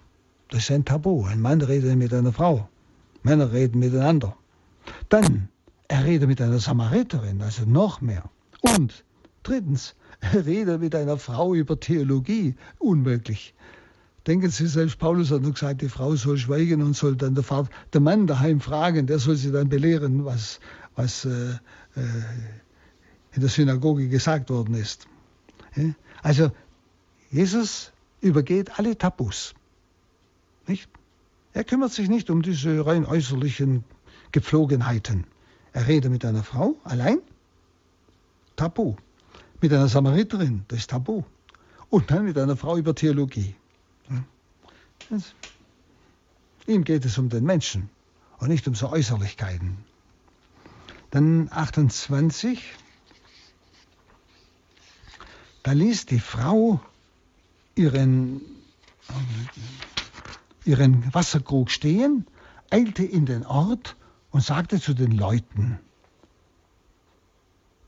Das 0.48 0.64
ist 0.64 0.70
ein 0.70 0.84
Tabu. 0.84 1.24
Ein 1.24 1.40
Mann 1.40 1.60
redet 1.60 1.96
mit 1.96 2.12
einer 2.12 2.32
Frau. 2.32 2.68
Männer 3.22 3.52
reden 3.52 3.78
miteinander. 3.78 4.36
Dann, 5.08 5.48
er 5.92 6.06
redet 6.06 6.26
mit 6.26 6.40
einer 6.40 6.58
Samariterin, 6.58 7.42
also 7.42 7.66
noch 7.66 8.00
mehr. 8.00 8.30
Und 8.62 9.04
drittens, 9.42 9.94
Rede 10.32 10.78
mit 10.78 10.94
einer 10.94 11.18
Frau 11.18 11.52
über 11.54 11.78
Theologie, 11.78 12.54
unmöglich. 12.78 13.54
Denken 14.26 14.48
Sie, 14.48 14.68
selbst 14.68 14.98
Paulus 14.98 15.30
hat 15.30 15.42
nur 15.42 15.52
gesagt, 15.52 15.82
die 15.82 15.90
Frau 15.90 16.16
soll 16.16 16.38
schweigen 16.38 16.80
und 16.80 16.96
soll 16.96 17.14
dann 17.16 17.34
der, 17.34 17.44
Vater, 17.44 17.68
der 17.92 18.00
Mann 18.00 18.26
daheim 18.26 18.60
fragen, 18.60 19.06
der 19.06 19.18
soll 19.18 19.36
sie 19.36 19.52
dann 19.52 19.68
belehren, 19.68 20.24
was, 20.24 20.60
was 20.96 21.26
äh, 21.26 21.50
äh, 21.50 22.22
in 23.32 23.42
der 23.42 23.50
Synagoge 23.50 24.08
gesagt 24.08 24.48
worden 24.48 24.74
ist. 24.74 25.06
Also 26.22 26.52
Jesus 27.30 27.92
übergeht 28.22 28.78
alle 28.78 28.96
Tabus. 28.96 29.54
Nicht? 30.66 30.88
Er 31.52 31.64
kümmert 31.64 31.92
sich 31.92 32.08
nicht 32.08 32.30
um 32.30 32.40
diese 32.40 32.86
rein 32.86 33.04
äußerlichen 33.04 33.84
Gepflogenheiten. 34.30 35.26
Er 35.72 35.86
redet 35.88 36.10
mit 36.10 36.24
einer 36.24 36.42
Frau 36.42 36.76
allein. 36.84 37.18
Tabu 38.56 38.96
mit 39.62 39.72
einer 39.72 39.88
Samariterin, 39.88 40.64
das 40.68 40.80
ist 40.80 40.90
tabu. 40.90 41.22
Und 41.88 42.10
dann 42.10 42.24
mit 42.24 42.36
einer 42.36 42.56
Frau 42.56 42.76
über 42.76 42.94
Theologie. 42.94 43.54
Das, 45.08 45.34
ihm 46.66 46.84
geht 46.84 47.04
es 47.04 47.16
um 47.16 47.28
den 47.28 47.44
Menschen 47.44 47.88
und 48.38 48.48
nicht 48.48 48.66
um 48.66 48.74
so 48.74 48.90
Äußerlichkeiten. 48.90 49.78
Dann 51.10 51.48
28. 51.50 52.74
Da 55.62 55.72
ließ 55.72 56.06
die 56.06 56.18
Frau 56.18 56.80
ihren, 57.76 58.40
ihren 60.64 61.14
Wasserkrug 61.14 61.70
stehen, 61.70 62.26
eilte 62.70 63.04
in 63.04 63.26
den 63.26 63.46
Ort 63.46 63.96
und 64.32 64.42
sagte 64.42 64.80
zu 64.80 64.94
den 64.94 65.12
Leuten, 65.12 65.78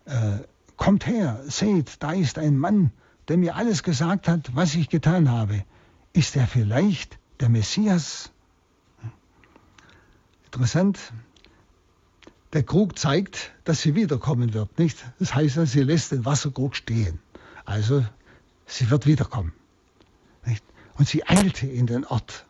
äh, 0.05 0.39
Kommt 0.77 1.07
her, 1.07 1.41
seht, 1.47 2.03
da 2.03 2.13
ist 2.13 2.39
ein 2.39 2.59
Mann, 2.59 2.91
der 3.29 3.37
mir 3.37 3.55
alles 3.57 3.83
gesagt 3.83 4.29
hat, 4.29 4.55
was 4.55 4.75
ich 4.75 4.89
getan 4.89 5.31
habe. 5.31 5.65
Ist 6.13 6.37
er 6.37 6.47
vielleicht 6.47 7.19
der 7.41 7.49
Messias? 7.49 8.31
Interessant. 10.45 10.99
Der 12.53 12.63
Krug 12.63 12.99
zeigt, 12.99 13.53
dass 13.65 13.83
sie 13.83 13.95
wiederkommen 13.95 14.53
wird, 14.55 14.79
nicht? 14.79 15.05
Das 15.19 15.35
heißt, 15.35 15.59
sie 15.67 15.83
lässt 15.83 16.13
den 16.13 16.25
Wasserkrug 16.25 16.77
stehen. 16.77 17.19
Also, 17.65 18.05
sie 18.67 18.91
wird 18.91 19.07
wiederkommen. 19.07 19.53
Nicht? 20.45 20.65
Und 20.97 21.09
sie 21.09 21.27
eilte 21.27 21.67
in 21.67 21.87
den 21.87 22.05
Ort 22.05 22.47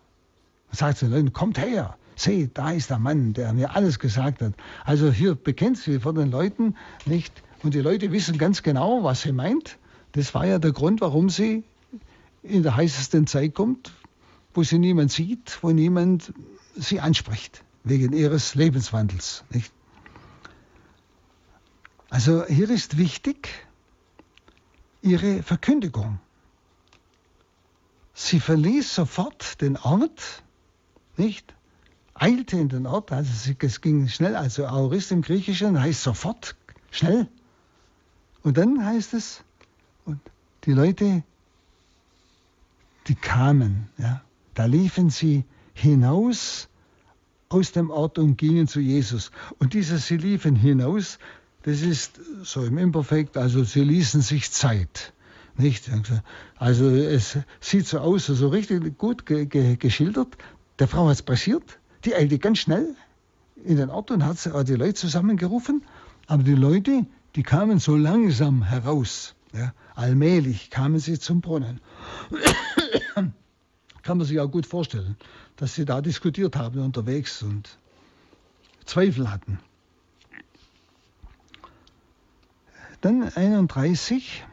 und 0.71 0.79
sagt 0.79 0.99
zu 0.99 1.07
den 1.07 1.15
Leuten, 1.15 1.33
kommt 1.33 1.59
her, 1.59 1.97
seht, 2.17 2.57
da 2.59 2.71
ist 2.71 2.91
der 2.91 2.99
Mann, 2.99 3.33
der 3.33 3.53
mir 3.53 3.75
alles 3.75 3.99
gesagt 3.99 4.43
hat. 4.43 4.55
Also 4.85 5.11
hier 5.11 5.35
bekennt 5.35 5.79
sie 5.79 6.01
vor 6.01 6.15
den 6.15 6.31
Leuten, 6.31 6.77
nicht? 7.07 7.43
Und 7.63 7.75
die 7.75 7.81
Leute 7.81 8.13
wissen 8.13 8.39
ganz 8.39 8.63
genau, 8.63 9.05
was 9.05 9.23
sie 9.23 9.33
meint. 9.33 9.79
Das 10.13 10.35
war 10.35 10.47
ja 10.47 10.59
der 10.59 10.73
Grund, 10.73 11.01
warum 11.01 11.31
sie 11.31 11.65
in 12.43 12.63
der 12.63 12.77
heißesten 12.77 13.27
Zeit 13.27 13.55
kommt, 13.55 13.93
wo 14.53 14.63
sie 14.63 14.79
niemand 14.79 15.11
sieht, 15.11 15.59
wo 15.63 15.71
niemand 15.71 16.33
sie 16.77 17.01
anspricht, 17.01 17.65
wegen 17.83 18.13
ihres 18.13 18.55
Lebenswandels. 18.55 19.45
Nicht? 19.51 19.73
Also 22.11 22.45
hier 22.47 22.71
ist 22.71 22.99
wichtig, 22.99 23.49
ihre 25.03 25.43
Verkündigung. 25.43 26.21
Sie 28.13 28.39
verließ 28.39 28.95
sofort 28.95 29.61
den 29.61 29.77
Ort, 29.77 30.43
nicht? 31.17 31.54
Eilte 32.15 32.57
in 32.57 32.69
den 32.69 32.87
Ort, 32.87 33.11
also 33.11 33.53
es 33.59 33.81
ging 33.81 34.09
schnell, 34.09 34.37
also 34.37 34.67
Aorist 34.67 35.11
im 35.11 35.23
Griechischen 35.23 35.81
heißt 35.81 36.03
sofort, 36.03 36.55
schnell. 36.91 37.29
Und 38.43 38.57
dann 38.57 38.85
heißt 38.85 39.15
es, 39.15 39.43
und 40.05 40.21
die 40.65 40.73
Leute, 40.73 41.25
die 43.09 43.15
kamen, 43.15 43.89
ja, 43.99 44.23
da 44.55 44.67
liefen 44.67 45.11
sie 45.11 45.45
hinaus 45.75 46.69
aus 47.49 47.73
dem 47.73 47.91
Ort 47.91 48.19
und 48.19 48.37
gingen 48.37 48.69
zu 48.69 48.81
Jesus. 48.81 49.31
Und 49.59 49.75
dieses 49.75 50.07
sie 50.07 50.17
liefen 50.17 50.57
hinaus, 50.57 51.19
das 51.63 51.81
ist 51.81 52.21
so 52.43 52.65
im 52.65 52.79
Imperfekt, 52.79 53.37
also 53.37 53.65
sie 53.65 53.83
ließen 53.83 54.23
sich 54.23 54.51
Zeit. 54.51 55.13
Nicht? 55.57 55.91
Also 56.57 56.91
es 56.91 57.39
sieht 57.61 57.87
so 57.87 57.99
aus, 57.99 58.27
so 58.27 58.49
richtig 58.49 58.99
gut 58.99 59.25
ge 59.25 59.47
ge 59.47 59.77
geschildert. 59.77 60.37
Der 60.79 60.89
Frau 60.89 61.07
hat 61.07 61.15
es 61.15 61.23
passiert, 61.23 61.79
die 62.05 62.15
eilte 62.15 62.39
ganz 62.39 62.59
schnell 62.59 62.95
in 63.65 63.77
den 63.77 63.91
Ort 63.91 64.11
und 64.11 64.25
hat 64.25 64.39
die 64.69 64.75
Leute 64.75 64.95
zusammengerufen. 64.95 65.83
Aber 66.27 66.43
die 66.43 66.55
Leute, 66.55 67.07
die 67.37 67.43
kamen 67.43 67.79
so 67.79 67.97
langsam 67.97 68.63
heraus. 68.63 69.35
Ja, 69.53 69.73
allmählich 69.95 70.71
kamen 70.71 70.99
sie 70.99 71.19
zum 71.19 71.41
Brunnen. 71.41 71.81
Kann 74.03 74.19
man 74.19 74.27
sich 74.27 74.39
auch 74.41 74.51
gut 74.51 74.67
vorstellen, 74.67 75.17
dass 75.57 75.75
sie 75.75 75.85
da 75.85 76.01
diskutiert 76.01 76.57
haben 76.57 76.81
unterwegs 76.81 77.43
und 77.43 77.79
Zweifel 78.85 79.31
hatten. 79.31 79.59
Dann 83.01 83.23
31. 83.35 84.45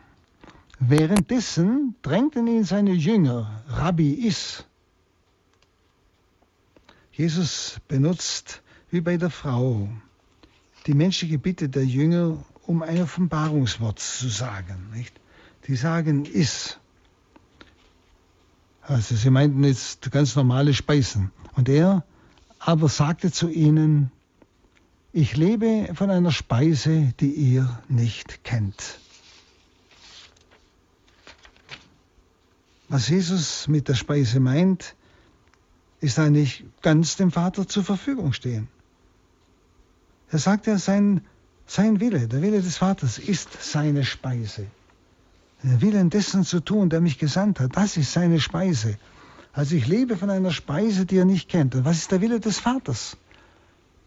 Währenddessen 0.80 1.95
drängten 2.02 2.47
ihn 2.47 2.64
seine 2.64 2.93
Jünger, 2.93 3.64
Rabbi 3.68 4.14
Is. 4.14 4.66
Jesus 7.22 7.80
benutzt, 7.88 8.63
wie 8.89 8.99
bei 8.99 9.15
der 9.15 9.30
Frau, 9.30 9.88
die 10.88 10.95
menschliche 10.95 11.38
Bitte 11.38 11.69
der 11.69 11.86
Jünger, 11.86 12.43
um 12.65 12.82
ein 12.82 12.99
Offenbarungswort 12.99 13.99
zu 13.99 14.28
sagen. 14.28 14.89
Nicht? 14.91 15.13
Die 15.67 15.76
sagen 15.76 16.26
Is. 16.26 16.80
Also 18.82 19.15
sie 19.15 19.30
meinten 19.30 19.63
jetzt 19.63 20.11
ganz 20.11 20.36
normale 20.36 20.74
Speisen. 20.74 21.30
Und 21.55 21.69
er 21.69 22.03
aber 22.57 22.89
sagte 22.89 23.32
zu 23.32 23.49
ihnen, 23.49 24.11
ich 25.13 25.38
lebe 25.38 25.93
von 25.93 26.09
einer 26.09 26.32
Speise, 26.32 27.13
die 27.19 27.34
ihr 27.34 27.84
nicht 27.88 28.43
kennt. 28.43 28.97
Was 32.89 33.09
Jesus 33.09 33.67
mit 33.67 33.89
der 33.89 33.95
Speise 33.95 34.39
meint, 34.39 34.95
ist 36.02 36.20
eigentlich 36.20 36.66
ganz 36.82 37.16
dem 37.16 37.32
Vater 37.32 37.68
zur 37.68 37.84
Verfügung 37.84 38.34
stehen. 38.34 38.68
Er 40.30 40.39
sagt 40.39 40.68
ja, 40.68 40.78
sein, 40.78 41.22
sein 41.68 41.99
Wille, 41.99 42.28
der 42.28 42.41
Wille 42.41 42.62
des 42.62 42.78
Vaters 42.78 43.18
ist 43.20 43.62
seine 43.62 44.04
Speise. 44.04 44.66
Den 45.64 45.80
Willen 45.80 46.10
dessen 46.10 46.43
zu 46.43 46.60
tun, 46.60 46.89
der 46.89 47.02
mich 47.02 47.20
gesandt 47.20 47.60
hat, 47.60 47.78
das 47.78 47.97
ist 47.97 48.12
seine 48.12 48.39
Speise. 48.39 48.97
Also 49.54 49.76
ich 49.76 49.88
lebe 49.88 50.18
von 50.18 50.30
einer 50.30 50.52
Speise, 50.52 51.06
die 51.06 51.18
er 51.18 51.26
nicht 51.26 51.49
kennt. 51.49 51.76
Und 51.76 51.86
was 51.86 51.97
ist 51.97 52.12
der 52.12 52.22
Wille 52.22 52.39
des 52.39 52.60
Vaters? 52.60 53.18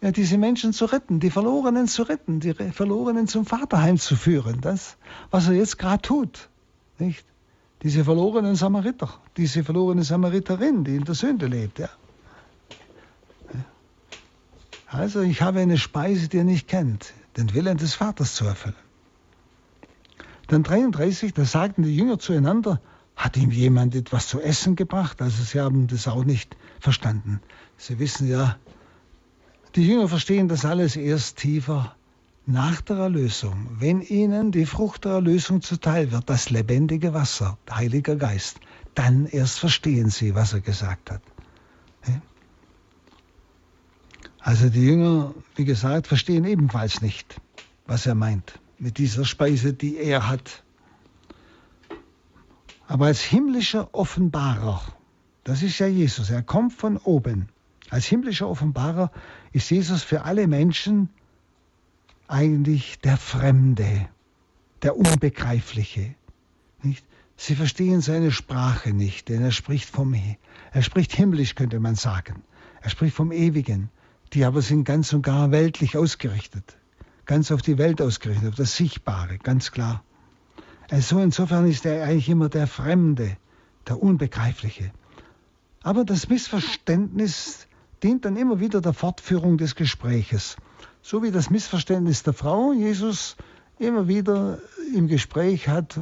Ja, 0.00 0.10
diese 0.10 0.36
Menschen 0.36 0.72
zu 0.72 0.86
retten, 0.86 1.20
die 1.20 1.30
Verlorenen 1.30 1.86
zu 1.86 2.02
retten, 2.02 2.40
die 2.40 2.54
Verlorenen 2.54 3.28
zum 3.28 3.46
Vaterheim 3.46 3.98
zu 3.98 4.16
führen. 4.16 4.60
Das, 4.60 4.96
was 5.30 5.46
er 5.46 5.54
jetzt 5.54 5.78
gerade 5.78 6.02
tut. 6.02 6.48
Nicht? 6.98 7.24
Diese 7.84 8.02
verlorenen 8.02 8.56
Samariter, 8.56 9.10
diese 9.36 9.62
verlorene 9.62 10.04
Samariterin, 10.04 10.84
die 10.84 10.96
in 10.96 11.04
der 11.04 11.14
Sünde 11.14 11.46
lebt. 11.46 11.78
Ja. 11.78 11.90
Also 14.86 15.20
ich 15.20 15.42
habe 15.42 15.60
eine 15.60 15.76
Speise, 15.76 16.28
die 16.28 16.38
er 16.38 16.44
nicht 16.44 16.66
kennt, 16.66 17.12
den 17.36 17.52
Willen 17.52 17.76
des 17.76 17.94
Vaters 17.94 18.34
zu 18.36 18.46
erfüllen. 18.46 18.74
Dann 20.46 20.62
33, 20.62 21.34
da 21.34 21.44
sagten 21.44 21.82
die 21.82 21.94
Jünger 21.94 22.18
zueinander, 22.18 22.80
hat 23.16 23.36
ihm 23.36 23.50
jemand 23.50 23.94
etwas 23.94 24.28
zu 24.28 24.40
essen 24.40 24.76
gebracht? 24.76 25.20
Also 25.20 25.44
sie 25.44 25.60
haben 25.60 25.86
das 25.86 26.08
auch 26.08 26.24
nicht 26.24 26.56
verstanden. 26.80 27.40
Sie 27.76 27.98
wissen 27.98 28.26
ja, 28.26 28.56
die 29.74 29.86
Jünger 29.86 30.08
verstehen 30.08 30.48
das 30.48 30.64
alles 30.64 30.96
erst 30.96 31.36
tiefer 31.36 31.94
nach 32.46 32.80
der 32.82 32.96
Erlösung, 32.96 33.68
wenn 33.78 34.02
ihnen 34.02 34.52
die 34.52 34.66
Frucht 34.66 35.04
der 35.04 35.12
Erlösung 35.12 35.62
zuteil 35.62 36.12
wird, 36.12 36.28
das 36.28 36.50
lebendige 36.50 37.14
Wasser, 37.14 37.58
der 37.66 37.76
Heilige 37.76 38.16
Geist, 38.16 38.60
dann 38.94 39.26
erst 39.26 39.58
verstehen 39.58 40.10
sie, 40.10 40.34
was 40.34 40.52
er 40.52 40.60
gesagt 40.60 41.10
hat. 41.10 41.22
Also 44.38 44.68
die 44.68 44.84
Jünger, 44.84 45.34
wie 45.56 45.64
gesagt, 45.64 46.06
verstehen 46.06 46.44
ebenfalls 46.44 47.00
nicht, 47.00 47.40
was 47.86 48.04
er 48.04 48.14
meint 48.14 48.60
mit 48.78 48.98
dieser 48.98 49.24
Speise, 49.24 49.72
die 49.72 49.96
er 49.96 50.28
hat. 50.28 50.62
Aber 52.86 53.06
als 53.06 53.22
himmlischer 53.22 53.94
Offenbarer, 53.94 54.82
das 55.44 55.62
ist 55.62 55.78
ja 55.78 55.86
Jesus, 55.86 56.28
er 56.28 56.42
kommt 56.42 56.74
von 56.74 56.98
oben. 56.98 57.48
Als 57.88 58.04
himmlischer 58.04 58.46
Offenbarer 58.46 59.10
ist 59.52 59.70
Jesus 59.70 60.02
für 60.02 60.24
alle 60.24 60.46
Menschen 60.46 61.08
eigentlich 62.28 62.98
der 63.00 63.16
Fremde, 63.16 64.08
der 64.82 64.96
Unbegreifliche. 64.96 66.14
Nicht? 66.82 67.04
Sie 67.36 67.56
verstehen 67.56 68.00
seine 68.00 68.30
Sprache 68.30 68.92
nicht, 68.92 69.28
denn 69.28 69.42
er 69.42 69.50
spricht 69.50 69.88
vom, 69.88 70.14
er 70.72 70.82
spricht 70.82 71.14
himmlisch, 71.14 71.54
könnte 71.54 71.80
man 71.80 71.94
sagen. 71.94 72.42
Er 72.80 72.90
spricht 72.90 73.16
vom 73.16 73.32
Ewigen. 73.32 73.90
Die 74.32 74.44
aber 74.44 74.62
sind 74.62 74.84
ganz 74.84 75.12
und 75.12 75.22
gar 75.22 75.50
weltlich 75.52 75.96
ausgerichtet. 75.96 76.76
Ganz 77.24 77.52
auf 77.52 77.62
die 77.62 77.78
Welt 77.78 78.02
ausgerichtet, 78.02 78.48
auf 78.48 78.54
das 78.56 78.76
Sichtbare, 78.76 79.38
ganz 79.38 79.70
klar. 79.70 80.02
Also 80.90 81.20
insofern 81.20 81.66
ist 81.68 81.86
er 81.86 82.04
eigentlich 82.04 82.28
immer 82.28 82.48
der 82.48 82.66
Fremde, 82.66 83.36
der 83.88 84.02
Unbegreifliche. 84.02 84.90
Aber 85.82 86.04
das 86.04 86.28
Missverständnis 86.28 87.68
dient 88.02 88.24
dann 88.24 88.36
immer 88.36 88.60
wieder 88.60 88.80
der 88.80 88.92
Fortführung 88.92 89.56
des 89.56 89.76
Gespräches 89.76 90.56
so 91.04 91.22
wie 91.22 91.30
das 91.30 91.50
Missverständnis 91.50 92.22
der 92.22 92.32
Frau 92.32 92.72
Jesus 92.72 93.36
immer 93.78 94.08
wieder 94.08 94.58
im 94.94 95.06
Gespräch 95.06 95.68
hat 95.68 96.00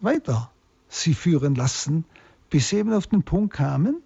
weiter 0.00 0.50
sie 0.88 1.14
führen 1.14 1.54
lassen, 1.54 2.04
bis 2.50 2.68
sie 2.68 2.76
eben 2.76 2.92
auf 2.92 3.06
den 3.06 3.22
Punkt 3.22 3.54
kamen, 3.54 4.02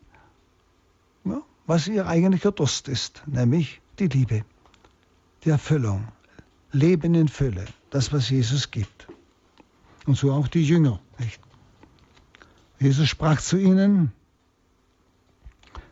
ja, 1.24 1.42
was 1.66 1.88
ihr 1.88 2.06
eigentlicher 2.06 2.52
Durst 2.52 2.86
ist, 2.86 3.24
nämlich 3.26 3.82
die 3.98 4.06
Liebe, 4.06 4.44
die 5.44 5.50
Erfüllung, 5.50 6.06
Leben 6.70 7.14
in 7.14 7.26
Fülle, 7.26 7.64
das, 7.90 8.12
was 8.12 8.30
Jesus 8.30 8.70
gibt. 8.70 9.09
Und 10.06 10.16
so 10.16 10.32
auch 10.32 10.46
die 10.46 10.64
Jünger. 10.64 11.00
Nicht? 11.18 11.40
Jesus 12.78 13.09
sprach 13.09 13.40
zu 13.40 13.59
ihnen, 13.59 14.12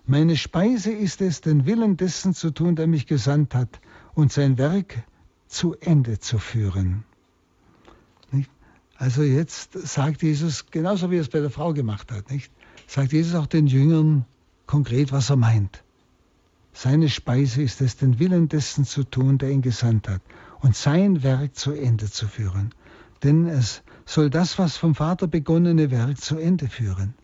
meine 0.07 0.37
Speise 0.37 0.93
ist 0.93 1.21
es, 1.21 1.41
den 1.41 1.67
Willen 1.67 1.97
dessen 1.97 2.35
zu 2.35 2.51
tun, 2.51 2.77
der 2.77 2.87
mich 2.87 3.07
gesandt 3.07 3.55
hat, 3.55 3.81
und 4.15 4.33
sein 4.33 4.57
Werk 4.57 5.05
zu 5.49 5.75
Ende 5.75 6.19
zu 6.19 6.39
führen. 6.39 7.05
Nicht? 8.31 8.51
Also 8.97 9.23
jetzt 9.23 9.73
sagt 9.73 10.23
Jesus, 10.23 10.67
genauso 10.71 11.11
wie 11.11 11.17
er 11.17 11.23
es 11.23 11.29
bei 11.29 11.41
der 11.41 11.51
Frau 11.51 11.73
gemacht 11.73 12.11
hat, 12.13 12.31
nicht? 12.31 12.51
sagt 12.87 13.13
Jesus 13.13 13.35
auch 13.35 13.47
den 13.47 13.67
Jüngern 13.67 14.25
konkret, 14.67 15.13
was 15.13 15.31
er 15.31 15.37
meint. 15.37 15.83
Seine 16.73 17.09
Speise 17.09 17.63
ist 17.63 17.81
es, 17.81 17.97
den 17.97 18.19
Willen 18.19 18.49
dessen 18.49 18.85
zu 18.85 19.03
tun, 19.03 19.39
der 19.39 19.51
ihn 19.51 19.63
gesandt 19.63 20.09
hat, 20.09 20.23
und 20.61 20.77
sein 20.77 21.23
Werk 21.23 21.57
zu 21.57 21.73
Ende 21.73 22.11
zu 22.11 22.29
führen. 22.29 22.75
Denn 23.23 23.47
es 23.47 23.83
soll 24.05 24.31
das, 24.31 24.59
was 24.59 24.77
vom 24.77 24.95
Vater 24.95 25.27
begonnene 25.27 25.91
Werk 25.91 26.19
zu 26.19 26.37
Ende 26.37 26.69
führen, 26.69 27.15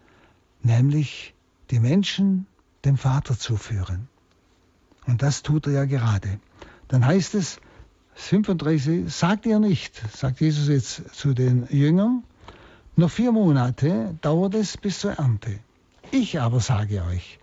nämlich 0.63 1.35
die 1.71 1.81
Menschen 1.81 2.47
dem 2.85 2.97
Vater 2.97 3.39
zuführen. 3.39 4.09
Und 5.07 5.23
das 5.23 5.43
tut 5.43 5.67
er 5.67 5.73
ja 5.73 5.85
gerade. 5.85 6.41
Dann 6.89 7.05
heißt 7.05 7.35
es, 7.35 7.61
35, 8.15 9.13
sagt 9.13 9.47
ihr 9.47 9.59
nicht, 9.59 9.97
sagt 10.15 10.41
Jesus 10.41 10.69
jetzt 10.69 11.15
zu 11.15 11.35
den 11.35 11.67
Jüngern, 11.71 12.25
noch 12.95 13.11
vier 13.11 13.33
Monate 13.33 14.17
dauert 14.21 14.55
es 14.55 14.77
bis 14.77 15.01
zur 15.01 15.13
Ernte. 15.13 15.59
Ich 16.11 16.41
aber 16.41 16.61
sage 16.61 17.03
euch, 17.05 17.39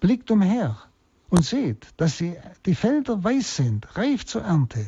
blickt 0.00 0.30
umher 0.30 0.76
und 1.28 1.44
seht, 1.44 1.86
dass 1.96 2.18
die, 2.18 2.34
die 2.66 2.74
Felder 2.74 3.22
weiß 3.22 3.56
sind, 3.56 3.96
reif 3.96 4.26
zur 4.26 4.42
Ernte. 4.42 4.84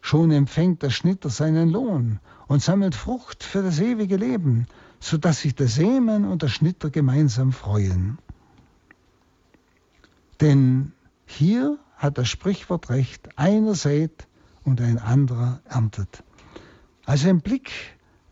Schon 0.00 0.30
empfängt 0.30 0.82
der 0.82 0.90
Schnitter 0.90 1.28
seinen 1.28 1.68
Lohn 1.68 2.20
und 2.46 2.62
sammelt 2.62 2.94
Frucht 2.94 3.44
für 3.44 3.62
das 3.62 3.80
ewige 3.80 4.16
Leben, 4.16 4.66
so 5.00 5.18
dass 5.18 5.40
sich 5.40 5.54
der 5.54 5.68
Seemann 5.68 6.24
und 6.24 6.40
der 6.40 6.48
Schnitter 6.48 6.88
gemeinsam 6.88 7.52
freuen. 7.52 8.18
Denn 10.40 10.92
hier 11.26 11.78
hat 11.96 12.18
das 12.18 12.28
Sprichwort 12.28 12.90
recht, 12.90 13.28
einer 13.36 13.74
sät 13.74 14.28
und 14.64 14.80
ein 14.80 14.98
anderer 14.98 15.60
erntet. 15.68 16.22
Also 17.04 17.28
ein 17.28 17.40
Blick 17.40 17.72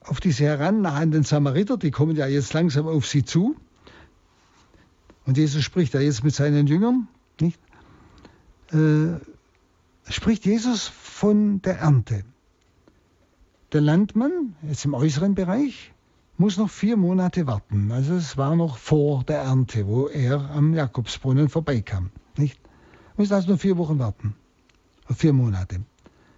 auf 0.01 0.21
diese 0.21 0.45
herannahenden 0.45 1.25
Samariter, 1.25 1.77
die 1.77 1.91
kommen 1.91 2.15
ja 2.15 2.27
jetzt 2.27 2.53
langsam 2.53 2.87
auf 2.87 3.07
sie 3.07 3.25
zu. 3.25 3.57
Und 5.25 5.37
Jesus 5.37 5.65
spricht 5.65 5.95
ja 5.95 6.01
jetzt 6.01 6.23
mit 6.23 6.35
seinen 6.35 6.69
Jüngern, 6.69 7.09
nicht? 7.41 7.59
Äh, 8.73 9.19
spricht 10.09 10.47
Jesus 10.47 10.87
von 10.87 11.61
der 11.63 11.79
Ernte. 11.79 12.25
Der 13.73 13.81
Landmann, 13.81 14.55
jetzt 14.63 14.85
im 14.85 14.95
äußeren 14.95 15.35
Bereich, 15.35 15.93
muss 16.39 16.57
noch 16.57 16.71
vier 16.71 16.97
Monate 16.97 17.47
warten. 17.47 17.91
Also 17.93 18.15
es 18.15 18.37
war 18.37 18.57
noch 18.57 18.77
vor 18.79 19.25
der 19.25 19.39
Ernte, 19.39 19.87
wo 19.87 20.09
er 20.09 20.51
am 20.51 20.75
Jakobsbrunnen 20.75 21.49
vorbeikam. 21.49 22.11
Nicht? 22.37 22.61
Muss 23.17 23.33
also 23.33 23.49
nur 23.49 23.59
vier 23.59 23.79
Wochen 23.79 23.99
warten. 23.99 24.35
Vier 25.15 25.33
Monate. 25.33 25.81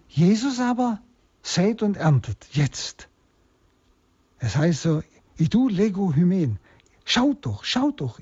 Jesus 0.09 0.61
aber 0.61 1.01
sät 1.43 1.83
und 1.83 1.97
erntet 1.97 2.47
jetzt. 2.53 3.09
Es 4.39 4.57
heißt 4.57 4.83
so, 4.83 5.03
du 5.39 5.69
lego 5.69 6.15
hymen. 6.15 6.59
Schaut 7.05 7.45
doch, 7.45 7.65
schaut 7.65 8.01
doch. 8.01 8.21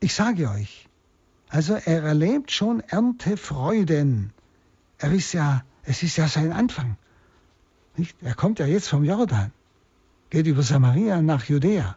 Ich 0.00 0.14
sage 0.14 0.50
euch. 0.50 0.88
Also 1.48 1.74
er 1.74 2.02
erlebt 2.02 2.50
schon 2.50 2.80
Erntefreuden. 2.80 4.32
Er 4.98 5.12
ist 5.12 5.32
ja, 5.32 5.64
es 5.82 6.02
ist 6.02 6.16
ja 6.16 6.28
sein 6.28 6.52
Anfang. 6.52 6.96
Nicht? 7.96 8.16
Er 8.22 8.34
kommt 8.34 8.58
ja 8.58 8.66
jetzt 8.66 8.88
vom 8.88 9.04
Jordan, 9.04 9.52
geht 10.30 10.46
über 10.46 10.62
Samaria 10.62 11.20
nach 11.20 11.44
Judäa, 11.44 11.96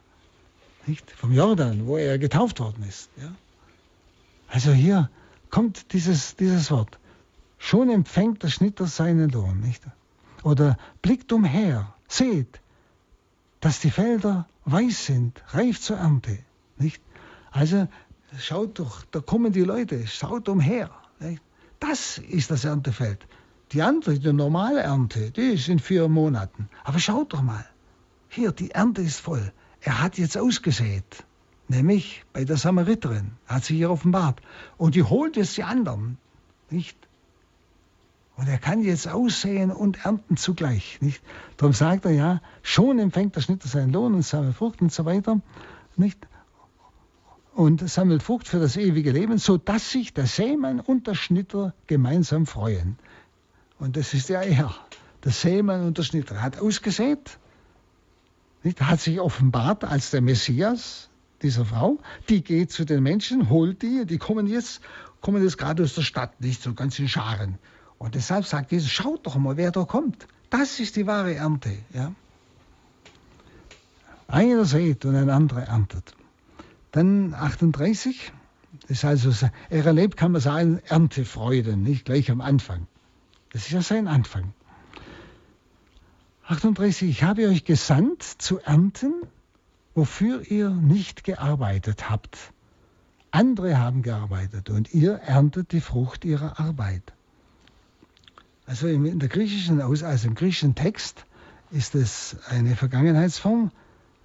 nicht? 0.86 1.10
vom 1.12 1.32
Jordan, 1.32 1.88
wo 1.88 1.98
er 1.98 2.18
getauft 2.18 2.60
worden 2.60 2.84
ist. 2.88 3.10
Ja? 3.18 3.34
Also 4.48 4.72
hier 4.72 5.10
kommt 5.50 5.94
dieses, 5.94 6.36
dieses 6.36 6.70
Wort. 6.72 7.00
Schon 7.58 7.90
empfängt 7.90 8.44
der 8.44 8.50
Schnitter 8.50 8.88
seinen 8.88 9.30
Lohn. 9.30 9.62
Nicht? 9.62 9.84
Oder 10.44 10.78
blickt 11.02 11.32
umher, 11.32 11.94
seht, 12.08 12.60
dass 13.62 13.80
die 13.80 13.92
Felder 13.92 14.48
weiß 14.66 15.06
sind, 15.06 15.42
reif 15.50 15.80
zur 15.80 15.98
Ernte. 15.98 16.40
Nicht? 16.78 17.02
Also 17.52 17.88
schaut 18.38 18.80
doch, 18.80 19.06
da 19.12 19.22
kommen 19.22 19.54
die 19.54 19.62
Leute, 19.62 20.06
schaut 20.08 20.50
umher. 20.50 20.90
Nicht? 21.20 21.42
Das 21.80 22.18
ist 22.18 22.52
das 22.52 22.66
Erntefeld. 22.66 23.26
Die 23.72 23.82
andere, 23.82 24.20
die 24.20 24.34
normale 24.34 24.82
Ernte, 24.82 25.32
die 25.32 25.54
ist 25.54 25.68
in 25.68 25.80
vier 25.80 26.08
Monaten. 26.08 26.70
Aber 26.84 27.00
schaut 27.00 27.34
doch 27.34 27.42
mal, 27.42 27.66
hier, 28.34 28.52
die 28.52 28.72
Ernte 28.72 29.02
ist 29.02 29.20
voll. 29.20 29.52
Er 29.82 30.02
hat 30.02 30.18
jetzt 30.18 30.38
ausgesät, 30.38 31.24
nämlich 31.68 32.24
bei 32.34 32.46
der 32.46 32.58
Samariterin, 32.58 33.32
hat 33.48 33.66
sich 33.66 33.78
hier 33.78 33.92
offenbart. 33.92 34.42
Und 34.78 34.96
die 34.96 35.04
holt 35.04 35.36
jetzt 35.36 35.58
die 35.58 35.64
anderen, 35.64 36.18
nicht? 36.70 36.98
Und 38.36 38.48
er 38.48 38.58
kann 38.58 38.82
jetzt 38.82 39.08
aussehen 39.08 39.72
und 39.72 40.06
ernten 40.06 40.38
zugleich. 40.38 40.98
Nicht? 41.02 41.22
Darum 41.58 41.74
sagt 41.74 42.06
er 42.06 42.12
ja, 42.12 42.42
schon 42.64 42.98
empfängt 42.98 43.36
der 43.36 43.42
Schnitter 43.42 43.68
seinen 43.68 43.94
Lohn 43.94 44.16
und 44.16 44.24
sammelt 44.24 44.56
Frucht 44.56 44.82
und 44.82 44.92
so 44.92 45.06
weiter. 45.06 45.40
Nicht? 45.96 46.28
Und 47.54 47.88
sammelt 47.88 48.24
Frucht 48.24 48.48
für 48.48 48.60
das 48.60 48.76
ewige 48.76 49.12
Leben, 49.12 49.38
sodass 49.38 49.92
sich 49.92 50.14
der 50.14 50.26
Sämann 50.26 50.80
und 50.80 51.06
der 51.06 51.14
Schnitter 51.14 51.76
gemeinsam 51.86 52.48
freuen. 52.48 52.98
Und 53.78 53.98
das 53.98 54.16
ist 54.16 54.30
ja 54.30 54.42
er. 54.42 54.74
Der 55.24 55.32
Sämann 55.32 55.86
und 55.86 56.00
der 56.00 56.04
Schnitter 56.04 56.42
hat 56.42 56.60
ausgesät? 56.60 57.38
Hat 58.80 59.02
sich 59.02 59.20
offenbart 59.20 59.84
als 59.84 60.12
der 60.12 60.22
Messias 60.22 61.10
dieser 61.42 61.66
Frau. 61.66 62.00
Die 62.30 62.44
geht 62.44 62.72
zu 62.72 62.86
den 62.86 63.04
Menschen, 63.04 63.50
holt 63.50 63.82
die, 63.82 64.06
die 64.06 64.18
kommen 64.18 64.48
jetzt, 64.48 64.82
kommen 65.22 65.44
jetzt 65.44 65.58
gerade 65.58 65.84
aus 65.84 65.96
der 65.96 66.02
Stadt, 66.02 66.40
nicht 66.42 66.62
so 66.62 66.74
ganz 66.74 66.98
in 67.00 67.10
Scharen. 67.10 67.58
Und 67.98 68.16
deshalb 68.16 68.46
sagt 68.46 68.72
Jesus, 68.72 68.90
schaut 68.90 69.26
doch 69.26 69.36
mal, 69.36 69.58
wer 69.58 69.72
da 69.72 69.84
kommt. 69.84 70.28
Das 70.50 70.80
ist 70.80 70.96
die 70.96 71.08
wahre 71.08 71.36
Ernte. 71.36 71.72
Ja? 71.94 72.14
Einer 74.28 74.66
sät 74.66 75.06
und 75.06 75.16
ein 75.16 75.30
anderer 75.30 75.64
erntet. 75.64 76.16
Dann 76.92 77.34
38, 77.34 78.32
das 78.82 78.92
ist 78.92 79.06
also, 79.06 79.48
er 79.70 79.86
erlebt, 79.86 80.18
kann 80.18 80.32
man 80.32 80.42
sagen, 80.42 80.82
Erntefreude, 80.88 81.76
nicht 81.76 82.06
gleich 82.06 82.30
am 82.30 82.42
Anfang. 82.42 82.88
Das 83.52 83.64
ist 83.64 83.72
ja 83.72 83.82
sein 83.82 84.08
Anfang. 84.08 84.54
38, 86.46 87.10
ich 87.10 87.24
habe 87.24 87.48
euch 87.48 87.64
gesandt 87.64 88.22
zu 88.24 88.60
ernten, 88.60 89.14
wofür 89.96 90.50
ihr 90.52 90.70
nicht 90.70 91.24
gearbeitet 91.24 92.10
habt. 92.10 92.38
Andere 93.32 93.78
haben 93.80 94.02
gearbeitet 94.02 94.70
und 94.70 94.94
ihr 94.94 95.14
erntet 95.14 95.72
die 95.72 95.80
Frucht 95.80 96.26
ihrer 96.26 96.60
Arbeit. 96.60 97.14
Also 98.66 98.88
in 98.88 99.20
der 99.20 99.30
griechischen, 99.30 99.82
also 99.82 100.28
im 100.28 100.36
griechischen 100.36 100.76
Text 100.76 101.26
ist 101.72 101.96
es 101.96 102.38
eine 102.50 102.76
Vergangenheitsform, 102.76 103.72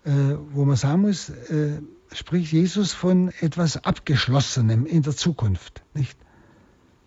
äh, 0.05 0.11
wo 0.51 0.65
man 0.65 0.77
sagen 0.77 1.03
muss, 1.03 1.29
äh, 1.31 1.81
spricht 2.13 2.53
Jesus 2.53 2.93
von 2.93 3.33
etwas 3.41 3.85
Abgeschlossenem 3.85 4.87
in 4.87 5.03
der 5.03 5.17
Zukunft. 5.17 5.83
Nicht? 5.95 6.19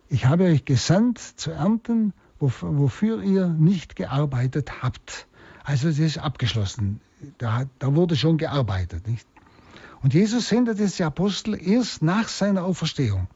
Ich 0.10 0.26
habe 0.26 0.46
euch 0.46 0.66
gesandt 0.66 1.20
zu 1.20 1.52
ernten, 1.52 2.14
wofür 2.42 3.22
ihr 3.22 3.48
nicht 3.48 3.96
gearbeitet 3.96 4.82
habt. 4.82 5.28
Also 5.64 5.90
es 5.90 6.00
ist 6.00 6.18
abgeschlossen. 6.18 7.00
Da, 7.38 7.66
da 7.80 7.96
wurde 7.96 8.16
schon 8.16 8.38
gearbeitet. 8.38 9.08
Nicht? 9.08 9.28
Und 10.02 10.14
Jesus 10.14 10.50
sendet 10.50 10.80
jetzt 10.80 10.98
die 10.98 11.04
Apostel 11.04 11.56
erst 11.62 12.02
nach 12.02 12.28
seiner 12.28 12.66
Auferstehung 12.66 13.28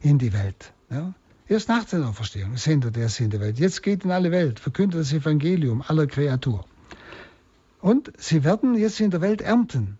in 0.00 0.18
die 0.18 0.32
Welt. 0.32 0.72
Ja? 0.90 1.14
Erst 1.48 1.68
nach 1.68 1.84
der 1.84 2.08
Auferstehung 2.08 2.56
sendet 2.56 2.96
er 2.96 3.08
sie 3.08 3.24
in 3.24 3.30
die 3.30 3.40
Welt. 3.40 3.58
Jetzt 3.58 3.82
geht 3.82 4.04
in 4.04 4.10
alle 4.10 4.30
Welt, 4.30 4.60
verkündet 4.60 5.00
das 5.00 5.12
Evangelium 5.12 5.82
aller 5.86 6.06
Kreatur. 6.06 6.64
Und 7.80 8.12
sie 8.16 8.44
werden 8.44 8.76
jetzt 8.76 9.00
in 9.00 9.10
der 9.10 9.20
Welt 9.20 9.42
ernten. 9.42 9.98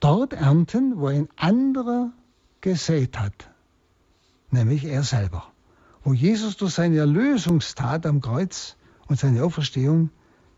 Dort 0.00 0.32
ernten, 0.32 0.98
wo 0.98 1.06
ein 1.06 1.28
anderer 1.36 2.12
gesät 2.60 3.18
hat, 3.18 3.50
nämlich 4.50 4.84
er 4.84 5.02
selber. 5.02 5.52
Wo 6.04 6.12
Jesus 6.12 6.56
durch 6.56 6.74
seine 6.74 6.98
Erlösungstat 6.98 8.06
am 8.06 8.20
Kreuz 8.20 8.76
und 9.08 9.18
seine 9.18 9.44
Auferstehung 9.44 10.10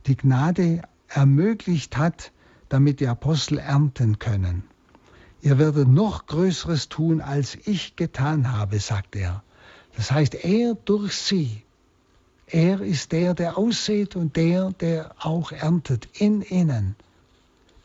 die 0.06 0.16
Gnade 0.16 0.82
ermöglicht 1.08 1.96
hat, 1.96 2.32
damit 2.68 3.00
die 3.00 3.08
Apostel 3.08 3.58
ernten 3.58 4.18
können. 4.18 4.64
Ihr 5.42 5.58
werdet 5.58 5.88
noch 5.88 6.26
Größeres 6.26 6.88
tun, 6.88 7.20
als 7.20 7.56
ich 7.64 7.96
getan 7.96 8.52
habe, 8.52 8.78
sagt 8.78 9.16
er. 9.16 9.42
Das 9.96 10.10
heißt, 10.10 10.34
er 10.34 10.74
durch 10.74 11.14
sie. 11.14 11.62
Er 12.46 12.80
ist 12.80 13.12
der, 13.12 13.34
der 13.34 13.56
aussät 13.56 14.16
und 14.16 14.36
der, 14.36 14.72
der 14.72 15.14
auch 15.18 15.52
erntet 15.52 16.08
in 16.18 16.42
ihnen. 16.42 16.96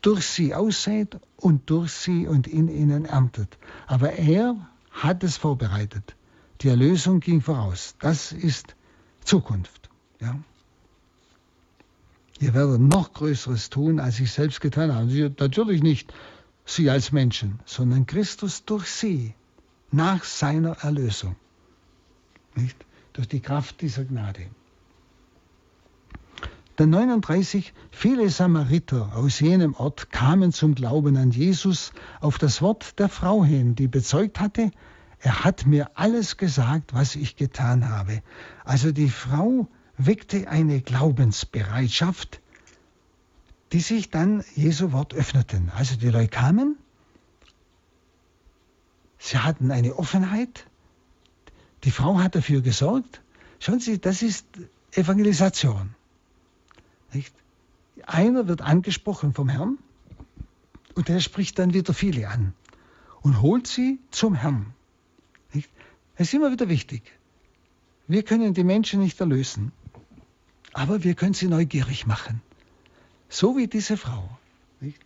Durch 0.02 0.26
sie 0.26 0.54
aussät 0.54 1.18
und 1.38 1.70
durch 1.70 1.92
sie 1.92 2.28
und 2.28 2.48
in 2.48 2.68
ihnen 2.68 3.06
erntet. 3.06 3.58
Aber 3.88 4.14
er 4.14 4.56
hat 4.92 5.24
es 5.24 5.38
vorbereitet. 5.38 6.15
Die 6.62 6.70
Erlösung 6.70 7.20
ging 7.20 7.42
voraus. 7.42 7.96
Das 8.00 8.32
ist 8.32 8.76
Zukunft. 9.24 9.90
Ja. 10.20 10.40
Ihr 12.40 12.54
werdet 12.54 12.82
noch 12.82 13.14
Größeres 13.14 13.70
tun, 13.70 14.00
als 14.00 14.20
ich 14.20 14.32
selbst 14.32 14.62
getan 14.62 14.94
habe. 14.94 15.34
Natürlich 15.40 15.82
nicht 15.82 16.14
sie 16.66 16.90
als 16.90 17.12
Menschen, 17.12 17.60
sondern 17.66 18.06
Christus 18.06 18.66
durch 18.66 18.88
sie, 18.88 19.34
nach 19.92 20.24
seiner 20.24 20.78
Erlösung. 20.80 21.36
Nicht? 22.56 22.78
Durch 23.14 23.28
die 23.28 23.40
Kraft 23.40 23.82
dieser 23.82 24.04
Gnade. 24.04 24.48
Der 26.78 26.88
39, 26.88 27.74
viele 27.90 28.30
Samariter 28.30 29.16
aus 29.16 29.40
jenem 29.40 29.76
Ort 29.76 30.12
kamen 30.12 30.52
zum 30.52 30.76
Glauben 30.76 31.16
an 31.16 31.32
Jesus 31.32 31.94
auf 32.20 32.38
das 32.38 32.62
Wort 32.62 33.00
der 33.00 33.08
Frau 33.08 33.46
hin, 33.46 33.76
die 33.76 33.88
bezeugt 33.88 34.42
hatte, 34.42 34.72
er 35.20 35.44
hat 35.44 35.66
mir 35.66 35.92
alles 35.96 36.38
gesagt, 36.38 36.94
was 36.94 37.16
ich 37.16 37.36
getan 37.36 37.90
habe. 37.90 38.22
Also 38.64 38.92
die 38.92 39.10
Frau 39.10 39.68
weckte 39.98 40.48
eine 40.48 40.82
Glaubensbereitschaft, 40.82 42.42
die 43.72 43.80
sich 43.80 44.10
dann 44.10 44.44
Jesu 44.56 44.92
Wort 44.92 45.14
öffneten. 45.14 45.72
Also 45.76 45.96
die 45.96 46.10
Leute 46.10 46.30
kamen, 46.30 46.78
sie 49.18 49.38
hatten 49.38 49.72
eine 49.72 49.96
Offenheit, 49.96 50.68
die 51.84 51.92
Frau 51.92 52.20
hat 52.20 52.36
dafür 52.36 52.62
gesorgt. 52.62 53.22
Schauen 53.60 53.80
Sie, 53.80 54.00
das 54.00 54.22
ist 54.22 54.46
Evangelisation. 54.92 55.96
Nicht? 57.14 57.34
Einer 58.06 58.48
wird 58.48 58.62
angesprochen 58.62 59.34
vom 59.34 59.50
Herrn 59.50 59.78
und 60.96 61.08
der 61.08 61.20
spricht 61.20 61.58
dann 61.58 61.74
wieder 61.74 61.94
viele 61.94 62.28
an 62.30 62.54
und 63.22 63.42
holt 63.42 63.68
sie 63.68 64.00
zum 64.12 64.36
Herrn. 64.36 64.75
Das 66.18 66.28
ist 66.28 66.34
immer 66.34 66.52
wieder 66.52 66.70
wichtig. 66.70 67.04
Wir 68.08 68.24
können 68.24 68.54
die 68.54 68.64
Menschen 68.64 69.00
nicht 69.02 69.20
erlösen, 69.20 69.72
aber 70.74 71.04
wir 71.04 71.16
können 71.16 71.34
sie 71.34 71.48
neugierig 71.48 72.06
machen. 72.06 72.42
So 73.30 73.58
wie 73.58 73.68
diese 73.68 73.98
Frau. 73.98 74.30
Nicht? 74.80 75.00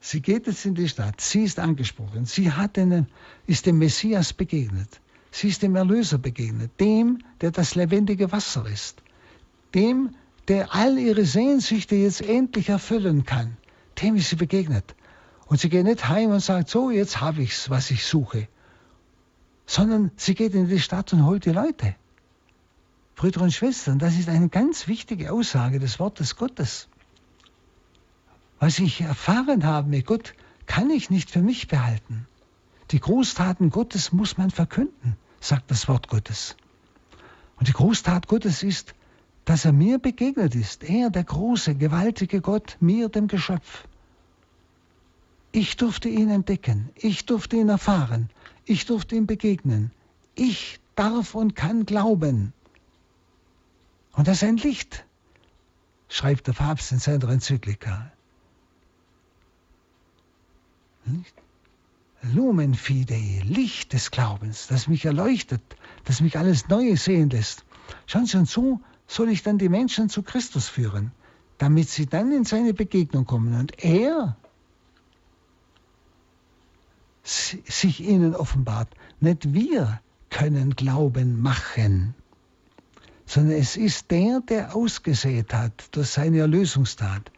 Sie 0.00 0.20
geht 0.20 0.46
jetzt 0.46 0.64
in 0.64 0.74
die 0.74 0.88
Stadt, 0.88 1.20
sie 1.20 1.44
ist 1.44 1.58
angesprochen, 1.58 2.26
sie 2.26 2.52
hat 2.52 2.78
einen, 2.78 3.06
ist 3.46 3.66
dem 3.66 3.78
Messias 3.78 4.32
begegnet. 4.32 5.00
Sie 5.30 5.48
ist 5.48 5.62
dem 5.62 5.74
Erlöser 5.74 6.18
begegnet, 6.18 6.70
dem, 6.78 7.18
der 7.40 7.50
das 7.50 7.74
lebendige 7.74 8.30
Wasser 8.30 8.66
ist, 8.66 9.02
dem, 9.74 10.14
der 10.46 10.74
all 10.74 10.96
ihre 10.96 11.24
Sehnsüchte 11.24 11.96
jetzt 11.96 12.20
endlich 12.20 12.68
erfüllen 12.68 13.24
kann. 13.24 13.56
Dem 14.00 14.14
ist 14.14 14.30
sie 14.30 14.36
begegnet. 14.36 14.94
Und 15.46 15.58
sie 15.58 15.68
geht 15.68 15.84
nicht 15.84 16.08
heim 16.08 16.30
und 16.30 16.40
sagt, 16.40 16.68
so, 16.68 16.90
jetzt 16.90 17.20
habe 17.20 17.42
ich's, 17.42 17.68
was 17.68 17.90
ich 17.90 18.04
suche. 18.04 18.46
Sondern 19.66 20.10
sie 20.16 20.34
geht 20.34 20.54
in 20.54 20.68
die 20.68 20.80
Stadt 20.80 21.12
und 21.12 21.24
holt 21.24 21.44
die 21.44 21.50
Leute. 21.50 21.94
Brüder 23.16 23.42
und 23.42 23.52
Schwestern, 23.52 23.98
das 23.98 24.18
ist 24.18 24.28
eine 24.28 24.48
ganz 24.48 24.88
wichtige 24.88 25.32
Aussage 25.32 25.78
des 25.78 25.98
Wortes 25.98 26.36
Gottes. 26.36 26.88
Was 28.58 28.78
ich 28.78 29.00
erfahren 29.00 29.64
habe 29.64 29.88
mit 29.88 30.06
Gott, 30.06 30.34
kann 30.66 30.90
ich 30.90 31.10
nicht 31.10 31.30
für 31.30 31.42
mich 31.42 31.68
behalten. 31.68 32.26
Die 32.90 33.00
Großtaten 33.00 33.70
Gottes 33.70 34.12
muss 34.12 34.36
man 34.36 34.50
verkünden, 34.50 35.16
sagt 35.40 35.70
das 35.70 35.88
Wort 35.88 36.08
Gottes. 36.08 36.56
Und 37.56 37.68
die 37.68 37.72
Großtat 37.72 38.28
Gottes 38.28 38.62
ist, 38.62 38.94
dass 39.44 39.64
er 39.64 39.72
mir 39.72 39.98
begegnet 39.98 40.54
ist, 40.54 40.84
er, 40.84 41.10
der 41.10 41.24
große, 41.24 41.74
gewaltige 41.74 42.40
Gott, 42.40 42.76
mir, 42.80 43.08
dem 43.08 43.28
Geschöpf. 43.28 43.86
Ich 45.52 45.76
durfte 45.76 46.08
ihn 46.08 46.30
entdecken, 46.30 46.90
ich 46.96 47.26
durfte 47.26 47.56
ihn 47.56 47.68
erfahren, 47.68 48.30
ich 48.64 48.86
durfte 48.86 49.16
ihm 49.16 49.26
begegnen. 49.26 49.90
Ich 50.34 50.80
darf 50.94 51.34
und 51.34 51.54
kann 51.54 51.86
glauben. 51.86 52.52
Und 54.12 54.28
das 54.28 54.38
ist 54.38 54.44
ein 54.44 54.56
Licht, 54.56 55.04
schreibt 56.08 56.46
der 56.46 56.52
Papst 56.52 56.92
in 56.92 56.98
seiner 56.98 57.28
Enzyklika. 57.28 58.12
Lumen 62.22 62.74
Fidei, 62.74 63.42
Licht 63.44 63.92
des 63.92 64.10
Glaubens, 64.10 64.66
das 64.68 64.88
mich 64.88 65.04
erleuchtet, 65.04 65.60
das 66.04 66.20
mich 66.20 66.38
alles 66.38 66.68
Neue 66.68 66.96
sehen 66.96 67.28
lässt. 67.30 67.64
Schauen 68.06 68.26
Sie, 68.26 68.38
und 68.38 68.48
so 68.48 68.80
soll 69.06 69.28
ich 69.28 69.42
dann 69.42 69.58
die 69.58 69.68
Menschen 69.68 70.08
zu 70.08 70.22
Christus 70.22 70.68
führen, 70.68 71.12
damit 71.58 71.90
sie 71.90 72.06
dann 72.06 72.32
in 72.32 72.44
seine 72.44 72.72
Begegnung 72.72 73.26
kommen 73.26 73.54
und 73.58 73.84
er 73.84 74.36
sich 77.24 78.00
ihnen 78.00 78.34
offenbart. 78.34 78.88
Nicht 79.20 79.52
wir 79.52 80.00
können 80.30 80.76
Glauben 80.76 81.40
machen, 81.40 82.14
sondern 83.26 83.58
es 83.58 83.76
ist 83.76 84.10
der, 84.10 84.40
der 84.40 84.76
ausgesät 84.76 85.54
hat 85.54 85.88
durch 85.92 86.08
seine 86.08 86.40
Erlösungstat, 86.40 87.32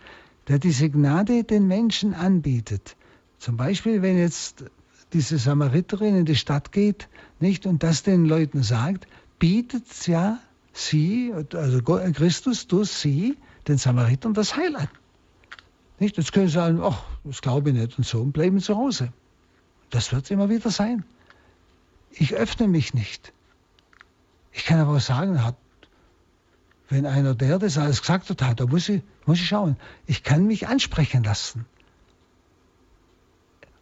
der 0.49 0.59
diese 0.59 0.91
Gnade 0.91 1.45
den 1.45 1.67
Menschen 1.67 2.15
anbietet. 2.15 2.97
Zum 3.39 3.57
Beispiel, 3.57 4.03
wenn 4.03 4.19
jetzt 4.19 4.65
diese 5.13 5.39
Samariterin 5.39 6.17
in 6.17 6.25
die 6.25 6.37
Stadt 6.37 6.73
geht, 6.73 7.09
nicht, 7.39 7.67
und 7.67 7.83
das 7.83 8.03
den 8.03 8.25
Leuten 8.25 8.63
sagt, 8.63 9.07
bietet 9.39 10.07
ja 10.07 10.41
sie, 10.73 11.33
also 11.53 11.81
Christus 11.83 12.67
durch 12.67 12.91
sie, 12.91 13.37
den 13.69 13.79
Samaritern 13.79 14.35
das 14.35 14.57
Heil 14.57 14.75
an. 14.77 14.89
Nicht? 15.99 16.17
Jetzt 16.17 16.33
können 16.33 16.49
sie 16.49 16.55
sagen, 16.55 16.81
ach, 16.83 17.05
das 17.25 17.41
glaube 17.41 17.71
ich 17.71 17.77
nicht 17.77 17.97
und 17.99 18.05
so 18.05 18.21
und 18.21 18.33
bleiben 18.33 18.61
zu 18.61 18.77
Hause. 18.77 19.13
Das 19.91 20.13
wird 20.13 20.31
immer 20.31 20.49
wieder 20.49 20.71
sein. 20.71 21.05
Ich 22.11 22.35
öffne 22.35 22.69
mich 22.69 22.95
nicht. 22.95 23.33
Ich 24.53 24.65
kann 24.65 24.81
aber 24.81 25.01
sagen, 25.01 25.45
hat, 25.45 25.57
wenn 26.89 27.07
einer 27.07 27.35
der 27.35 27.59
das 27.59 27.79
alles 27.79 28.01
gesagt 28.01 28.31
hat, 28.31 28.61
da 28.61 28.67
muss 28.67 28.89
ich, 28.89 29.03
muss 29.27 29.39
ich 29.39 29.49
schauen. 29.49 29.77
Ich 30.07 30.23
kann 30.23 30.47
mich 30.47 30.67
ansprechen 30.69 31.25
lassen. 31.25 31.67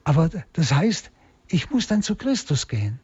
Aber 0.04 0.30
das 0.52 0.72
heißt, 0.72 1.10
ich 1.48 1.70
muss 1.70 1.86
dann 1.86 2.02
zu 2.02 2.16
Christus 2.16 2.68
gehen. 2.68 2.98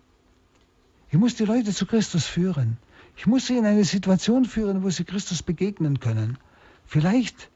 Ich 1.10 1.18
muss 1.18 1.34
die 1.34 1.44
Leute 1.44 1.72
zu 1.72 1.86
Christus 1.86 2.26
führen. 2.26 2.76
Ich 3.16 3.26
muss 3.26 3.46
sie 3.46 3.56
in 3.56 3.66
eine 3.66 3.84
Situation 3.84 4.44
führen, 4.44 4.82
wo 4.82 4.90
sie 4.90 5.04
Christus 5.04 5.42
begegnen 5.42 6.00
können. 6.00 6.38
Vielleicht 6.86 7.50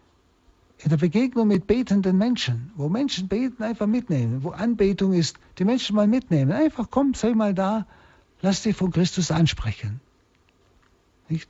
in 0.79 0.91
der 0.91 0.97
Begegnung 0.97 1.49
mit 1.49 1.67
betenden 1.67 2.19
Menschen, 2.19 2.73
wo 2.77 2.89
Menschen 2.89 3.29
beten, 3.29 3.63
einfach 3.63 3.87
mitnehmen, 3.87 4.43
wo 4.43 4.51
Anbetung 4.51 5.13
ist, 5.13 5.39
die 5.59 5.65
Menschen 5.65 5.97
mal 5.97 6.07
mitnehmen. 6.07 6.53
Einfach 6.53 6.89
komm, 6.91 7.15
sei 7.15 7.35
mal 7.35 7.55
da, 7.55 7.87
lass 8.43 8.63
dich 8.63 8.77
von 8.77 8.91
Christus 8.91 9.31
ansprechen. 9.31 10.01
Nicht? 11.29 11.49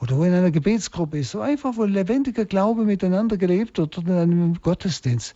Oder 0.00 0.16
wo 0.16 0.24
in 0.24 0.32
einer 0.32 0.50
Gebetsgruppe 0.50 1.18
ist, 1.18 1.30
so 1.30 1.40
einfach, 1.40 1.76
wo 1.76 1.84
lebendiger 1.84 2.44
Glaube 2.44 2.84
miteinander 2.84 3.36
gelebt 3.36 3.78
wird 3.78 3.98
oder 3.98 4.22
in 4.22 4.32
einem 4.32 4.60
Gottesdienst 4.60 5.34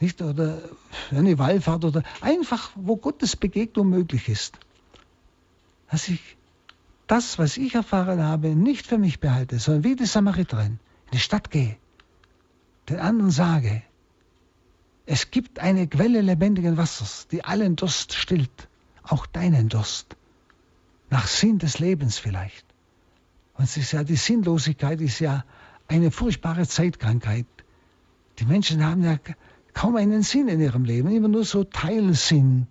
nicht? 0.00 0.22
Oder 0.22 0.58
eine 1.10 1.38
Wallfahrt 1.38 1.84
oder 1.84 2.02
einfach, 2.20 2.70
wo 2.74 2.96
Gottes 2.96 3.36
Begegnung 3.36 3.90
möglich 3.90 4.28
ist. 4.28 4.58
Dass 5.90 6.08
ich 6.08 6.36
das, 7.06 7.38
was 7.38 7.56
ich 7.56 7.74
erfahren 7.74 8.22
habe, 8.22 8.54
nicht 8.54 8.86
für 8.86 8.98
mich 8.98 9.20
behalte, 9.20 9.58
sondern 9.58 9.84
wie 9.84 9.96
die 9.96 10.06
Samariterin 10.06 10.78
in 11.06 11.12
die 11.12 11.18
Stadt 11.18 11.50
gehe, 11.50 11.76
den 12.88 13.00
anderen 13.00 13.30
sage, 13.30 13.82
es 15.06 15.30
gibt 15.30 15.58
eine 15.58 15.86
Quelle 15.86 16.20
lebendigen 16.20 16.76
Wassers, 16.76 17.28
die 17.28 17.44
allen 17.44 17.76
Durst 17.76 18.12
stillt, 18.12 18.68
auch 19.02 19.24
deinen 19.26 19.68
Durst, 19.68 20.16
nach 21.08 21.26
Sinn 21.26 21.58
des 21.58 21.78
Lebens 21.78 22.18
vielleicht. 22.18 22.66
Und 23.54 23.64
es 23.64 23.76
ist 23.76 23.92
ja 23.92 24.04
die 24.04 24.16
Sinnlosigkeit 24.16 25.00
ist 25.00 25.18
ja 25.18 25.44
eine 25.88 26.10
furchtbare 26.10 26.66
Zeitkrankheit. 26.68 27.46
Die 28.38 28.44
Menschen 28.44 28.84
haben 28.84 29.02
ja 29.02 29.18
kaum 29.72 29.96
einen 29.96 30.22
Sinn 30.22 30.48
in 30.48 30.60
ihrem 30.60 30.84
Leben, 30.84 31.10
immer 31.10 31.28
nur 31.28 31.44
so 31.44 31.64
Teilsinn. 31.64 32.66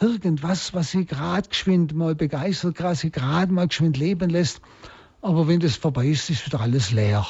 Irgendwas, 0.00 0.74
was 0.74 0.92
sie 0.92 1.04
gerade 1.04 1.48
geschwind 1.48 1.94
mal 1.94 2.14
begeistert, 2.14 2.78
sie 2.96 3.10
gerade 3.10 3.52
mal 3.52 3.68
geschwind 3.68 3.96
leben 3.96 4.30
lässt. 4.30 4.60
Aber 5.22 5.48
wenn 5.48 5.60
das 5.60 5.76
vorbei 5.76 6.06
ist, 6.06 6.30
ist 6.30 6.46
wieder 6.46 6.60
alles 6.60 6.90
leer. 6.92 7.26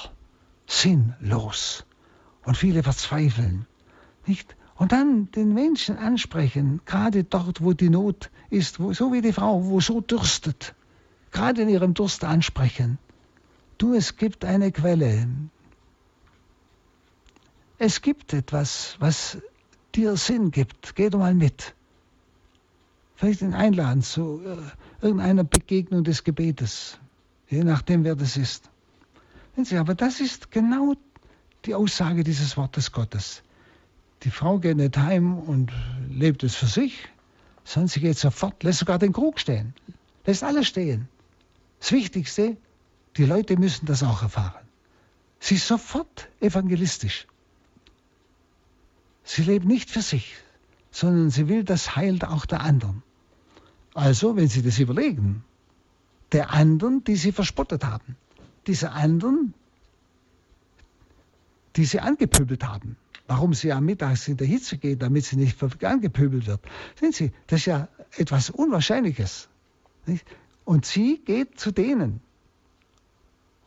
Sinnlos. 0.67 1.87
Und 2.45 2.57
viele 2.57 2.83
verzweifeln. 2.83 3.67
Nicht? 4.27 4.57
Und 4.77 4.93
dann 4.93 5.31
den 5.31 5.55
Menschen 5.55 5.97
ansprechen, 5.97 6.81
gerade 6.85 7.25
dort, 7.25 7.63
wo 7.63 7.73
die 7.73 7.91
Not 7.91 8.31
ist, 8.51 8.81
wo, 8.81 8.93
so 8.93 9.13
wie 9.13 9.21
die 9.21 9.33
Frau, 9.33 9.65
wo 9.65 9.81
so 9.81 10.01
dürstet. 10.01 10.75
Gerade 11.31 11.63
in 11.63 11.69
ihrem 11.69 11.95
Durst 11.95 12.25
ansprechen. 12.25 12.99
Du, 13.79 13.95
es 13.95 14.17
gibt 14.17 14.45
eine 14.45 14.73
Quelle, 14.73 15.29
es 17.79 18.03
gibt 18.03 18.33
etwas, 18.33 18.97
was 19.01 19.39
dir 19.95 20.17
Sinn 20.17 20.51
gibt. 20.51 20.95
Geh 20.95 21.11
doch 21.11 21.19
mal 21.19 21.35
mit. 21.35 21.75
Vielleicht 23.17 23.43
ihn 23.43 23.55
einladen 23.55 24.03
zu 24.03 24.41
äh, 24.45 25.05
irgendeiner 25.05 25.45
Begegnung 25.45 26.05
des 26.05 26.25
Gebetes, 26.25 26.99
je 27.49 27.63
nachdem, 27.63 28.05
wer 28.05 28.17
das 28.17 28.37
ist. 28.37 28.71
Aber 29.77 29.95
das 29.95 30.21
ist 30.21 30.51
genau 30.51 30.95
die 31.67 31.75
Aussage 31.75 32.25
dieses 32.25 32.57
Wortes 32.57 32.93
Gottes. 32.93 33.43
Die 34.23 34.31
Frau 34.31 34.59
geht 34.59 34.77
nicht 34.77 34.97
heim 34.97 35.39
und 35.39 35.73
lebt 36.11 36.43
es 36.43 36.55
für 36.55 36.67
sich, 36.67 37.09
sondern 37.65 37.89
sie 37.89 38.01
geht 38.01 38.19
sofort, 38.19 38.63
lässt 38.63 38.81
sogar 38.81 38.99
den 38.99 39.13
Krug 39.13 39.39
stehen, 39.39 39.75
lässt 40.27 40.45
alles 40.45 40.69
stehen. 40.69 41.09
Das 41.81 41.93
Wichtigste, 41.93 42.57
die 43.17 43.25
Leute 43.25 43.57
müssen 43.57 43.87
das 43.87 44.03
auch 44.03 44.23
erfahren. 44.23 44.65
Sie 45.41 45.57
ist 45.57 45.67
sofort 45.67 46.29
evangelistisch. 46.41 47.27
Sie 49.25 49.43
lebt 49.43 49.67
nicht 49.67 49.91
für 49.91 50.03
sich, 50.03 50.37
sondern 50.91 51.31
sie 51.31 51.49
will 51.49 51.65
das 51.65 51.97
Heil 51.97 52.19
auch 52.23 52.47
der 52.47 52.61
anderen. 52.61 53.03
Also, 53.95 54.35
wenn 54.35 54.49
Sie 54.49 54.63
das 54.63 54.81
überlegen, 54.81 55.45
der 56.33 56.51
anderen, 56.51 57.05
die 57.05 57.15
Sie 57.15 57.31
verspottet 57.31 57.85
haben, 57.85 58.17
diese 58.67 58.91
anderen, 58.91 59.55
die 61.77 61.85
Sie 61.85 62.01
angepöbelt 62.01 62.65
haben, 62.65 62.97
warum 63.27 63.55
Sie 63.55 63.73
am 63.73 63.85
Mittags 63.85 64.29
in 64.29 64.37
der 64.37 64.47
Hitze 64.47 64.79
gehen, 64.79 64.99
damit 64.99 65.25
Sie 65.25 65.37
nicht 65.37 65.63
angepöbelt 65.85 66.47
wird. 66.47 66.61
Sehen 66.99 67.13
Sie, 67.13 67.33
das 67.47 67.61
ist 67.61 67.67
ja 67.67 67.89
etwas 68.17 68.51
Unwahrscheinliches. 68.51 69.49
Nicht? 70.07 70.25
Und 70.65 70.87
sie 70.87 71.21
geht 71.25 71.61
zu 71.61 71.73
denen 71.73 72.21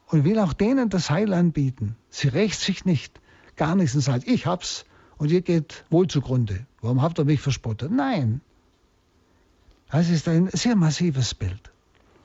und 0.08 0.24
will 0.24 0.40
auch 0.40 0.54
denen 0.54 0.90
das 0.90 1.10
Heil 1.10 1.34
anbieten. 1.34 1.96
Sie 2.10 2.28
rächt 2.28 2.60
sich 2.60 2.86
nicht, 2.86 3.20
gar 3.56 3.76
nichts 3.76 3.96
und 3.96 4.02
sagt, 4.02 4.28
ich 4.28 4.46
hab's, 4.46 4.86
und 5.18 5.32
ihr 5.32 5.42
geht 5.42 5.84
wohl 5.90 6.08
zugrunde. 6.08 6.66
Warum 6.82 7.02
habt 7.02 7.20
ihr 7.20 7.26
mich 7.26 7.42
verspottet? 7.42 7.92
Nein. 7.92 8.42
Das 9.90 10.10
ist 10.10 10.28
ein 10.28 10.50
sehr 10.52 10.76
massives 10.76 11.34
Bild. 11.34 11.72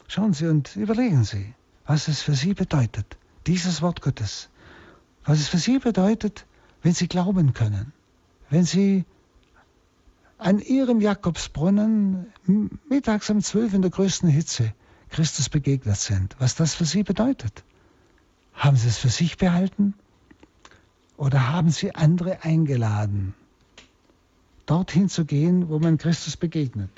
Schauen 0.09 0.33
Sie 0.35 0.47
und 0.47 0.77
überlegen 0.77 1.25
Sie, 1.25 1.55
was 1.87 2.09
es 2.09 2.21
für 2.21 2.35
Sie 2.35 2.55
bedeutet, 2.55 3.17
dieses 3.47 3.81
Wort 3.83 4.03
Gottes. 4.03 4.51
Was 5.25 5.41
es 5.41 5.49
für 5.49 5.59
Sie 5.59 5.79
bedeutet, 5.79 6.47
wenn 6.83 6.95
Sie 6.95 7.09
glauben 7.09 7.53
können, 7.53 7.93
wenn 8.51 8.65
Sie 8.65 9.05
an 10.39 10.59
Ihrem 10.59 11.01
Jakobsbrunnen 11.01 12.27
mittags 12.89 13.31
um 13.31 13.41
zwölf 13.41 13.73
in 13.75 13.83
der 13.83 13.91
größten 13.91 14.29
Hitze 14.29 14.73
Christus 15.11 15.49
begegnet 15.49 15.97
sind, 15.97 16.35
was 16.39 16.57
das 16.57 16.75
für 16.75 16.85
Sie 16.85 17.03
bedeutet. 17.05 17.63
Haben 18.55 18.77
Sie 18.77 18.89
es 18.89 18.99
für 18.99 19.11
sich 19.11 19.37
behalten? 19.37 19.95
Oder 21.17 21.51
haben 21.51 21.71
Sie 21.71 21.95
andere 21.95 22.43
eingeladen, 22.43 23.35
dorthin 24.67 25.09
zu 25.09 25.25
gehen, 25.25 25.69
wo 25.69 25.79
man 25.79 25.99
Christus 25.99 26.37
begegnet? 26.37 26.91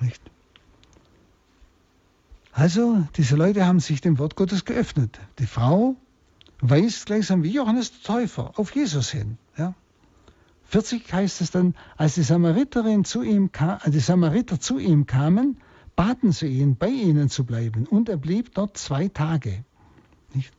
Nicht? 0.00 0.20
Also, 2.56 3.06
diese 3.18 3.36
Leute 3.36 3.66
haben 3.66 3.80
sich 3.80 4.00
dem 4.00 4.18
Wort 4.18 4.34
Gottes 4.34 4.64
geöffnet. 4.64 5.20
Die 5.38 5.46
Frau 5.46 5.94
weist 6.62 7.04
gleichsam 7.04 7.42
wie 7.42 7.50
Johannes 7.50 7.92
der 7.92 8.14
Täufer 8.14 8.58
auf 8.58 8.74
Jesus 8.74 9.10
hin. 9.10 9.36
Ja? 9.58 9.74
40 10.64 11.12
heißt 11.12 11.42
es 11.42 11.50
dann, 11.50 11.74
als 11.98 12.14
die, 12.14 12.22
Samariterin 12.22 13.04
zu 13.04 13.20
ihm 13.20 13.52
kam, 13.52 13.78
die 13.86 14.00
Samariter 14.00 14.58
zu 14.58 14.78
ihm 14.78 15.04
kamen, 15.04 15.58
baten 15.96 16.32
sie 16.32 16.46
ihn, 16.46 16.76
bei 16.76 16.88
ihnen 16.88 17.28
zu 17.28 17.44
bleiben. 17.44 17.86
Und 17.86 18.08
er 18.08 18.16
blieb 18.16 18.54
dort 18.54 18.78
zwei 18.78 19.08
Tage. 19.08 19.62
Nicht? 20.32 20.54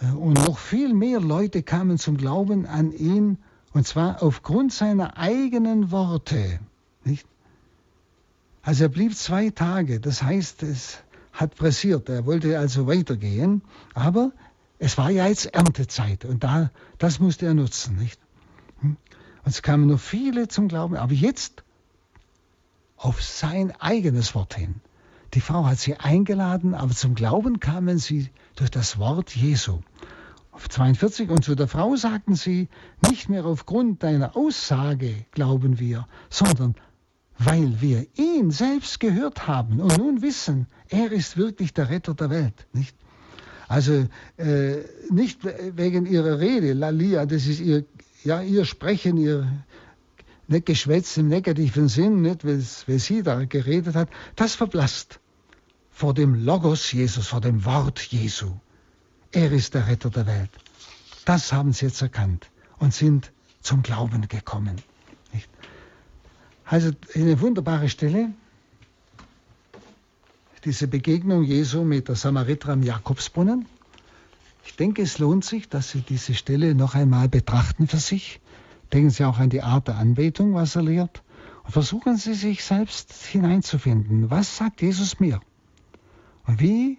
Äh, 0.00 0.12
und 0.12 0.34
noch 0.34 0.58
viel 0.58 0.94
mehr 0.94 1.18
Leute 1.18 1.64
kamen 1.64 1.98
zum 1.98 2.16
Glauben 2.16 2.64
an 2.64 2.92
ihn, 2.92 3.38
und 3.72 3.88
zwar 3.88 4.22
aufgrund 4.22 4.72
seiner 4.72 5.16
eigenen 5.16 5.90
Worte. 5.90 6.60
Nicht? 7.02 7.26
Also 8.62 8.84
er 8.84 8.88
blieb 8.88 9.14
zwei 9.14 9.50
Tage, 9.50 10.00
das 10.00 10.22
heißt, 10.22 10.62
es 10.62 10.98
hat 11.32 11.54
pressiert, 11.54 12.08
er 12.08 12.26
wollte 12.26 12.58
also 12.58 12.86
weitergehen, 12.86 13.62
aber 13.94 14.32
es 14.78 14.98
war 14.98 15.10
ja 15.10 15.26
jetzt 15.26 15.46
Erntezeit 15.46 16.24
und 16.24 16.44
da, 16.44 16.70
das 16.98 17.20
musste 17.20 17.46
er 17.46 17.54
nutzen, 17.54 17.96
nicht? 17.96 18.20
Hm? 18.80 18.96
Und 19.44 19.50
es 19.50 19.62
kamen 19.62 19.86
noch 19.86 20.00
viele 20.00 20.48
zum 20.48 20.68
Glauben, 20.68 20.96
aber 20.96 21.12
jetzt 21.12 21.62
auf 22.96 23.22
sein 23.22 23.72
eigenes 23.80 24.34
Wort 24.34 24.54
hin. 24.54 24.80
Die 25.34 25.40
Frau 25.40 25.66
hat 25.66 25.78
sie 25.78 25.96
eingeladen, 25.96 26.74
aber 26.74 26.94
zum 26.94 27.14
Glauben 27.14 27.60
kamen 27.60 27.98
sie 27.98 28.30
durch 28.56 28.70
das 28.70 28.98
Wort 28.98 29.34
Jesu. 29.36 29.80
Auf 30.50 30.68
42 30.68 31.30
und 31.30 31.44
zu 31.44 31.54
der 31.54 31.68
Frau 31.68 31.94
sagten 31.94 32.34
sie, 32.34 32.68
nicht 33.08 33.28
mehr 33.28 33.44
aufgrund 33.44 34.02
deiner 34.02 34.36
Aussage 34.36 35.24
glauben 35.30 35.78
wir, 35.78 36.08
sondern 36.30 36.74
weil 37.38 37.80
wir 37.80 38.06
ihn 38.16 38.50
selbst 38.50 39.00
gehört 39.00 39.46
haben 39.46 39.80
und 39.80 39.96
nun 39.96 40.22
wissen, 40.22 40.66
er 40.88 41.12
ist 41.12 41.36
wirklich 41.36 41.72
der 41.72 41.88
Retter 41.88 42.14
der 42.14 42.30
Welt. 42.30 42.66
Nicht? 42.72 42.96
Also 43.68 44.06
äh, 44.38 44.76
nicht 45.10 45.40
wegen 45.44 46.06
ihrer 46.06 46.40
Rede, 46.40 46.72
Lalia, 46.72 47.26
das 47.26 47.46
ist 47.46 47.60
ihr, 47.60 47.84
ja, 48.24 48.42
ihr 48.42 48.64
Sprechen, 48.64 49.18
ihr 49.18 49.46
nicht 50.48 50.66
Geschwätz 50.66 51.16
im 51.18 51.28
negativen 51.28 51.88
Sinn, 51.88 52.22
nicht, 52.22 52.44
weil, 52.44 52.60
sie 52.98 53.22
da 53.22 53.44
geredet 53.44 53.94
hat, 53.94 54.08
das 54.34 54.54
verblasst 54.54 55.20
vor 55.90 56.14
dem 56.14 56.34
Logos 56.34 56.90
Jesus, 56.90 57.28
vor 57.28 57.40
dem 57.40 57.64
Wort 57.64 58.00
Jesu. 58.00 58.52
Er 59.30 59.52
ist 59.52 59.74
der 59.74 59.86
Retter 59.86 60.10
der 60.10 60.26
Welt. 60.26 60.50
Das 61.26 61.52
haben 61.52 61.72
sie 61.74 61.86
jetzt 61.86 62.00
erkannt 62.00 62.46
und 62.78 62.94
sind 62.94 63.30
zum 63.60 63.82
Glauben 63.82 64.26
gekommen. 64.28 64.76
Also 66.70 66.90
eine 67.14 67.40
wunderbare 67.40 67.88
Stelle, 67.88 68.30
diese 70.66 70.86
Begegnung 70.86 71.42
Jesu 71.42 71.82
mit 71.82 72.08
der 72.08 72.14
Samariter 72.14 72.68
am 72.68 72.82
Jakobsbrunnen. 72.82 73.64
Ich 74.66 74.76
denke, 74.76 75.00
es 75.00 75.18
lohnt 75.18 75.46
sich, 75.46 75.70
dass 75.70 75.92
Sie 75.92 76.02
diese 76.02 76.34
Stelle 76.34 76.74
noch 76.74 76.94
einmal 76.94 77.30
betrachten 77.30 77.86
für 77.86 77.96
sich. 77.96 78.38
Denken 78.92 79.08
Sie 79.08 79.24
auch 79.24 79.38
an 79.38 79.48
die 79.48 79.62
Art 79.62 79.88
der 79.88 79.96
Anbetung, 79.96 80.52
was 80.52 80.76
er 80.76 80.82
lehrt. 80.82 81.22
Und 81.64 81.72
versuchen 81.72 82.18
Sie 82.18 82.34
sich 82.34 82.62
selbst 82.62 83.14
hineinzufinden. 83.14 84.30
Was 84.30 84.58
sagt 84.58 84.82
Jesus 84.82 85.20
mir? 85.20 85.40
Und 86.46 86.60
wie 86.60 86.98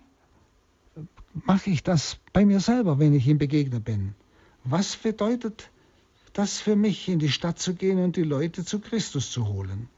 mache 1.46 1.70
ich 1.70 1.84
das 1.84 2.18
bei 2.34 2.44
mir 2.44 2.60
selber, 2.60 2.98
wenn 2.98 3.14
ich 3.14 3.28
ihm 3.28 3.38
begegnet 3.38 3.84
bin? 3.84 4.16
Was 4.64 4.96
bedeutet 4.96 5.70
das 6.34 6.60
für 6.60 6.76
mich, 6.76 7.08
in 7.08 7.20
die 7.20 7.30
Stadt 7.30 7.60
zu 7.60 7.76
gehen 7.76 8.00
und 8.00 8.16
die 8.16 8.24
Leute 8.24 8.66
zu 8.66 8.80
Christus 8.80 9.32
zu 9.32 9.48
holen. 9.48 9.90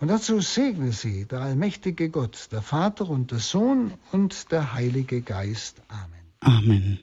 Und 0.00 0.08
dazu 0.08 0.40
segne 0.40 0.92
sie 0.92 1.26
der 1.26 1.42
allmächtige 1.42 2.10
Gott, 2.10 2.48
der 2.50 2.62
Vater 2.62 3.08
und 3.08 3.30
der 3.30 3.38
Sohn 3.38 3.92
und 4.10 4.50
der 4.50 4.72
Heilige 4.72 5.20
Geist. 5.20 5.80
Amen. 5.88 6.22
Amen. 6.40 7.02